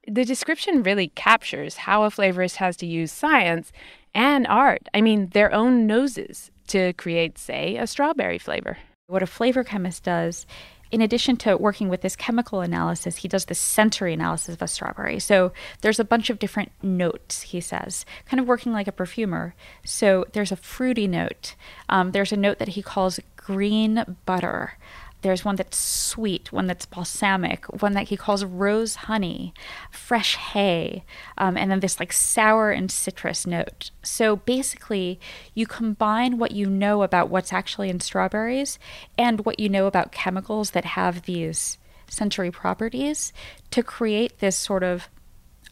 the 0.07 0.25
description 0.25 0.83
really 0.83 1.09
captures 1.09 1.77
how 1.77 2.03
a 2.03 2.09
flavorist 2.09 2.55
has 2.55 2.77
to 2.77 2.85
use 2.85 3.11
science 3.11 3.71
and 4.13 4.47
art, 4.47 4.87
I 4.93 5.01
mean, 5.01 5.29
their 5.29 5.53
own 5.53 5.85
noses, 5.85 6.49
to 6.67 6.93
create, 6.93 7.37
say, 7.37 7.77
a 7.77 7.87
strawberry 7.87 8.37
flavor. 8.37 8.77
What 9.07 9.23
a 9.23 9.27
flavor 9.27 9.63
chemist 9.63 10.03
does 10.03 10.45
in 10.91 11.01
addition 11.01 11.35
to 11.37 11.57
working 11.57 11.89
with 11.89 12.01
this 12.01 12.15
chemical 12.15 12.61
analysis, 12.61 13.17
he 13.17 13.27
does 13.27 13.45
this 13.45 13.59
sensory 13.59 14.13
analysis 14.13 14.55
of 14.55 14.61
a 14.61 14.67
strawberry. 14.67 15.19
So 15.19 15.51
there's 15.81 15.99
a 15.99 16.05
bunch 16.05 16.29
of 16.29 16.39
different 16.39 16.71
notes, 16.81 17.41
he 17.43 17.61
says, 17.61 18.05
kind 18.25 18.39
of 18.39 18.47
working 18.47 18.71
like 18.71 18.87
a 18.87 18.91
perfumer. 18.91 19.53
So 19.83 20.25
there's 20.33 20.51
a 20.51 20.55
fruity 20.55 21.07
note. 21.07 21.55
Um, 21.89 22.11
there's 22.11 22.31
a 22.31 22.37
note 22.37 22.59
that 22.59 22.69
he 22.69 22.81
calls 22.81 23.19
green 23.35 24.17
butter. 24.25 24.73
There's 25.21 25.43
one 25.43 25.55
that's 25.55 25.77
sweet, 25.77 26.51
one 26.51 26.67
that's 26.67 26.85
balsamic, 26.85 27.65
one 27.81 27.93
that 27.93 28.09
he 28.09 28.17
calls 28.17 28.45
rose 28.45 28.95
honey, 28.95 29.53
fresh 29.91 30.35
hay, 30.35 31.03
um, 31.37 31.57
and 31.57 31.71
then 31.71 31.79
this 31.79 31.99
like 31.99 32.13
sour 32.13 32.71
and 32.71 32.91
citrus 32.91 33.47
note. 33.47 33.89
So 34.03 34.35
basically, 34.35 35.19
you 35.55 35.65
combine 35.65 36.37
what 36.37 36.51
you 36.51 36.67
know 36.67 37.01
about 37.01 37.29
what's 37.29 37.51
actually 37.51 37.89
in 37.89 37.99
strawberries 37.99 38.77
and 39.17 39.43
what 39.43 39.59
you 39.59 39.69
know 39.69 39.87
about 39.87 40.11
chemicals 40.11 40.71
that 40.71 40.85
have 40.85 41.23
these 41.23 41.77
sensory 42.09 42.51
properties 42.51 43.33
to 43.71 43.83
create 43.83 44.39
this 44.39 44.55
sort 44.55 44.83
of 44.83 45.09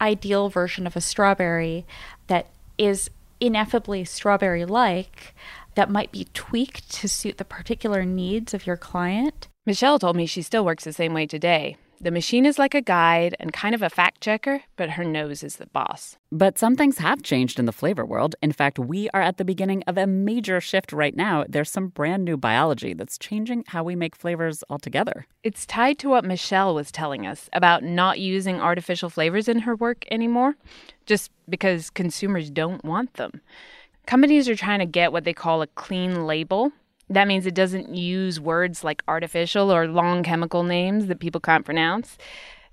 ideal 0.02 0.50
version 0.50 0.86
of 0.86 0.96
a 0.96 1.02
strawberry 1.02 1.86
that 2.28 2.48
is 2.78 3.10
ineffably 3.40 4.04
strawberry 4.04 4.66
like 4.66 5.34
that 5.76 5.90
might 5.90 6.12
be 6.12 6.28
tweaked 6.34 6.90
to 6.92 7.08
suit 7.08 7.38
the 7.38 7.46
particular 7.46 8.04
needs 8.04 8.54
of 8.54 8.66
your 8.66 8.78
client. 8.78 9.48
Michelle 9.66 10.00
told 10.00 10.16
me 10.16 10.26
she 10.26 10.42
still 10.42 10.66
works 10.66 10.84
the 10.84 10.94
same 10.94 11.14
way 11.14 11.26
today. 11.26 11.78
The 12.02 12.12
machine 12.12 12.46
is 12.46 12.60
like 12.60 12.76
a 12.76 12.82
guide 12.82 13.36
and 13.40 13.54
kind 13.54 13.74
of 13.74 13.82
a 13.82 13.90
fact 13.90 14.22
checker, 14.22 14.62
but 14.76 14.92
her 14.92 15.04
nose 15.04 15.44
is 15.44 15.56
the 15.56 15.66
boss. 15.68 16.18
But 16.32 16.60
some 16.60 16.76
things 16.76 16.98
have 16.98 17.24
changed 17.24 17.58
in 17.58 17.66
the 17.66 17.72
flavor 17.72 18.06
world. 18.06 18.36
In 18.42 18.52
fact, 18.52 18.78
we 18.78 19.10
are 19.12 19.22
at 19.22 19.38
the 19.38 19.46
beginning 19.46 19.82
of 19.88 19.98
a 19.98 20.06
major 20.06 20.60
shift 20.60 20.92
right 20.92 21.16
now. 21.16 21.46
There's 21.48 21.72
some 21.72 21.88
brand 21.88 22.26
new 22.26 22.36
biology 22.36 22.94
that's 22.94 23.18
changing 23.18 23.64
how 23.68 23.84
we 23.84 23.96
make 23.96 24.16
flavors 24.16 24.64
altogether. 24.70 25.26
It's 25.42 25.66
tied 25.66 25.98
to 26.00 26.10
what 26.10 26.26
Michelle 26.26 26.76
was 26.76 26.92
telling 26.92 27.26
us 27.26 27.50
about 27.54 27.82
not 27.84 28.20
using 28.20 28.60
artificial 28.60 29.10
flavors 29.10 29.48
in 29.48 29.60
her 29.60 29.76
work 29.76 30.06
anymore, 30.12 30.56
just 31.06 31.32
because 31.48 31.90
consumers 31.90 32.50
don't 32.50 32.84
want 32.84 33.14
them. 33.14 33.42
Companies 34.06 34.48
are 34.48 34.56
trying 34.56 34.80
to 34.80 34.86
get 34.86 35.12
what 35.12 35.24
they 35.24 35.34
call 35.34 35.62
a 35.62 35.68
clean 35.68 36.26
label, 36.26 36.72
that 37.10 37.28
means 37.28 37.46
it 37.46 37.56
doesn't 37.56 37.94
use 37.94 38.40
words 38.40 38.84
like 38.84 39.04
artificial 39.08 39.72
or 39.72 39.88
long 39.88 40.24
chemical 40.24 40.64
names 40.64 41.08
that 41.08 41.20
people 41.20 41.42
can't 41.42 41.66
pronounce 41.66 42.18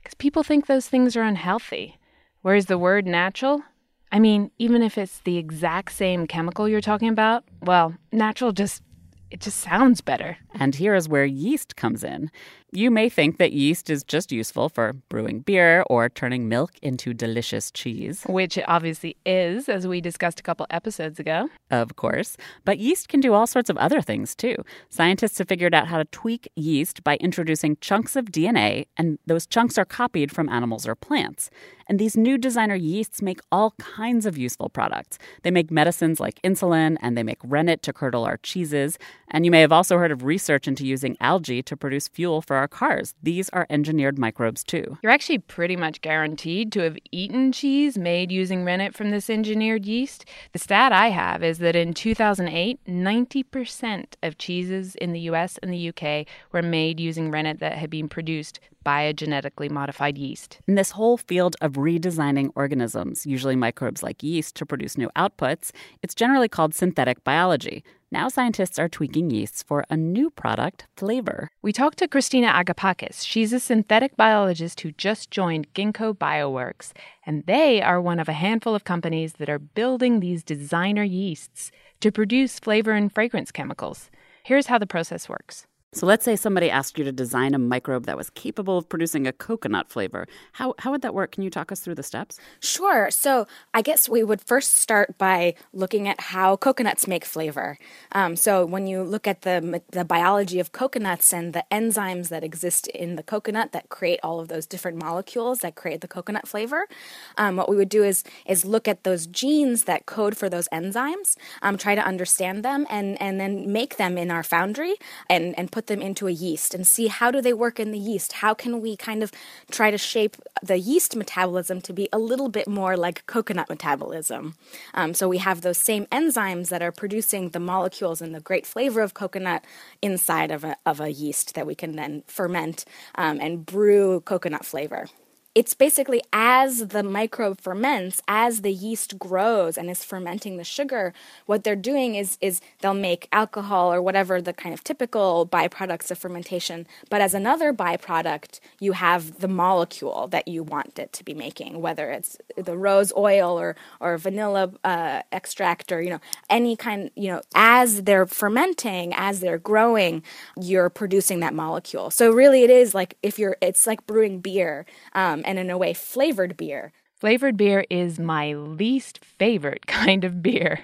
because 0.02 0.14
people 0.14 0.42
think 0.42 0.66
those 0.66 0.88
things 0.88 1.16
are 1.16 1.22
unhealthy. 1.22 1.98
Whereas 2.40 2.66
the 2.66 2.78
word 2.78 3.06
natural, 3.06 3.62
I 4.10 4.18
mean, 4.18 4.50
even 4.58 4.82
if 4.82 4.98
it's 4.98 5.20
the 5.20 5.38
exact 5.38 5.92
same 5.92 6.26
chemical 6.26 6.68
you're 6.68 6.80
talking 6.80 7.08
about, 7.08 7.44
well, 7.60 7.94
natural 8.10 8.52
just 8.52 8.82
it 9.30 9.40
just 9.40 9.60
sounds 9.60 10.02
better. 10.02 10.36
And 10.54 10.74
here 10.74 10.94
is 10.94 11.08
where 11.08 11.24
yeast 11.24 11.74
comes 11.76 12.04
in. 12.04 12.30
You 12.74 12.90
may 12.90 13.10
think 13.10 13.36
that 13.36 13.52
yeast 13.52 13.90
is 13.90 14.02
just 14.02 14.32
useful 14.32 14.70
for 14.70 14.94
brewing 15.10 15.40
beer 15.40 15.84
or 15.90 16.08
turning 16.08 16.48
milk 16.48 16.70
into 16.80 17.12
delicious 17.12 17.70
cheese. 17.70 18.22
Which 18.26 18.56
it 18.56 18.64
obviously 18.66 19.14
is, 19.26 19.68
as 19.68 19.86
we 19.86 20.00
discussed 20.00 20.40
a 20.40 20.42
couple 20.42 20.66
episodes 20.70 21.20
ago. 21.20 21.50
Of 21.70 21.96
course. 21.96 22.38
But 22.64 22.78
yeast 22.78 23.10
can 23.10 23.20
do 23.20 23.34
all 23.34 23.46
sorts 23.46 23.68
of 23.68 23.76
other 23.76 24.00
things 24.00 24.34
too. 24.34 24.56
Scientists 24.88 25.36
have 25.36 25.48
figured 25.48 25.74
out 25.74 25.88
how 25.88 25.98
to 25.98 26.06
tweak 26.06 26.50
yeast 26.56 27.04
by 27.04 27.16
introducing 27.16 27.76
chunks 27.82 28.16
of 28.16 28.32
DNA, 28.32 28.86
and 28.96 29.18
those 29.26 29.46
chunks 29.46 29.76
are 29.76 29.84
copied 29.84 30.32
from 30.32 30.48
animals 30.48 30.88
or 30.88 30.94
plants. 30.94 31.50
And 31.88 31.98
these 31.98 32.16
new 32.16 32.38
designer 32.38 32.74
yeasts 32.74 33.20
make 33.20 33.40
all 33.50 33.72
kinds 33.72 34.24
of 34.24 34.38
useful 34.38 34.70
products. 34.70 35.18
They 35.42 35.50
make 35.50 35.70
medicines 35.70 36.20
like 36.20 36.40
insulin, 36.40 36.96
and 37.02 37.18
they 37.18 37.22
make 37.22 37.38
rennet 37.44 37.82
to 37.82 37.92
curdle 37.92 38.24
our 38.24 38.38
cheeses. 38.38 38.98
And 39.28 39.44
you 39.44 39.50
may 39.50 39.60
have 39.60 39.72
also 39.72 39.98
heard 39.98 40.10
of 40.10 40.24
research 40.24 40.66
into 40.66 40.86
using 40.86 41.18
algae 41.20 41.62
to 41.64 41.76
produce 41.76 42.08
fuel 42.08 42.40
for 42.40 42.61
our 42.62 42.68
cars. 42.68 43.14
These 43.22 43.50
are 43.50 43.66
engineered 43.68 44.18
microbes 44.18 44.62
too. 44.64 44.96
You're 45.02 45.12
actually 45.12 45.38
pretty 45.38 45.76
much 45.76 46.00
guaranteed 46.00 46.72
to 46.72 46.80
have 46.80 46.96
eaten 47.10 47.52
cheese 47.52 47.98
made 47.98 48.30
using 48.30 48.64
rennet 48.64 48.94
from 48.94 49.10
this 49.10 49.28
engineered 49.28 49.84
yeast. 49.84 50.24
The 50.52 50.60
stat 50.60 50.92
I 50.92 51.08
have 51.08 51.42
is 51.42 51.58
that 51.58 51.74
in 51.74 51.92
2008, 51.92 52.78
90% 52.86 54.04
of 54.22 54.38
cheeses 54.38 54.94
in 54.94 55.12
the 55.12 55.20
US 55.20 55.58
and 55.62 55.72
the 55.72 55.88
UK 55.88 56.26
were 56.52 56.62
made 56.62 57.00
using 57.00 57.30
rennet 57.30 57.58
that 57.58 57.78
had 57.78 57.90
been 57.90 58.08
produced 58.08 58.60
by 58.82 59.02
a 59.02 59.12
genetically 59.12 59.68
modified 59.68 60.18
yeast. 60.18 60.60
In 60.66 60.74
this 60.74 60.92
whole 60.92 61.16
field 61.16 61.56
of 61.60 61.72
redesigning 61.72 62.50
organisms, 62.54 63.26
usually 63.26 63.56
microbes 63.56 64.02
like 64.02 64.22
yeast, 64.22 64.54
to 64.56 64.66
produce 64.66 64.98
new 64.98 65.10
outputs, 65.16 65.70
it's 66.02 66.14
generally 66.14 66.48
called 66.48 66.74
synthetic 66.74 67.22
biology. 67.24 67.84
Now 68.10 68.28
scientists 68.28 68.78
are 68.78 68.90
tweaking 68.90 69.30
yeasts 69.30 69.62
for 69.62 69.84
a 69.88 69.96
new 69.96 70.28
product, 70.28 70.86
flavor. 70.98 71.50
We 71.62 71.72
talked 71.72 71.96
to 71.98 72.08
Christina 72.08 72.48
Agapakis. 72.48 73.26
She's 73.26 73.54
a 73.54 73.58
synthetic 73.58 74.18
biologist 74.18 74.82
who 74.82 74.92
just 74.92 75.30
joined 75.30 75.72
Ginkgo 75.72 76.12
Bioworks, 76.14 76.92
and 77.24 77.46
they 77.46 77.80
are 77.80 78.02
one 78.02 78.20
of 78.20 78.28
a 78.28 78.34
handful 78.34 78.74
of 78.74 78.84
companies 78.84 79.34
that 79.34 79.48
are 79.48 79.58
building 79.58 80.20
these 80.20 80.44
designer 80.44 81.04
yeasts 81.04 81.70
to 82.00 82.12
produce 82.12 82.58
flavor 82.58 82.92
and 82.92 83.10
fragrance 83.10 83.50
chemicals. 83.50 84.10
Here's 84.44 84.66
how 84.66 84.76
the 84.76 84.86
process 84.86 85.26
works. 85.26 85.66
So 85.94 86.06
let's 86.06 86.24
say 86.24 86.36
somebody 86.36 86.70
asked 86.70 86.96
you 86.96 87.04
to 87.04 87.12
design 87.12 87.52
a 87.52 87.58
microbe 87.58 88.06
that 88.06 88.16
was 88.16 88.30
capable 88.30 88.78
of 88.78 88.88
producing 88.88 89.26
a 89.26 89.32
coconut 89.32 89.90
flavor. 89.90 90.26
How, 90.52 90.74
how 90.78 90.90
would 90.90 91.02
that 91.02 91.12
work? 91.12 91.32
Can 91.32 91.42
you 91.42 91.50
talk 91.50 91.70
us 91.70 91.80
through 91.80 91.96
the 91.96 92.02
steps? 92.02 92.38
Sure. 92.60 93.10
So 93.10 93.46
I 93.74 93.82
guess 93.82 94.08
we 94.08 94.24
would 94.24 94.40
first 94.40 94.78
start 94.78 95.18
by 95.18 95.54
looking 95.74 96.08
at 96.08 96.18
how 96.18 96.56
coconuts 96.56 97.06
make 97.06 97.26
flavor. 97.26 97.76
Um, 98.12 98.36
so 98.36 98.64
when 98.64 98.86
you 98.86 99.02
look 99.02 99.26
at 99.26 99.42
the, 99.42 99.82
the 99.90 100.02
biology 100.02 100.58
of 100.58 100.72
coconuts 100.72 101.30
and 101.30 101.52
the 101.52 101.64
enzymes 101.70 102.30
that 102.30 102.42
exist 102.42 102.86
in 102.88 103.16
the 103.16 103.22
coconut 103.22 103.72
that 103.72 103.90
create 103.90 104.18
all 104.22 104.40
of 104.40 104.48
those 104.48 104.66
different 104.66 104.96
molecules 104.96 105.58
that 105.58 105.74
create 105.74 106.00
the 106.00 106.08
coconut 106.08 106.48
flavor, 106.48 106.88
um, 107.36 107.56
what 107.56 107.68
we 107.68 107.76
would 107.76 107.90
do 107.90 108.02
is, 108.02 108.24
is 108.46 108.64
look 108.64 108.88
at 108.88 109.04
those 109.04 109.26
genes 109.26 109.84
that 109.84 110.06
code 110.06 110.38
for 110.38 110.48
those 110.48 110.68
enzymes, 110.72 111.36
um, 111.60 111.76
try 111.76 111.94
to 111.94 112.02
understand 112.02 112.64
them, 112.64 112.86
and, 112.88 113.20
and 113.20 113.38
then 113.38 113.70
make 113.70 113.98
them 113.98 114.16
in 114.16 114.30
our 114.30 114.42
foundry 114.42 114.94
and, 115.28 115.54
and 115.58 115.70
put 115.70 115.81
put 115.82 115.88
them 115.88 116.00
into 116.00 116.28
a 116.28 116.30
yeast 116.30 116.74
and 116.74 116.86
see 116.86 117.08
how 117.08 117.32
do 117.32 117.40
they 117.40 117.52
work 117.52 117.80
in 117.80 117.90
the 117.90 117.98
yeast? 117.98 118.34
How 118.34 118.54
can 118.54 118.80
we 118.80 118.96
kind 118.96 119.20
of 119.20 119.32
try 119.72 119.90
to 119.90 119.98
shape 119.98 120.36
the 120.62 120.78
yeast 120.78 121.16
metabolism 121.16 121.80
to 121.80 121.92
be 121.92 122.08
a 122.12 122.20
little 122.20 122.48
bit 122.48 122.68
more 122.68 122.96
like 122.96 123.26
coconut 123.26 123.68
metabolism? 123.68 124.54
Um, 124.94 125.12
so 125.12 125.28
we 125.28 125.38
have 125.38 125.62
those 125.62 125.78
same 125.78 126.06
enzymes 126.06 126.68
that 126.68 126.82
are 126.82 126.92
producing 126.92 127.48
the 127.48 127.58
molecules 127.58 128.22
and 128.22 128.32
the 128.32 128.40
great 128.40 128.64
flavor 128.64 129.00
of 129.00 129.14
coconut 129.14 129.64
inside 130.00 130.52
of 130.52 130.62
a, 130.62 130.76
of 130.86 131.00
a 131.00 131.10
yeast 131.10 131.54
that 131.56 131.66
we 131.66 131.74
can 131.74 131.96
then 131.96 132.22
ferment 132.28 132.84
um, 133.16 133.40
and 133.40 133.66
brew 133.66 134.20
coconut 134.20 134.64
flavor 134.64 135.08
it's 135.54 135.74
basically 135.74 136.22
as 136.32 136.88
the 136.88 137.02
microbe 137.02 137.60
ferments, 137.60 138.22
as 138.26 138.62
the 138.62 138.72
yeast 138.72 139.18
grows 139.18 139.76
and 139.76 139.90
is 139.90 140.02
fermenting 140.02 140.56
the 140.56 140.64
sugar, 140.64 141.12
what 141.46 141.62
they're 141.62 141.76
doing 141.76 142.14
is 142.14 142.38
is 142.40 142.60
they'll 142.80 142.94
make 142.94 143.28
alcohol 143.32 143.92
or 143.92 144.00
whatever 144.00 144.40
the 144.40 144.52
kind 144.54 144.72
of 144.72 144.82
typical 144.82 145.46
byproducts 145.46 146.10
of 146.10 146.18
fermentation. 146.18 146.86
But 147.10 147.20
as 147.20 147.34
another 147.34 147.72
byproduct, 147.74 148.60
you 148.80 148.92
have 148.92 149.40
the 149.40 149.48
molecule 149.48 150.26
that 150.28 150.48
you 150.48 150.62
want 150.62 150.98
it 150.98 151.12
to 151.12 151.24
be 151.24 151.34
making, 151.34 151.82
whether 151.82 152.10
it's 152.10 152.38
the 152.56 152.76
rose 152.76 153.12
oil 153.14 153.58
or 153.58 153.76
or 154.00 154.16
vanilla 154.16 154.72
uh, 154.84 155.22
extract 155.32 155.92
or 155.92 156.00
you 156.00 156.10
know 156.10 156.20
any 156.48 156.76
kind. 156.76 157.10
You 157.14 157.28
know, 157.28 157.42
as 157.54 158.04
they're 158.04 158.26
fermenting, 158.26 159.12
as 159.14 159.40
they're 159.40 159.58
growing, 159.58 160.22
you're 160.58 160.88
producing 160.88 161.40
that 161.40 161.52
molecule. 161.52 162.10
So 162.10 162.32
really, 162.32 162.62
it 162.62 162.70
is 162.70 162.94
like 162.94 163.16
if 163.22 163.38
you're, 163.38 163.56
it's 163.60 163.86
like 163.86 164.06
brewing 164.06 164.40
beer. 164.40 164.86
Um, 165.14 165.41
Um, 165.42 165.50
and 165.50 165.58
in 165.58 165.70
a 165.70 165.78
way, 165.78 165.92
flavored 165.92 166.56
beer. 166.56 166.92
Flavored 167.18 167.56
beer 167.56 167.84
is 167.88 168.18
my 168.18 168.52
least 168.52 169.24
favorite 169.24 169.86
kind 170.02 170.24
of 170.24 170.42
beer. 170.42 170.80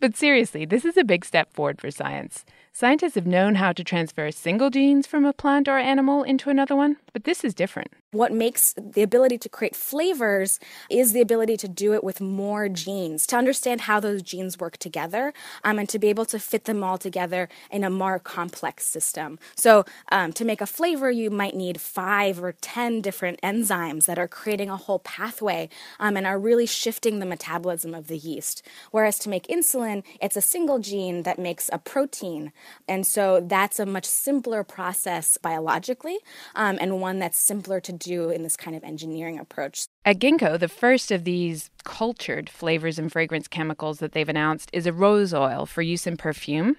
but 0.00 0.16
seriously, 0.16 0.64
this 0.64 0.84
is 0.84 0.96
a 0.96 1.04
big 1.04 1.24
step 1.24 1.52
forward 1.52 1.80
for 1.80 1.90
science. 1.90 2.44
Scientists 2.72 3.14
have 3.14 3.26
known 3.26 3.54
how 3.54 3.72
to 3.72 3.84
transfer 3.84 4.30
single 4.30 4.70
genes 4.70 5.06
from 5.06 5.24
a 5.24 5.32
plant 5.32 5.68
or 5.68 5.78
animal 5.78 6.22
into 6.22 6.50
another 6.50 6.76
one, 6.76 6.96
but 7.12 7.24
this 7.24 7.44
is 7.44 7.54
different. 7.54 7.92
What 8.16 8.32
makes 8.32 8.74
the 8.76 9.02
ability 9.02 9.38
to 9.38 9.48
create 9.48 9.76
flavors 9.76 10.58
is 10.88 11.12
the 11.12 11.20
ability 11.20 11.56
to 11.58 11.68
do 11.68 11.92
it 11.92 12.02
with 12.02 12.20
more 12.20 12.68
genes, 12.68 13.26
to 13.28 13.36
understand 13.36 13.82
how 13.82 14.00
those 14.00 14.22
genes 14.22 14.58
work 14.58 14.78
together, 14.78 15.34
um, 15.64 15.78
and 15.78 15.88
to 15.90 15.98
be 15.98 16.08
able 16.08 16.24
to 16.26 16.38
fit 16.38 16.64
them 16.64 16.82
all 16.82 16.98
together 16.98 17.48
in 17.70 17.84
a 17.84 17.90
more 17.90 18.18
complex 18.18 18.86
system. 18.86 19.38
So, 19.54 19.84
um, 20.10 20.32
to 20.32 20.44
make 20.44 20.60
a 20.60 20.66
flavor, 20.66 21.10
you 21.10 21.30
might 21.30 21.54
need 21.54 21.80
five 21.80 22.42
or 22.42 22.52
ten 22.52 23.00
different 23.00 23.40
enzymes 23.42 24.06
that 24.06 24.18
are 24.18 24.28
creating 24.28 24.70
a 24.70 24.76
whole 24.76 25.00
pathway 25.00 25.68
um, 26.00 26.16
and 26.16 26.26
are 26.26 26.38
really 26.38 26.66
shifting 26.66 27.18
the 27.18 27.26
metabolism 27.26 27.94
of 27.94 28.06
the 28.06 28.16
yeast. 28.16 28.62
Whereas 28.90 29.18
to 29.20 29.28
make 29.28 29.46
insulin, 29.48 30.02
it's 30.20 30.36
a 30.36 30.40
single 30.40 30.78
gene 30.78 31.22
that 31.24 31.38
makes 31.38 31.68
a 31.72 31.78
protein. 31.78 32.52
And 32.88 33.06
so 33.06 33.40
that's 33.40 33.78
a 33.78 33.86
much 33.86 34.06
simpler 34.06 34.64
process 34.64 35.36
biologically 35.36 36.18
um, 36.54 36.78
and 36.80 37.00
one 37.00 37.18
that's 37.18 37.38
simpler 37.38 37.80
to 37.80 37.92
do 37.92 38.05
in 38.06 38.42
this 38.42 38.56
kind 38.56 38.76
of 38.76 38.84
engineering 38.84 39.38
approach. 39.38 39.86
At 40.04 40.18
Ginkgo, 40.18 40.58
the 40.58 40.68
first 40.68 41.10
of 41.10 41.24
these 41.24 41.70
cultured 41.84 42.48
flavors 42.48 42.98
and 42.98 43.10
fragrance 43.10 43.48
chemicals 43.48 43.98
that 43.98 44.12
they've 44.12 44.28
announced 44.28 44.70
is 44.72 44.86
a 44.86 44.92
rose 44.92 45.34
oil 45.34 45.66
for 45.66 45.82
use 45.82 46.06
in 46.06 46.16
perfume. 46.16 46.76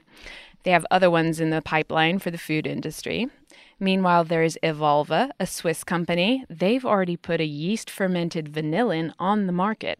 They 0.64 0.72
have 0.72 0.86
other 0.92 1.10
ones 1.10 1.40
in 1.40 1.50
the 1.50 1.62
pipeline 1.62 2.20
for 2.20 2.32
the 2.32 2.38
food 2.38 2.68
industry. 2.68 3.28
Meanwhile, 3.80 4.26
there's 4.26 4.58
Evolva, 4.64 5.30
a 5.40 5.46
Swiss 5.46 5.84
company. 5.84 6.44
They've 6.50 6.86
already 6.86 7.16
put 7.16 7.40
a 7.40 7.46
yeast 7.46 7.90
fermented 7.90 8.52
vanillin 8.52 9.14
on 9.20 9.46
the 9.46 9.54
market. 9.54 10.00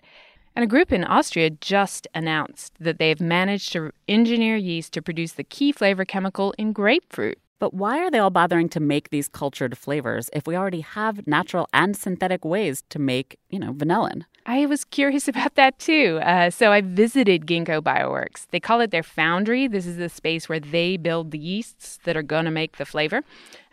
And 0.56 0.64
a 0.64 0.68
group 0.68 0.92
in 0.92 1.04
Austria 1.04 1.52
just 1.52 2.08
announced 2.16 2.74
that 2.80 2.98
they've 2.98 3.22
managed 3.22 3.72
to 3.74 3.92
engineer 4.08 4.56
yeast 4.56 4.92
to 4.94 5.04
produce 5.04 5.34
the 5.34 5.44
key 5.44 5.72
flavor 5.72 6.04
chemical 6.04 6.56
in 6.58 6.74
grapefruit. 6.74 7.38
But 7.60 7.74
why 7.74 8.00
are 8.00 8.12
they 8.12 8.20
all 8.20 8.30
bothering 8.30 8.70
to 8.70 8.80
make 8.80 9.10
these 9.10 9.28
cultured 9.28 9.78
flavors 9.78 10.30
if 10.34 10.46
we 10.46 10.56
already 10.56 10.82
have 10.82 11.26
natural 11.26 11.68
and 11.74 11.98
synthetic 11.98 12.46
ways 12.46 12.84
to 12.90 13.00
make, 13.00 13.38
you 13.50 13.60
know, 13.60 13.74
vanillin? 13.74 14.24
I 14.46 14.66
was 14.66 14.86
curious 14.86 15.28
about 15.34 15.56
that 15.56 15.80
too. 15.80 16.20
Uh, 16.22 16.50
so 16.50 16.72
I 16.72 16.82
visited 16.82 17.48
Ginkgo 17.48 17.82
Bioworks. 17.82 18.46
They 18.52 18.60
call 18.60 18.82
it 18.82 18.92
their 18.92 19.04
foundry. 19.04 19.68
This 19.68 19.86
is 19.86 19.98
the 19.98 20.10
space 20.10 20.48
where 20.48 20.60
they 20.60 20.98
build 20.98 21.32
the 21.32 21.40
yeasts 21.40 22.00
that 22.04 22.16
are 22.16 22.24
going 22.24 22.46
to 22.46 22.52
make 22.52 22.78
the 22.78 22.86
flavor. 22.86 23.22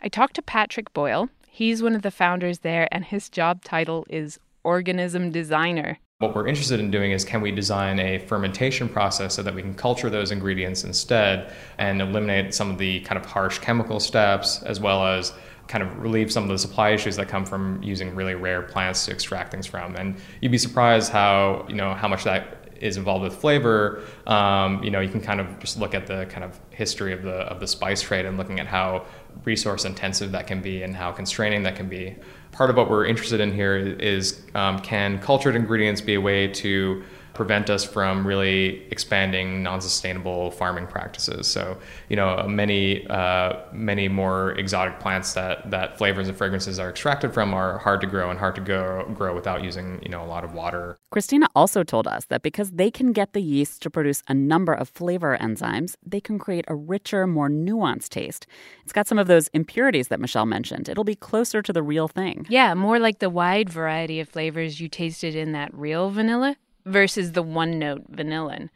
I 0.01 0.09
talked 0.09 0.35
to 0.35 0.41
Patrick 0.41 0.93
Boyle. 0.93 1.29
He's 1.47 1.81
one 1.81 1.95
of 1.95 2.01
the 2.01 2.11
founders 2.11 2.59
there, 2.59 2.87
and 2.91 3.05
his 3.05 3.29
job 3.29 3.63
title 3.63 4.05
is 4.09 4.39
organism 4.63 5.31
designer. 5.31 5.99
What 6.19 6.33
we're 6.33 6.47
interested 6.47 6.79
in 6.79 6.91
doing 6.91 7.11
is 7.11 7.25
can 7.25 7.41
we 7.41 7.51
design 7.51 7.99
a 7.99 8.19
fermentation 8.19 8.87
process 8.87 9.33
so 9.33 9.43
that 9.43 9.53
we 9.53 9.61
can 9.61 9.73
culture 9.73 10.09
those 10.09 10.31
ingredients 10.31 10.85
instead 10.85 11.53
and 11.77 12.01
eliminate 12.01 12.53
some 12.53 12.71
of 12.71 12.77
the 12.77 13.01
kind 13.01 13.17
of 13.21 13.29
harsh 13.29 13.59
chemical 13.59 13.99
steps 13.99 14.63
as 14.63 14.79
well 14.79 15.05
as 15.05 15.33
kind 15.67 15.83
of 15.83 15.99
relieve 15.99 16.31
some 16.31 16.43
of 16.43 16.49
the 16.49 16.57
supply 16.57 16.91
issues 16.91 17.17
that 17.17 17.27
come 17.27 17.45
from 17.45 17.83
using 17.83 18.15
really 18.15 18.33
rare 18.33 18.61
plants 18.61 19.03
to 19.07 19.11
extract 19.11 19.51
things 19.51 19.65
from. 19.65 19.93
And 19.97 20.15
you'd 20.39 20.53
be 20.53 20.57
surprised 20.57 21.11
how 21.11 21.65
you 21.67 21.75
know 21.75 21.93
how 21.93 22.07
much 22.07 22.23
that 22.23 22.65
is 22.79 22.95
involved 22.95 23.23
with 23.23 23.35
flavor. 23.35 24.01
Um, 24.25 24.81
you 24.81 24.91
know, 24.91 25.01
you 25.01 25.09
can 25.09 25.19
kind 25.21 25.41
of 25.41 25.59
just 25.59 25.77
look 25.77 25.93
at 25.93 26.07
the 26.07 26.27
kind 26.27 26.45
of 26.45 26.57
history 26.69 27.11
of 27.11 27.23
the 27.23 27.39
of 27.51 27.59
the 27.59 27.67
spice 27.67 28.01
trade 28.01 28.25
and 28.25 28.37
looking 28.37 28.61
at 28.61 28.67
how 28.67 29.05
resource 29.43 29.83
intensive 29.83 30.31
that 30.31 30.47
can 30.47 30.61
be 30.61 30.81
and 30.83 30.95
how 30.95 31.11
constraining 31.11 31.63
that 31.63 31.75
can 31.75 31.89
be. 31.89 32.15
Part 32.55 32.69
of 32.69 32.77
what 32.77 32.89
we're 32.89 33.05
interested 33.05 33.41
in 33.41 33.51
here 33.51 33.75
is 33.75 34.41
um, 34.55 34.79
can 34.79 35.19
cultured 35.19 35.57
ingredients 35.57 35.99
be 35.99 36.13
a 36.13 36.21
way 36.21 36.47
to 36.47 37.03
prevent 37.35 37.69
us 37.69 37.83
from 37.83 38.25
really 38.25 38.83
expanding 38.91 39.61
non-sustainable 39.61 40.51
farming 40.51 40.87
practices. 40.87 41.47
So, 41.47 41.77
you 42.09 42.15
know, 42.15 42.47
many 42.47 43.05
uh, 43.07 43.57
many 43.71 44.07
more 44.07 44.51
exotic 44.53 44.99
plants 44.99 45.33
that 45.33 45.69
that 45.69 45.97
flavors 45.97 46.27
and 46.27 46.37
fragrances 46.37 46.79
are 46.79 46.89
extracted 46.89 47.33
from 47.33 47.53
are 47.53 47.77
hard 47.79 48.01
to 48.01 48.07
grow 48.07 48.29
and 48.29 48.39
hard 48.39 48.55
to 48.55 48.61
grow, 48.61 49.07
grow 49.09 49.35
without 49.35 49.63
using 49.63 49.99
you 50.01 50.09
know 50.09 50.23
a 50.23 50.25
lot 50.25 50.43
of 50.43 50.53
water. 50.53 50.97
Christina 51.11 51.47
also 51.55 51.83
told 51.83 52.07
us 52.07 52.25
that 52.25 52.41
because 52.41 52.71
they 52.71 52.89
can 52.89 53.11
get 53.11 53.33
the 53.33 53.41
yeast 53.41 53.81
to 53.83 53.89
produce 53.89 54.23
a 54.27 54.33
number 54.33 54.73
of 54.73 54.89
flavor 54.89 55.37
enzymes, 55.39 55.95
they 56.05 56.19
can 56.19 56.39
create 56.39 56.65
a 56.67 56.75
richer, 56.75 57.27
more 57.27 57.49
nuanced 57.49 58.09
taste. 58.09 58.47
It's 58.83 58.93
got 58.93 59.07
some 59.07 59.19
of 59.19 59.27
those 59.27 59.47
impurities 59.49 60.07
that 60.07 60.19
Michelle 60.19 60.45
mentioned. 60.45 60.89
It'll 60.89 61.03
be 61.03 61.15
closer 61.15 61.61
to 61.61 61.73
the 61.73 61.83
real 61.83 62.07
thing. 62.07 62.45
Yeah, 62.49 62.73
more 62.73 62.99
like 62.99 63.19
the 63.19 63.29
wide 63.29 63.69
variety 63.69 64.19
of 64.19 64.29
flavors 64.29 64.79
you 64.79 64.89
tasted 64.89 65.35
in 65.35 65.51
that 65.51 65.73
real 65.73 66.09
vanilla 66.09 66.55
versus 66.85 67.33
the 67.33 67.43
one 67.43 67.79
note 67.79 68.11
vanillin. 68.11 68.69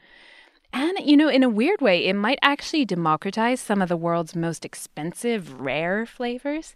And, 0.72 1.00
you 1.04 1.18
know, 1.18 1.30
in 1.30 1.42
a 1.42 1.50
weird 1.50 1.82
way, 1.82 2.06
it 2.06 2.14
might 2.14 2.38
actually 2.42 2.86
democratize 2.86 3.60
some 3.60 3.82
of 3.82 3.90
the 3.90 3.98
world's 3.98 4.36
most 4.36 4.66
expensive, 4.66 5.60
rare 5.60 6.06
flavors. 6.06 6.76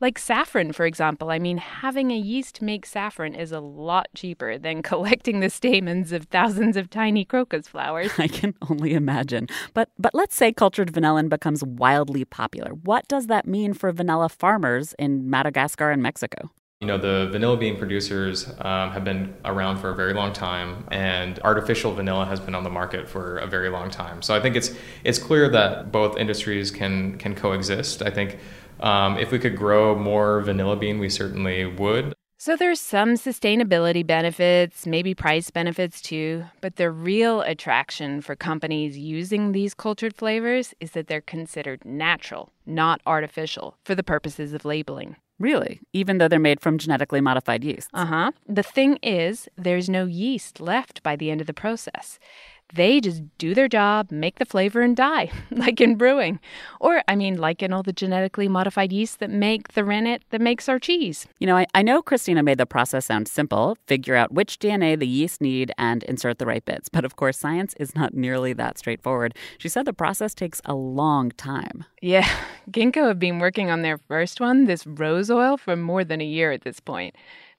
Like 0.00 0.18
saffron, 0.18 0.72
for 0.72 0.86
example. 0.86 1.30
I 1.30 1.38
mean, 1.38 1.58
having 1.58 2.10
a 2.10 2.16
yeast 2.16 2.62
make 2.62 2.86
saffron 2.86 3.34
is 3.34 3.52
a 3.52 3.60
lot 3.60 4.08
cheaper 4.14 4.58
than 4.58 4.82
collecting 4.90 5.40
the 5.40 5.50
stamens 5.50 6.10
of 6.10 6.24
thousands 6.24 6.76
of 6.76 6.90
tiny 6.90 7.24
crocus 7.24 7.68
flowers. 7.68 8.10
I 8.18 8.28
can 8.28 8.54
only 8.70 8.94
imagine. 8.94 9.46
But 9.72 9.90
but 9.98 10.14
let's 10.14 10.34
say 10.34 10.52
cultured 10.52 10.92
vanillin 10.92 11.28
becomes 11.28 11.62
wildly 11.62 12.24
popular. 12.24 12.72
What 12.72 13.06
does 13.08 13.26
that 13.28 13.46
mean 13.46 13.72
for 13.74 13.92
vanilla 13.92 14.30
farmers 14.30 14.94
in 14.98 15.28
Madagascar 15.28 15.90
and 15.90 16.02
Mexico? 16.02 16.50
You 16.80 16.88
know, 16.88 16.98
the 16.98 17.30
vanilla 17.32 17.56
bean 17.56 17.78
producers 17.78 18.46
um, 18.58 18.90
have 18.90 19.04
been 19.04 19.34
around 19.46 19.78
for 19.78 19.88
a 19.88 19.94
very 19.94 20.12
long 20.12 20.34
time, 20.34 20.86
and 20.90 21.38
artificial 21.38 21.94
vanilla 21.94 22.26
has 22.26 22.40
been 22.40 22.54
on 22.54 22.62
the 22.62 22.68
market 22.68 23.08
for 23.08 23.38
a 23.38 23.46
very 23.46 23.70
long 23.70 23.88
time. 23.88 24.20
So 24.20 24.34
I 24.34 24.40
think 24.40 24.54
it's 24.54 24.70
it's 25.02 25.18
clear 25.18 25.48
that 25.48 25.90
both 25.90 26.18
industries 26.18 26.70
can 26.70 27.16
can 27.16 27.34
coexist. 27.34 28.02
I 28.02 28.10
think 28.10 28.38
um, 28.80 29.16
if 29.16 29.32
we 29.32 29.38
could 29.38 29.56
grow 29.56 29.98
more 29.98 30.42
vanilla 30.42 30.76
bean, 30.76 30.98
we 30.98 31.08
certainly 31.08 31.64
would. 31.64 32.12
So 32.36 32.54
there's 32.54 32.80
some 32.80 33.14
sustainability 33.14 34.06
benefits, 34.06 34.86
maybe 34.86 35.14
price 35.14 35.50
benefits 35.50 36.02
too, 36.02 36.44
but 36.60 36.76
the 36.76 36.90
real 36.90 37.40
attraction 37.40 38.20
for 38.20 38.36
companies 38.36 38.98
using 38.98 39.52
these 39.52 39.72
cultured 39.72 40.14
flavors 40.14 40.74
is 40.78 40.90
that 40.90 41.06
they're 41.06 41.22
considered 41.22 41.86
natural, 41.86 42.52
not 42.66 43.00
artificial, 43.06 43.78
for 43.84 43.94
the 43.94 44.02
purposes 44.02 44.52
of 44.52 44.66
labeling. 44.66 45.16
Really? 45.38 45.80
Even 45.92 46.18
though 46.18 46.28
they're 46.28 46.38
made 46.38 46.60
from 46.60 46.78
genetically 46.78 47.20
modified 47.20 47.64
yeast? 47.64 47.90
Uh 47.92 48.06
huh. 48.06 48.32
The 48.48 48.62
thing 48.62 48.98
is, 49.02 49.48
there's 49.56 49.88
no 49.88 50.06
yeast 50.06 50.60
left 50.60 51.02
by 51.02 51.16
the 51.16 51.30
end 51.30 51.40
of 51.40 51.46
the 51.46 51.54
process. 51.54 52.18
They 52.74 53.00
just 53.00 53.22
do 53.38 53.54
their 53.54 53.68
job, 53.68 54.10
make 54.10 54.38
the 54.38 54.44
flavor, 54.44 54.82
and 54.82 54.96
die, 54.96 55.30
like 55.50 55.80
in 55.80 55.94
brewing. 55.94 56.40
Or, 56.80 57.02
I 57.06 57.14
mean, 57.14 57.36
like 57.36 57.62
in 57.62 57.72
all 57.72 57.84
the 57.84 57.92
genetically 57.92 58.48
modified 58.48 58.92
yeast 58.92 59.20
that 59.20 59.30
make 59.30 59.74
the 59.74 59.84
rennet 59.84 60.22
that 60.30 60.40
makes 60.40 60.68
our 60.68 60.80
cheese. 60.80 61.28
You 61.38 61.46
know, 61.46 61.56
I, 61.56 61.66
I 61.74 61.82
know 61.82 62.02
Christina 62.02 62.42
made 62.42 62.58
the 62.58 62.66
process 62.66 63.06
sound 63.06 63.28
simple 63.28 63.76
figure 63.86 64.16
out 64.16 64.32
which 64.32 64.58
DNA 64.58 64.98
the 64.98 65.06
yeast 65.06 65.40
need 65.40 65.72
and 65.78 66.02
insert 66.04 66.38
the 66.38 66.46
right 66.46 66.64
bits. 66.64 66.88
But 66.88 67.04
of 67.04 67.14
course, 67.16 67.38
science 67.38 67.74
is 67.78 67.94
not 67.94 68.14
nearly 68.14 68.52
that 68.54 68.78
straightforward. 68.78 69.36
She 69.58 69.68
said 69.68 69.84
the 69.84 69.92
process 69.92 70.34
takes 70.34 70.60
a 70.64 70.74
long 70.74 71.30
time. 71.32 71.84
Yeah, 72.02 72.28
Ginkgo 72.70 73.06
have 73.06 73.18
been 73.18 73.38
working 73.38 73.70
on 73.70 73.82
their 73.82 73.98
first 73.98 74.40
one, 74.40 74.64
this 74.64 74.86
rose 74.86 75.30
oil, 75.30 75.56
for 75.56 75.76
more 75.76 76.04
than 76.04 76.20
a 76.20 76.24
year 76.24 76.50
at 76.50 76.62
this 76.62 76.80
point. 76.80 77.14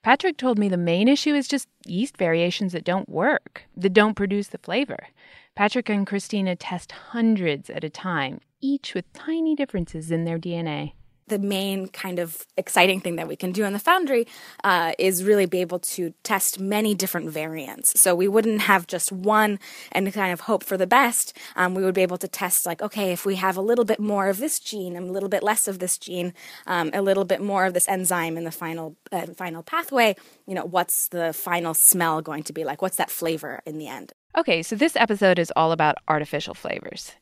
Patrick 0.06 0.38
told 0.38 0.60
me 0.60 0.70
the 0.70 0.78
main 0.78 1.08
issue 1.08 1.34
is 1.34 1.48
just 1.48 1.68
yeast 1.88 2.16
variations 2.16 2.74
that 2.74 2.84
don't 2.84 3.10
work, 3.10 3.64
that 3.76 3.92
don't 3.92 4.14
produce 4.14 4.50
the 4.50 4.60
flavor. 4.60 5.08
Patrick 5.56 5.90
and 5.90 6.06
Christina 6.06 6.56
test 6.56 6.92
hundreds 6.92 7.72
at 7.72 7.84
a 7.84 7.90
time, 7.90 8.40
each 8.62 8.94
with 8.94 9.12
tiny 9.14 9.56
differences 9.56 10.12
in 10.12 10.24
their 10.24 10.38
DNA 10.38 10.94
the 11.28 11.40
main 11.40 11.88
kind 11.88 12.20
of 12.20 12.46
exciting 12.58 13.00
thing 13.00 13.16
that 13.16 13.28
we 13.28 13.36
can 13.36 13.52
do 13.52 13.64
in 13.66 13.74
the 13.74 13.80
foundry 13.80 14.28
uh, 14.64 14.94
is 15.00 15.24
really 15.24 15.46
be 15.46 15.62
able 15.62 15.80
to 15.80 16.14
test 16.24 16.60
many 16.60 16.94
different 16.94 17.30
variants. 17.30 18.00
So 18.00 18.14
we 18.14 18.28
wouldn't 18.28 18.62
have 18.62 18.88
just 18.88 19.12
one 19.12 19.60
and 19.92 20.14
kind 20.14 20.32
of 20.32 20.42
hope 20.42 20.64
for 20.64 20.78
the 20.78 20.88
best. 20.88 21.36
Um, 21.56 21.74
we 21.74 21.84
would 21.84 21.96
be 21.96 22.02
able 22.02 22.18
to 22.18 22.28
test 22.28 22.66
like, 22.66 22.82
okay, 22.82 23.12
if 23.12 23.26
we 23.26 23.36
have 23.36 23.58
a 23.58 23.62
little 23.62 23.86
bit 23.86 24.00
more 24.00 24.30
of 24.30 24.38
this 24.38 24.60
gene, 24.60 24.96
and 24.96 25.10
a 25.10 25.12
little 25.12 25.30
bit 25.30 25.44
less 25.44 25.68
of 25.68 25.80
this 25.80 25.98
gene, 25.98 26.34
um, 26.68 26.92
a 26.94 27.02
little 27.02 27.26
bit 27.26 27.42
more 27.42 27.66
of 27.66 27.74
this 27.74 27.88
enzyme 27.88 28.38
in 28.38 28.44
the 28.44 28.52
final 28.52 28.96
uh, 29.12 29.26
final 29.36 29.64
pathway, 29.64 30.16
you 30.46 30.54
know, 30.54 30.66
what's 30.66 31.08
the 31.10 31.34
final 31.34 31.74
smell 31.74 32.22
going 32.22 32.44
to 32.44 32.54
be 32.54 32.64
like? 32.64 32.82
What's 32.82 32.98
that 32.98 33.10
flavor 33.10 33.62
in 33.66 33.78
the 33.78 33.88
end? 33.88 34.14
Okay, 34.38 34.64
so 34.64 34.76
this 34.76 34.96
episode 34.96 35.40
is 35.40 35.52
all 35.56 35.72
about 35.72 35.98
artificial 36.08 36.54
flavors. 36.54 37.14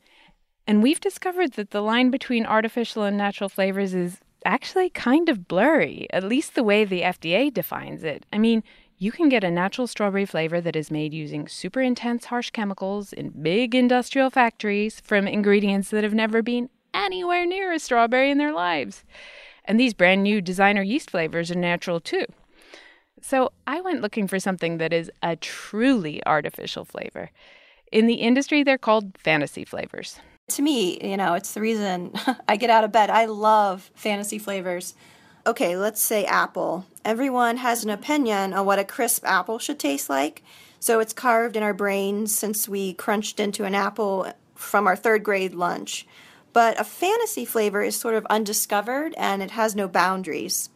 And 0.65 0.81
we've 0.81 0.99
discovered 0.99 1.53
that 1.53 1.71
the 1.71 1.81
line 1.81 2.09
between 2.09 2.45
artificial 2.45 3.03
and 3.03 3.17
natural 3.17 3.49
flavors 3.49 3.93
is 3.93 4.19
actually 4.45 4.89
kind 4.89 5.29
of 5.29 5.47
blurry, 5.47 6.07
at 6.11 6.23
least 6.23 6.55
the 6.55 6.63
way 6.63 6.85
the 6.85 7.01
FDA 7.01 7.53
defines 7.53 8.03
it. 8.03 8.25
I 8.31 8.37
mean, 8.37 8.63
you 8.97 9.11
can 9.11 9.27
get 9.27 9.43
a 9.43 9.51
natural 9.51 9.87
strawberry 9.87 10.25
flavor 10.25 10.61
that 10.61 10.75
is 10.75 10.91
made 10.91 11.13
using 11.13 11.47
super 11.47 11.81
intense 11.81 12.25
harsh 12.25 12.51
chemicals 12.51 13.11
in 13.11 13.29
big 13.29 13.75
industrial 13.75 14.29
factories 14.29 15.01
from 15.01 15.27
ingredients 15.27 15.89
that 15.89 16.03
have 16.03 16.13
never 16.13 16.41
been 16.41 16.69
anywhere 16.93 17.45
near 17.45 17.73
a 17.73 17.79
strawberry 17.79 18.31
in 18.31 18.37
their 18.37 18.53
lives. 18.53 19.03
And 19.65 19.79
these 19.79 19.93
brand 19.93 20.23
new 20.23 20.41
designer 20.41 20.81
yeast 20.81 21.09
flavors 21.09 21.51
are 21.51 21.55
natural 21.55 21.99
too. 21.99 22.25
So 23.21 23.51
I 23.65 23.81
went 23.81 24.01
looking 24.01 24.27
for 24.27 24.39
something 24.39 24.77
that 24.77 24.93
is 24.93 25.11
a 25.21 25.35
truly 25.35 26.21
artificial 26.25 26.85
flavor. 26.85 27.31
In 27.91 28.07
the 28.07 28.15
industry, 28.15 28.63
they're 28.63 28.77
called 28.77 29.17
fantasy 29.17 29.65
flavors. 29.65 30.19
To 30.49 30.61
me, 30.61 30.99
you 31.01 31.17
know, 31.17 31.33
it's 31.33 31.53
the 31.53 31.61
reason 31.61 32.13
I 32.47 32.57
get 32.57 32.69
out 32.69 32.83
of 32.83 32.91
bed. 32.91 33.09
I 33.09 33.25
love 33.25 33.89
fantasy 33.95 34.37
flavors. 34.37 34.93
Okay, 35.47 35.75
let's 35.77 36.01
say 36.01 36.25
apple. 36.25 36.85
Everyone 37.03 37.57
has 37.57 37.83
an 37.83 37.89
opinion 37.89 38.53
on 38.53 38.65
what 38.65 38.79
a 38.79 38.83
crisp 38.83 39.25
apple 39.25 39.57
should 39.59 39.79
taste 39.79 40.09
like. 40.09 40.43
So 40.79 40.99
it's 40.99 41.13
carved 41.13 41.55
in 41.55 41.63
our 41.63 41.73
brains 41.73 42.35
since 42.35 42.67
we 42.67 42.93
crunched 42.93 43.39
into 43.39 43.63
an 43.63 43.73
apple 43.73 44.31
from 44.53 44.85
our 44.85 44.95
third 44.95 45.23
grade 45.23 45.53
lunch. 45.53 46.05
But 46.51 46.79
a 46.79 46.83
fantasy 46.83 47.45
flavor 47.45 47.81
is 47.81 47.95
sort 47.95 48.15
of 48.15 48.25
undiscovered 48.27 49.15
and 49.17 49.41
it 49.41 49.51
has 49.51 49.75
no 49.75 49.87
boundaries. 49.87 50.69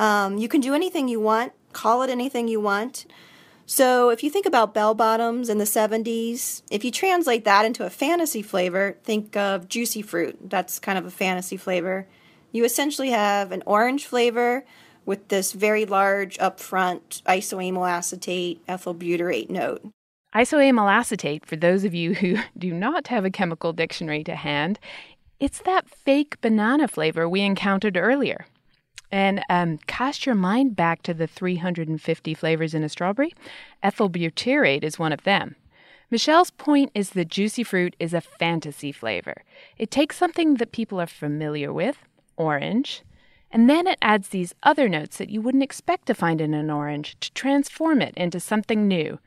Um, 0.00 0.38
you 0.38 0.48
can 0.48 0.60
do 0.60 0.74
anything 0.74 1.08
you 1.08 1.20
want, 1.20 1.52
call 1.72 2.02
it 2.02 2.10
anything 2.10 2.48
you 2.48 2.60
want. 2.60 3.06
So 3.66 4.10
if 4.10 4.22
you 4.22 4.30
think 4.30 4.46
about 4.46 4.74
bell 4.74 4.94
bottoms 4.94 5.48
in 5.48 5.58
the 5.58 5.64
70s, 5.64 6.62
if 6.70 6.84
you 6.84 6.90
translate 6.90 7.44
that 7.44 7.64
into 7.64 7.84
a 7.84 7.90
fantasy 7.90 8.42
flavor, 8.42 8.96
think 9.04 9.36
of 9.36 9.68
juicy 9.68 10.02
fruit. 10.02 10.38
That's 10.50 10.78
kind 10.78 10.98
of 10.98 11.06
a 11.06 11.10
fantasy 11.10 11.56
flavor. 11.56 12.06
You 12.50 12.64
essentially 12.64 13.10
have 13.10 13.52
an 13.52 13.62
orange 13.64 14.06
flavor 14.06 14.64
with 15.04 15.28
this 15.28 15.52
very 15.52 15.86
large 15.86 16.38
upfront 16.38 17.22
isoamyl 17.22 17.88
acetate 17.88 18.62
ethyl 18.68 18.94
butyrate 18.94 19.50
note. 19.50 19.82
Isoamyl 20.34 20.90
acetate, 20.90 21.44
for 21.44 21.56
those 21.56 21.84
of 21.84 21.94
you 21.94 22.14
who 22.14 22.36
do 22.58 22.72
not 22.72 23.08
have 23.08 23.24
a 23.24 23.30
chemical 23.30 23.72
dictionary 23.72 24.24
to 24.24 24.34
hand, 24.34 24.78
it's 25.40 25.60
that 25.62 25.88
fake 25.88 26.40
banana 26.40 26.86
flavor 26.86 27.28
we 27.28 27.40
encountered 27.40 27.96
earlier. 27.96 28.46
And 29.12 29.42
um, 29.50 29.78
cast 29.86 30.24
your 30.24 30.34
mind 30.34 30.74
back 30.74 31.02
to 31.02 31.12
the 31.12 31.26
350 31.26 32.34
flavors 32.34 32.72
in 32.72 32.82
a 32.82 32.88
strawberry. 32.88 33.34
Ethyl 33.82 34.08
butyrate 34.08 34.82
is 34.82 34.98
one 34.98 35.12
of 35.12 35.22
them. 35.24 35.54
Michelle's 36.10 36.50
point 36.50 36.90
is 36.94 37.10
that 37.10 37.28
juicy 37.28 37.62
fruit 37.62 37.94
is 37.98 38.12
a 38.12 38.20
fantasy 38.20 38.90
flavor. 38.90 39.44
It 39.78 39.90
takes 39.90 40.16
something 40.16 40.54
that 40.54 40.72
people 40.72 41.00
are 41.00 41.06
familiar 41.06 41.72
with, 41.72 41.98
orange, 42.36 43.02
and 43.50 43.68
then 43.68 43.86
it 43.86 43.98
adds 44.00 44.28
these 44.28 44.54
other 44.62 44.88
notes 44.88 45.18
that 45.18 45.30
you 45.30 45.42
wouldn't 45.42 45.62
expect 45.62 46.06
to 46.06 46.14
find 46.14 46.40
in 46.40 46.54
an 46.54 46.70
orange 46.70 47.18
to 47.20 47.30
transform 47.32 48.00
it 48.00 48.14
into 48.16 48.40
something 48.40 48.88
new. 48.88 49.18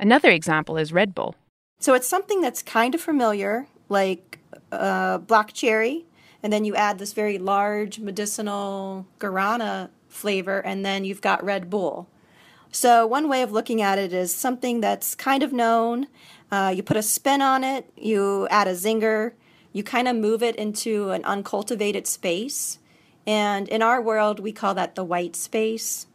Another 0.00 0.30
example 0.30 0.78
is 0.78 0.92
Red 0.92 1.14
Bull. 1.14 1.34
So 1.78 1.94
it's 1.94 2.08
something 2.08 2.40
that's 2.40 2.62
kind 2.62 2.94
of 2.94 3.02
familiar, 3.02 3.68
like 3.90 4.38
uh, 4.72 5.18
black 5.18 5.52
cherry, 5.52 6.06
and 6.46 6.52
then 6.52 6.64
you 6.64 6.76
add 6.76 7.00
this 7.00 7.12
very 7.12 7.38
large 7.38 7.98
medicinal 7.98 9.04
guarana 9.18 9.90
flavor, 10.08 10.60
and 10.60 10.86
then 10.86 11.04
you've 11.04 11.20
got 11.20 11.42
Red 11.42 11.68
Bull. 11.68 12.06
So, 12.70 13.04
one 13.04 13.28
way 13.28 13.42
of 13.42 13.50
looking 13.50 13.82
at 13.82 13.98
it 13.98 14.12
is 14.12 14.32
something 14.32 14.80
that's 14.80 15.16
kind 15.16 15.42
of 15.42 15.52
known. 15.52 16.06
Uh, 16.52 16.72
you 16.72 16.84
put 16.84 16.96
a 16.96 17.02
spin 17.02 17.42
on 17.42 17.64
it, 17.64 17.90
you 17.96 18.46
add 18.46 18.68
a 18.68 18.74
zinger, 18.74 19.32
you 19.72 19.82
kind 19.82 20.06
of 20.06 20.14
move 20.14 20.40
it 20.40 20.54
into 20.54 21.10
an 21.10 21.24
uncultivated 21.24 22.06
space, 22.06 22.78
And 23.26 23.68
in 23.68 23.82
our 23.82 24.00
world, 24.00 24.38
we 24.38 24.52
call 24.52 24.72
that 24.74 24.94
the 24.94 25.02
white 25.02 25.34
space, 25.34 26.06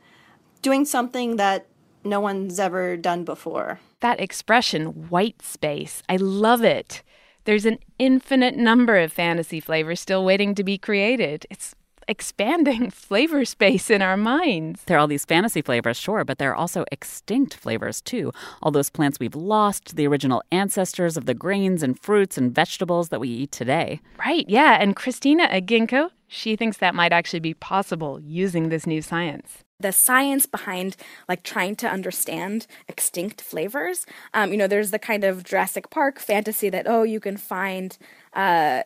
doing 0.61 0.85
something 0.85 1.35
that 1.35 1.65
no 2.05 2.21
one's 2.21 2.57
ever 2.57 2.95
done 2.95 3.25
before. 3.25 3.81
That 3.99 4.21
expression, 4.21 5.09
white 5.09 5.41
space, 5.41 6.01
I 6.07 6.15
love 6.15 6.63
it. 6.63 7.03
There's 7.43 7.65
an 7.65 7.79
infinite 7.97 8.55
number 8.55 8.97
of 8.97 9.11
fantasy 9.11 9.59
flavors 9.59 9.99
still 9.99 10.23
waiting 10.23 10.53
to 10.55 10.63
be 10.63 10.77
created. 10.77 11.45
It's 11.49 11.75
expanding 12.11 12.91
flavor 13.07 13.45
space 13.45 13.89
in 13.89 14.01
our 14.01 14.17
minds. 14.17 14.83
There 14.85 14.97
are 14.97 14.99
all 14.99 15.07
these 15.07 15.25
fantasy 15.25 15.61
flavors, 15.61 15.97
sure, 15.97 16.23
but 16.23 16.37
there 16.37 16.51
are 16.51 16.55
also 16.55 16.85
extinct 16.91 17.55
flavors 17.55 18.01
too. 18.01 18.31
All 18.61 18.69
those 18.71 18.89
plants 18.89 19.19
we've 19.19 19.33
lost, 19.33 19.95
the 19.95 20.05
original 20.05 20.43
ancestors 20.51 21.17
of 21.17 21.25
the 21.25 21.33
grains 21.33 21.81
and 21.81 21.97
fruits 21.97 22.37
and 22.37 22.53
vegetables 22.53 23.09
that 23.09 23.21
we 23.21 23.29
eat 23.29 23.51
today. 23.51 24.01
Right, 24.19 24.45
yeah. 24.47 24.77
And 24.79 24.95
Christina 24.95 25.47
Aginko, 25.47 26.09
she 26.27 26.55
thinks 26.55 26.77
that 26.77 26.93
might 26.93 27.13
actually 27.13 27.39
be 27.39 27.53
possible 27.53 28.19
using 28.19 28.69
this 28.69 28.85
new 28.85 29.01
science 29.01 29.63
the 29.81 29.91
science 29.91 30.45
behind 30.45 30.95
like 31.27 31.43
trying 31.43 31.75
to 31.75 31.87
understand 31.89 32.67
extinct 32.87 33.41
flavors. 33.41 34.05
Um, 34.33 34.51
you 34.51 34.57
know, 34.57 34.67
there's 34.67 34.91
the 34.91 34.99
kind 34.99 35.23
of 35.23 35.43
Jurassic 35.43 35.89
Park 35.89 36.19
fantasy 36.19 36.69
that 36.69 36.87
oh, 36.87 37.01
you 37.01 37.19
can 37.19 37.35
find 37.35 37.97
uh, 38.33 38.83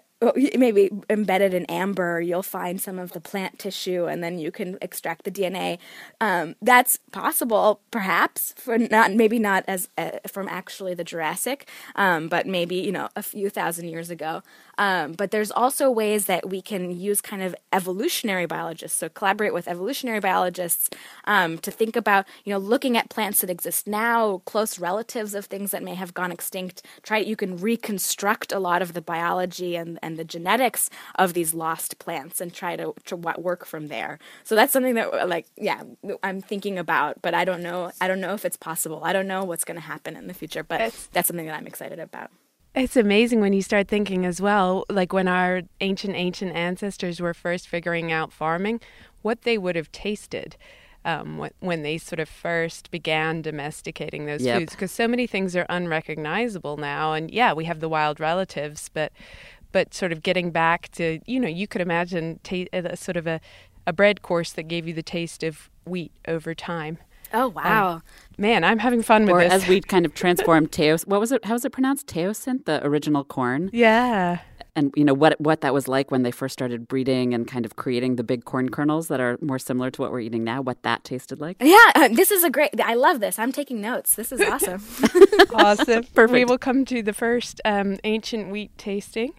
maybe 0.57 0.89
embedded 1.09 1.53
in 1.53 1.65
amber, 1.65 2.21
you'll 2.21 2.43
find 2.43 2.81
some 2.81 2.99
of 2.99 3.11
the 3.11 3.19
plant 3.19 3.59
tissue, 3.59 4.05
and 4.05 4.23
then 4.23 4.39
you 4.39 4.51
can 4.51 4.77
extract 4.81 5.23
the 5.25 5.31
DNA. 5.31 5.77
Um, 6.21 6.55
that's 6.61 6.97
possible, 7.11 7.81
perhaps, 7.91 8.53
for 8.57 8.77
not 8.77 9.13
maybe 9.13 9.39
not 9.39 9.63
as 9.67 9.89
uh, 9.97 10.11
from 10.27 10.47
actually 10.47 10.93
the 10.93 11.03
Jurassic, 11.03 11.69
um, 11.95 12.27
but 12.27 12.47
maybe 12.47 12.75
you 12.75 12.91
know 12.91 13.09
a 13.15 13.23
few 13.23 13.49
thousand 13.49 13.89
years 13.89 14.09
ago. 14.09 14.41
Um, 14.77 15.13
but 15.13 15.31
there's 15.31 15.51
also 15.51 15.89
ways 15.89 16.25
that 16.25 16.49
we 16.49 16.61
can 16.61 16.91
use 16.91 17.21
kind 17.21 17.41
of 17.41 17.55
evolutionary 17.71 18.45
biologists, 18.45 18.97
so 18.97 19.09
collaborate 19.09 19.53
with 19.53 19.67
evolutionary 19.67 20.19
biologists 20.19 20.89
um, 21.25 21.57
to 21.59 21.71
think 21.71 21.95
about, 21.95 22.25
you 22.43 22.51
know, 22.51 22.59
looking 22.59 22.97
at 22.97 23.09
plants 23.09 23.41
that 23.41 23.49
exist 23.49 23.87
now, 23.87 24.41
close 24.45 24.79
relatives 24.79 25.33
of 25.33 25.45
things 25.45 25.71
that 25.71 25.83
may 25.83 25.95
have 25.95 26.13
gone 26.13 26.31
extinct. 26.31 26.85
Try 27.03 27.19
you 27.19 27.35
can 27.35 27.57
reconstruct 27.57 28.51
a 28.51 28.59
lot 28.59 28.81
of 28.81 28.93
the 28.93 29.01
biology 29.01 29.75
and, 29.75 29.99
and 30.05 30.17
the 30.17 30.23
genetics 30.23 30.89
of 31.15 31.33
these 31.33 31.53
lost 31.53 31.97
plants 31.97 32.39
and 32.39 32.53
try 32.53 32.75
to, 32.75 32.93
to 33.05 33.15
work 33.15 33.65
from 33.65 33.87
there. 33.87 34.19
So 34.43 34.55
that's 34.55 34.71
something 34.71 34.93
that, 34.93 35.27
like, 35.27 35.47
yeah, 35.57 35.81
I'm 36.21 36.41
thinking 36.41 36.77
about, 36.77 37.21
but 37.23 37.33
I 37.33 37.43
don't 37.43 37.63
know. 37.63 37.91
I 37.99 38.07
don't 38.07 38.21
know 38.21 38.35
if 38.35 38.45
it's 38.45 38.55
possible. 38.55 39.01
I 39.03 39.11
don't 39.11 39.27
know 39.27 39.43
what's 39.43 39.65
going 39.65 39.75
to 39.75 39.81
happen 39.81 40.15
in 40.15 40.27
the 40.27 40.33
future, 40.33 40.63
but 40.63 40.93
that's 41.11 41.27
something 41.27 41.47
that 41.47 41.57
I'm 41.57 41.65
excited 41.67 41.99
about. 41.99 42.29
It's 42.75 42.97
amazing 42.97 43.39
when 43.39 43.53
you 43.53 43.61
start 43.61 43.87
thinking 43.87 44.25
as 44.25 44.41
well, 44.41 44.85
like 44.89 45.11
when 45.13 45.27
our 45.27 45.61
ancient, 45.79 46.15
ancient 46.15 46.55
ancestors 46.55 47.19
were 47.19 47.33
first 47.33 47.67
figuring 47.67 48.11
out 48.11 48.31
farming, 48.31 48.81
what 49.21 49.41
they 49.41 49.57
would 49.57 49.75
have 49.75 49.91
tasted. 49.91 50.55
Um, 51.05 51.37
when, 51.37 51.51
when, 51.59 51.83
they 51.83 51.99
sort 51.99 52.19
of 52.19 52.27
first 52.27 52.89
began 52.89 53.43
domesticating 53.43 54.25
those 54.25 54.41
yep. 54.41 54.57
foods, 54.57 54.73
because 54.73 54.91
so 54.91 55.07
many 55.07 55.27
things 55.27 55.55
are 55.55 55.67
unrecognizable 55.69 56.77
now. 56.77 57.13
And 57.13 57.29
yeah, 57.29 57.53
we 57.53 57.65
have 57.65 57.79
the 57.79 57.87
wild 57.87 58.19
relatives, 58.19 58.89
but 58.91 59.11
but 59.75 59.93
sort 59.93 60.13
of 60.13 60.23
getting 60.23 60.51
back 60.51 60.89
to 60.89 61.19
you 61.25 61.37
know 61.37 61.49
you 61.49 61.67
could 61.67 61.81
imagine 61.81 62.39
ta- 62.43 62.71
a, 62.71 62.95
sort 62.95 63.17
of 63.17 63.27
a, 63.27 63.41
a 63.85 63.91
bread 63.91 64.21
course 64.21 64.53
that 64.53 64.63
gave 64.63 64.87
you 64.87 64.93
the 64.93 65.03
taste 65.03 65.43
of 65.43 65.69
wheat 65.85 66.13
over 66.29 66.55
time. 66.55 66.97
Oh 67.33 67.49
wow, 67.49 67.95
um, 67.95 68.03
man, 68.37 68.63
I'm 68.63 68.79
having 68.79 69.01
fun 69.03 69.25
with 69.25 69.35
or 69.35 69.39
this. 69.41 69.51
as 69.51 69.67
we 69.67 69.81
kind 69.81 70.05
of 70.05 70.13
transformed 70.23 70.71
teos. 70.71 71.03
What 71.05 71.19
was 71.19 71.33
it? 71.33 71.43
How 71.43 71.55
was 71.55 71.65
it 71.65 71.73
pronounced? 71.73 72.07
Teosinte, 72.07 72.63
the 72.63 72.85
original 72.87 73.25
corn. 73.25 73.69
Yeah. 73.73 74.39
And 74.77 74.93
you 74.95 75.03
know 75.03 75.13
what 75.13 75.39
what 75.41 75.59
that 75.59 75.73
was 75.73 75.89
like 75.89 76.09
when 76.09 76.23
they 76.23 76.31
first 76.31 76.53
started 76.53 76.87
breeding 76.87 77.33
and 77.33 77.45
kind 77.45 77.65
of 77.65 77.75
creating 77.75 78.15
the 78.15 78.23
big 78.23 78.45
corn 78.45 78.69
kernels 78.69 79.09
that 79.09 79.19
are 79.19 79.37
more 79.41 79.59
similar 79.59 79.91
to 79.91 80.01
what 80.01 80.09
we're 80.13 80.21
eating 80.21 80.45
now. 80.45 80.61
What 80.61 80.83
that 80.83 81.03
tasted 81.03 81.41
like? 81.41 81.57
Yeah, 81.59 81.91
uh, 81.95 82.07
this 82.07 82.31
is 82.31 82.45
a 82.45 82.49
great. 82.49 82.79
I 82.81 82.93
love 82.93 83.19
this. 83.19 83.37
I'm 83.39 83.51
taking 83.51 83.81
notes. 83.81 84.15
This 84.15 84.31
is 84.31 84.39
awesome. 84.53 84.81
awesome. 85.53 86.03
Perfect. 86.13 86.31
We 86.31 86.45
will 86.45 86.57
come 86.57 86.85
to 86.85 87.03
the 87.03 87.13
first 87.13 87.59
um, 87.65 87.97
ancient 88.05 88.51
wheat 88.51 88.77
tasting. 88.77 89.33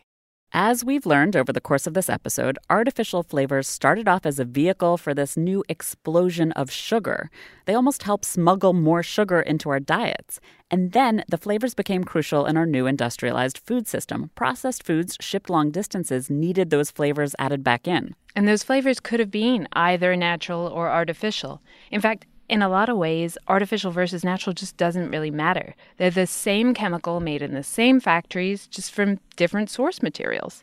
As 0.59 0.83
we've 0.83 1.05
learned 1.05 1.37
over 1.37 1.53
the 1.53 1.61
course 1.61 1.87
of 1.87 1.93
this 1.93 2.09
episode, 2.09 2.59
artificial 2.71 3.23
flavors 3.23 3.69
started 3.69 4.09
off 4.09 4.25
as 4.25 4.39
a 4.39 4.45
vehicle 4.47 4.97
for 4.97 5.13
this 5.13 5.37
new 5.37 5.63
explosion 5.69 6.51
of 6.53 6.71
sugar. 6.71 7.31
They 7.67 7.75
almost 7.75 8.05
help 8.05 8.25
smuggle 8.25 8.73
more 8.73 9.03
sugar 9.03 9.43
into 9.43 9.69
our 9.69 9.81
diets. 9.81 10.41
And 10.71 10.93
then 10.93 11.25
the 11.29 11.37
flavors 11.37 11.75
became 11.75 12.05
crucial 12.05 12.47
in 12.47 12.57
our 12.57 12.65
new 12.65 12.87
industrialized 12.87 13.59
food 13.59 13.87
system. 13.87 14.31
Processed 14.35 14.83
foods 14.83 15.19
shipped 15.21 15.51
long 15.51 15.71
distances 15.71 16.31
needed 16.31 16.71
those 16.71 16.91
flavors 16.91 17.35
added 17.39 17.63
back 17.63 17.87
in. 17.87 18.15
And 18.35 18.49
those 18.49 18.63
flavors 18.63 18.99
could 18.99 19.21
have 19.21 19.31
been 19.31 19.69
either 19.75 20.17
natural 20.17 20.69
or 20.69 20.89
artificial. 20.89 21.61
In 21.91 22.01
fact, 22.01 22.25
in 22.49 22.63
a 22.63 22.69
lot 22.69 22.89
of 22.89 22.97
ways, 22.97 23.37
artificial 23.49 23.91
versus 23.91 24.25
natural 24.25 24.55
just 24.55 24.77
doesn't 24.77 25.11
really 25.11 25.31
matter. 25.31 25.75
They're 25.97 26.11
the 26.11 26.27
same 26.27 26.75
chemical 26.75 27.21
made 27.21 27.43
in 27.43 27.55
the 27.55 27.63
same 27.63 28.01
factories, 28.01 28.67
just 28.67 28.93
from 28.93 29.21
different 29.37 29.71
source 29.71 30.03
materials. 30.03 30.63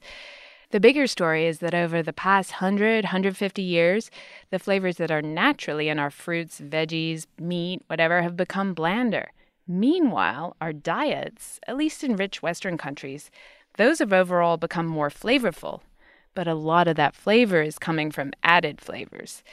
The 0.71 0.79
bigger 0.79 1.05
story 1.05 1.45
is 1.45 1.59
that 1.59 1.75
over 1.75 2.01
the 2.01 2.13
past 2.13 2.53
100, 2.53 3.03
150 3.03 3.61
years, 3.61 4.09
the 4.49 4.57
flavors 4.57 4.97
that 4.97 5.11
are 5.11 5.21
naturally 5.21 5.87
in 5.87 5.99
our 5.99 6.09
fruits, 6.09 6.59
veggies, 6.59 7.27
meat, 7.37 7.83
whatever, 7.87 8.23
have 8.23 8.35
become 8.35 8.73
blander. 8.73 9.31
Meanwhile, 9.67 10.55
our 10.59 10.73
diets, 10.73 11.59
at 11.67 11.77
least 11.77 12.03
in 12.03 12.15
rich 12.15 12.41
Western 12.41 12.77
countries, 12.77 13.29
those 13.77 13.99
have 13.99 14.11
overall 14.11 14.57
become 14.57 14.87
more 14.87 15.09
flavorful. 15.09 15.81
But 16.33 16.47
a 16.47 16.55
lot 16.55 16.87
of 16.87 16.95
that 16.95 17.15
flavor 17.15 17.61
is 17.61 17.77
coming 17.77 18.09
from 18.09 18.33
added 18.41 18.81
flavors. 18.81 19.43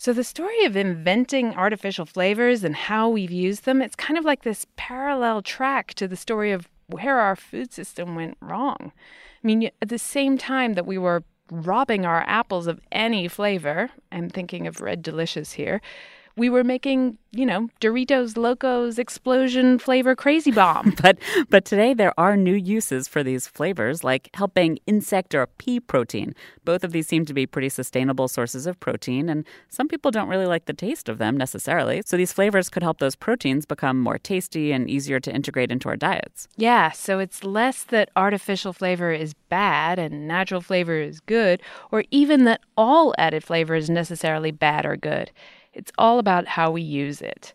So 0.00 0.14
the 0.14 0.24
story 0.24 0.64
of 0.64 0.78
inventing 0.78 1.52
artificial 1.56 2.06
flavors 2.06 2.64
and 2.64 2.74
how 2.74 3.10
we've 3.10 3.30
used 3.30 3.66
them, 3.66 3.82
it's 3.82 3.94
kind 3.94 4.16
of 4.16 4.24
like 4.24 4.44
this 4.44 4.66
parallel 4.76 5.42
track 5.42 5.92
to 5.92 6.08
the 6.08 6.16
story 6.16 6.52
of 6.52 6.70
where 6.86 7.18
our 7.18 7.36
food 7.36 7.70
system 7.70 8.14
went 8.14 8.38
wrong. 8.40 8.92
I 9.44 9.46
mean, 9.46 9.70
at 9.82 9.90
the 9.90 9.98
same 9.98 10.38
time 10.38 10.72
that 10.72 10.86
we 10.86 10.96
were 10.96 11.22
robbing 11.50 12.06
our 12.06 12.22
apples 12.26 12.66
of 12.66 12.80
any 12.90 13.28
flavor, 13.28 13.90
I'm 14.10 14.30
thinking 14.30 14.66
of 14.66 14.80
Red 14.80 15.02
Delicious 15.02 15.52
here, 15.52 15.82
we 16.36 16.48
were 16.48 16.64
making, 16.64 17.18
you 17.32 17.44
know, 17.44 17.68
Doritos 17.80 18.36
Locos 18.36 18.98
explosion 18.98 19.78
flavor 19.78 20.14
crazy 20.14 20.50
bomb. 20.50 20.94
but 21.02 21.18
but 21.48 21.64
today 21.64 21.94
there 21.94 22.12
are 22.18 22.36
new 22.36 22.54
uses 22.54 23.08
for 23.08 23.22
these 23.22 23.46
flavors 23.46 24.04
like 24.04 24.30
helping 24.34 24.78
insect 24.86 25.34
or 25.34 25.46
pea 25.46 25.80
protein. 25.80 26.34
Both 26.64 26.84
of 26.84 26.92
these 26.92 27.06
seem 27.06 27.24
to 27.26 27.34
be 27.34 27.46
pretty 27.46 27.68
sustainable 27.68 28.28
sources 28.28 28.66
of 28.66 28.78
protein 28.80 29.28
and 29.28 29.44
some 29.68 29.88
people 29.88 30.10
don't 30.10 30.28
really 30.28 30.46
like 30.46 30.66
the 30.66 30.72
taste 30.72 31.08
of 31.08 31.18
them 31.18 31.36
necessarily. 31.36 32.02
So 32.06 32.16
these 32.16 32.32
flavors 32.32 32.68
could 32.68 32.82
help 32.82 32.98
those 32.98 33.16
proteins 33.16 33.66
become 33.66 34.00
more 34.00 34.18
tasty 34.18 34.72
and 34.72 34.88
easier 34.88 35.20
to 35.20 35.34
integrate 35.34 35.70
into 35.70 35.88
our 35.88 35.96
diets. 35.96 36.48
Yeah, 36.56 36.90
so 36.90 37.18
it's 37.18 37.44
less 37.44 37.82
that 37.84 38.10
artificial 38.16 38.72
flavor 38.72 39.12
is 39.12 39.34
bad 39.34 39.98
and 39.98 40.26
natural 40.28 40.60
flavor 40.60 41.00
is 41.00 41.20
good 41.20 41.60
or 41.90 42.04
even 42.10 42.44
that 42.44 42.60
all 42.76 43.14
added 43.18 43.44
flavor 43.44 43.74
is 43.74 43.90
necessarily 43.90 44.50
bad 44.50 44.86
or 44.86 44.96
good. 44.96 45.30
It's 45.72 45.92
all 45.98 46.18
about 46.18 46.48
how 46.48 46.70
we 46.70 46.82
use 46.82 47.20
it. 47.20 47.54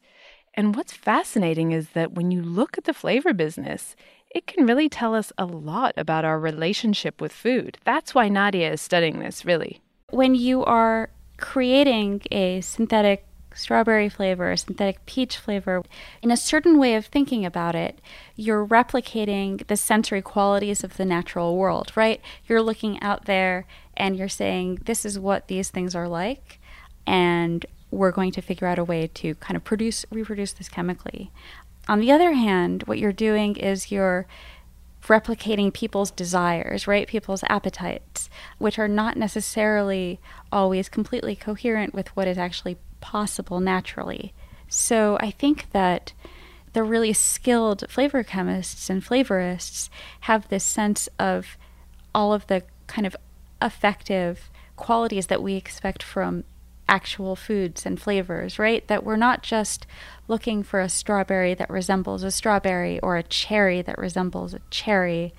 And 0.53 0.75
what's 0.75 0.93
fascinating 0.93 1.71
is 1.71 1.89
that 1.89 2.13
when 2.13 2.31
you 2.31 2.41
look 2.41 2.77
at 2.77 2.85
the 2.85 2.93
flavor 2.93 3.33
business, 3.33 3.95
it 4.29 4.47
can 4.47 4.65
really 4.65 4.89
tell 4.89 5.13
us 5.13 5.31
a 5.37 5.45
lot 5.45 5.93
about 5.97 6.25
our 6.25 6.39
relationship 6.39 7.21
with 7.21 7.31
food. 7.31 7.77
That's 7.83 8.15
why 8.15 8.29
Nadia 8.29 8.71
is 8.71 8.81
studying 8.81 9.19
this, 9.19 9.45
really. 9.45 9.81
When 10.09 10.35
you 10.35 10.63
are 10.63 11.09
creating 11.37 12.21
a 12.31 12.61
synthetic 12.61 13.25
strawberry 13.53 14.09
flavor, 14.09 14.51
a 14.51 14.57
synthetic 14.57 15.05
peach 15.05 15.37
flavor, 15.37 15.83
in 16.21 16.31
a 16.31 16.37
certain 16.37 16.77
way 16.77 16.95
of 16.95 17.05
thinking 17.05 17.45
about 17.45 17.75
it, 17.75 17.99
you're 18.35 18.65
replicating 18.65 19.65
the 19.67 19.77
sensory 19.77 20.21
qualities 20.21 20.83
of 20.83 20.97
the 20.97 21.05
natural 21.05 21.55
world, 21.57 21.91
right? 21.95 22.21
You're 22.47 22.61
looking 22.61 23.01
out 23.01 23.25
there 23.25 23.65
and 23.95 24.17
you're 24.17 24.27
saying, 24.27 24.79
this 24.85 25.05
is 25.05 25.17
what 25.17 25.47
these 25.47 25.69
things 25.69 25.95
are 25.95 26.07
like. 26.07 26.59
And 27.07 27.65
we're 27.95 28.11
going 28.11 28.31
to 28.31 28.41
figure 28.41 28.67
out 28.67 28.79
a 28.79 28.83
way 28.83 29.07
to 29.07 29.35
kind 29.35 29.55
of 29.55 29.63
produce 29.63 30.05
reproduce 30.11 30.53
this 30.53 30.69
chemically. 30.69 31.31
On 31.87 31.99
the 31.99 32.11
other 32.11 32.33
hand, 32.33 32.83
what 32.83 32.97
you're 32.97 33.13
doing 33.13 33.55
is 33.55 33.91
you're 33.91 34.25
replicating 35.03 35.71
people's 35.71 36.11
desires, 36.11 36.87
right? 36.87 37.07
People's 37.07 37.43
appetites, 37.47 38.29
which 38.57 38.79
are 38.79 38.87
not 38.87 39.17
necessarily 39.17 40.19
always 40.51 40.89
completely 40.89 41.35
coherent 41.35 41.93
with 41.93 42.15
what 42.15 42.27
is 42.27 42.37
actually 42.37 42.77
possible 43.01 43.59
naturally. 43.59 44.33
So 44.67 45.17
I 45.19 45.29
think 45.29 45.71
that 45.71 46.13
the 46.73 46.83
really 46.83 47.13
skilled 47.13 47.85
flavor 47.87 48.23
chemists 48.23 48.89
and 48.89 49.03
flavorists 49.03 49.89
have 50.21 50.49
this 50.49 50.63
sense 50.63 51.07
of 51.19 51.57
all 52.13 52.33
of 52.33 52.47
the 52.47 52.63
kind 52.87 53.05
of 53.05 53.15
effective 53.61 54.49
qualities 54.75 55.27
that 55.27 55.41
we 55.41 55.53
expect 55.53 56.01
from 56.01 56.43
actual 56.87 57.35
foods 57.35 57.85
and 57.85 57.99
flavors, 57.99 58.59
right? 58.59 58.87
That 58.87 59.03
we're 59.03 59.15
not 59.15 59.43
just 59.43 59.87
looking 60.27 60.63
for 60.63 60.79
a 60.79 60.89
strawberry 60.89 61.53
that 61.53 61.69
resembles 61.69 62.23
a 62.23 62.31
strawberry 62.31 62.99
or 62.99 63.17
a 63.17 63.23
cherry 63.23 63.81
that 63.81 63.97
resembles 63.97 64.53
a 64.53 64.61
cherry. 64.69 65.33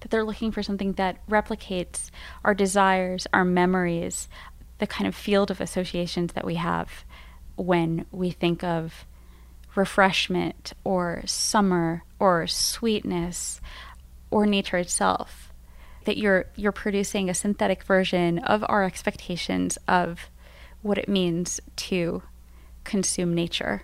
that 0.00 0.10
they're 0.12 0.24
looking 0.24 0.52
for 0.52 0.62
something 0.62 0.92
that 0.92 1.26
replicates 1.26 2.10
our 2.44 2.54
desires, 2.54 3.26
our 3.32 3.44
memories, 3.44 4.28
the 4.78 4.86
kind 4.86 5.08
of 5.08 5.14
field 5.14 5.50
of 5.50 5.60
associations 5.60 6.34
that 6.34 6.44
we 6.44 6.54
have 6.54 7.04
when 7.56 8.06
we 8.12 8.30
think 8.30 8.62
of 8.62 9.04
refreshment 9.74 10.72
or 10.84 11.22
summer 11.26 12.04
or 12.18 12.46
sweetness 12.46 13.60
or 14.30 14.46
nature 14.46 14.76
itself 14.76 15.52
that 16.04 16.16
you're 16.16 16.46
you're 16.56 16.72
producing 16.72 17.28
a 17.28 17.34
synthetic 17.34 17.82
version 17.82 18.38
of 18.38 18.64
our 18.68 18.82
expectations 18.84 19.76
of 19.86 20.30
what 20.82 20.98
it 20.98 21.08
means 21.08 21.60
to 21.76 22.22
consume 22.84 23.34
nature. 23.34 23.82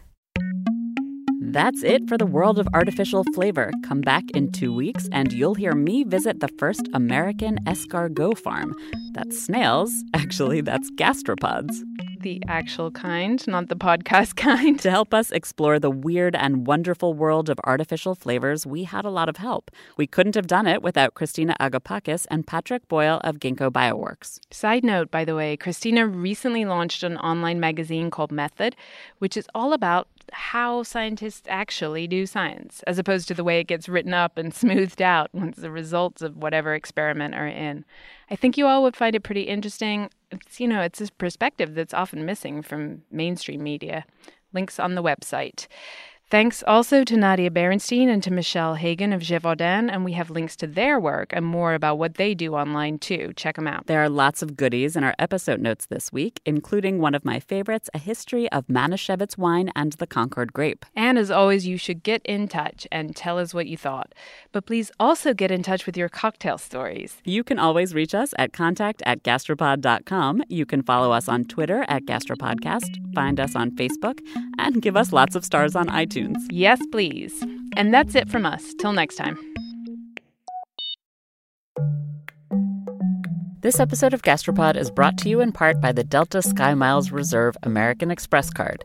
That's 1.52 1.82
it 1.82 2.08
for 2.08 2.16
the 2.16 2.24
world 2.24 2.58
of 2.58 2.66
artificial 2.72 3.22
flavor. 3.34 3.70
Come 3.84 4.00
back 4.00 4.24
in 4.34 4.50
two 4.50 4.74
weeks 4.74 5.08
and 5.12 5.30
you'll 5.30 5.54
hear 5.54 5.74
me 5.74 6.02
visit 6.02 6.40
the 6.40 6.48
first 6.48 6.88
American 6.94 7.58
escargot 7.66 8.38
farm. 8.38 8.74
That's 9.12 9.40
snails. 9.40 9.92
Actually, 10.14 10.62
that's 10.62 10.90
gastropods 10.92 11.82
the 12.24 12.42
actual 12.48 12.90
kind, 12.90 13.46
not 13.46 13.68
the 13.68 13.76
podcast 13.76 14.34
kind. 14.48 14.80
To 14.80 14.90
help 14.90 15.12
us 15.12 15.30
explore 15.30 15.78
the 15.78 15.90
weird 15.90 16.34
and 16.34 16.66
wonderful 16.66 17.12
world 17.12 17.50
of 17.50 17.60
artificial 17.64 18.14
flavors, 18.14 18.66
we 18.66 18.84
had 18.84 19.04
a 19.04 19.10
lot 19.10 19.28
of 19.28 19.36
help. 19.36 19.70
We 19.98 20.06
couldn't 20.06 20.34
have 20.34 20.46
done 20.46 20.66
it 20.66 20.82
without 20.82 21.12
Christina 21.12 21.54
Agapakis 21.60 22.26
and 22.30 22.46
Patrick 22.46 22.88
Boyle 22.88 23.20
of 23.22 23.40
Ginkgo 23.40 23.70
Bioworks. 23.70 24.40
Side 24.50 24.84
note, 24.84 25.10
by 25.10 25.26
the 25.26 25.36
way, 25.36 25.58
Christina 25.58 26.06
recently 26.06 26.64
launched 26.64 27.02
an 27.02 27.18
online 27.18 27.60
magazine 27.60 28.10
called 28.10 28.32
Method, 28.32 28.74
which 29.18 29.36
is 29.36 29.46
all 29.54 29.74
about 29.74 30.08
how 30.34 30.82
scientists 30.82 31.46
actually 31.48 32.06
do 32.06 32.26
science, 32.26 32.82
as 32.86 32.98
opposed 32.98 33.28
to 33.28 33.34
the 33.34 33.44
way 33.44 33.60
it 33.60 33.66
gets 33.66 33.88
written 33.88 34.12
up 34.12 34.36
and 34.36 34.52
smoothed 34.54 35.00
out 35.00 35.30
once 35.32 35.56
the 35.56 35.70
results 35.70 36.22
of 36.22 36.36
whatever 36.36 36.74
experiment 36.74 37.34
are 37.34 37.46
in. 37.46 37.84
I 38.30 38.36
think 38.36 38.58
you 38.58 38.66
all 38.66 38.82
would 38.82 38.96
find 38.96 39.14
it 39.14 39.22
pretty 39.22 39.42
interesting. 39.42 40.10
It's, 40.30 40.60
you 40.60 40.68
know, 40.68 40.82
it's 40.82 40.98
this 40.98 41.10
perspective 41.10 41.74
that's 41.74 41.94
often 41.94 42.26
missing 42.26 42.62
from 42.62 43.02
mainstream 43.10 43.62
media. 43.62 44.04
Links 44.52 44.78
on 44.78 44.94
the 44.94 45.02
website. 45.02 45.66
Thanks 46.34 46.64
also 46.66 47.04
to 47.04 47.16
Nadia 47.16 47.48
Berenstein 47.48 48.08
and 48.08 48.20
to 48.24 48.32
Michelle 48.32 48.74
Hagan 48.74 49.12
of 49.12 49.20
Givaudan, 49.20 49.88
and 49.88 50.04
we 50.04 50.14
have 50.14 50.30
links 50.30 50.56
to 50.56 50.66
their 50.66 50.98
work 50.98 51.32
and 51.32 51.46
more 51.46 51.74
about 51.74 51.96
what 51.96 52.14
they 52.14 52.34
do 52.34 52.56
online 52.56 52.98
too. 52.98 53.32
Check 53.36 53.54
them 53.54 53.68
out. 53.68 53.86
There 53.86 54.02
are 54.02 54.08
lots 54.08 54.42
of 54.42 54.56
goodies 54.56 54.96
in 54.96 55.04
our 55.04 55.14
episode 55.20 55.60
notes 55.60 55.86
this 55.86 56.12
week, 56.12 56.40
including 56.44 56.98
one 56.98 57.14
of 57.14 57.24
my 57.24 57.38
favorites, 57.38 57.88
a 57.94 57.98
history 57.98 58.50
of 58.50 58.66
Manischewitz 58.66 59.38
wine 59.38 59.70
and 59.76 59.92
the 59.92 60.08
Concord 60.08 60.52
grape. 60.52 60.84
And 60.96 61.18
as 61.18 61.30
always, 61.30 61.68
you 61.68 61.78
should 61.78 62.02
get 62.02 62.20
in 62.24 62.48
touch 62.48 62.88
and 62.90 63.14
tell 63.14 63.38
us 63.38 63.54
what 63.54 63.68
you 63.68 63.76
thought. 63.76 64.12
But 64.50 64.66
please 64.66 64.90
also 64.98 65.34
get 65.34 65.52
in 65.52 65.62
touch 65.62 65.86
with 65.86 65.96
your 65.96 66.08
cocktail 66.08 66.58
stories. 66.58 67.16
You 67.24 67.44
can 67.44 67.60
always 67.60 67.94
reach 67.94 68.12
us 68.12 68.34
at 68.38 68.52
contact 68.52 69.04
at 69.06 69.22
gastropod.com. 69.22 70.42
You 70.48 70.66
can 70.66 70.82
follow 70.82 71.12
us 71.12 71.28
on 71.28 71.44
Twitter 71.44 71.84
at 71.86 72.06
gastropodcast, 72.06 73.14
find 73.14 73.38
us 73.38 73.54
on 73.54 73.70
Facebook, 73.70 74.18
and 74.58 74.82
give 74.82 74.96
us 74.96 75.12
lots 75.12 75.36
of 75.36 75.44
stars 75.44 75.76
on 75.76 75.86
iTunes 75.86 76.23
iTunes. 76.24 76.46
Yes, 76.50 76.80
please. 76.90 77.42
And 77.76 77.92
that's 77.92 78.14
it 78.14 78.28
from 78.28 78.46
us. 78.46 78.74
Till 78.78 78.92
next 78.92 79.16
time. 79.16 79.38
This 83.60 83.80
episode 83.80 84.12
of 84.12 84.22
Gastropod 84.22 84.76
is 84.76 84.90
brought 84.90 85.16
to 85.18 85.30
you 85.30 85.40
in 85.40 85.50
part 85.50 85.80
by 85.80 85.90
the 85.90 86.04
Delta 86.04 86.42
Sky 86.42 86.74
Miles 86.74 87.10
Reserve 87.10 87.56
American 87.62 88.10
Express 88.10 88.50
card. 88.50 88.84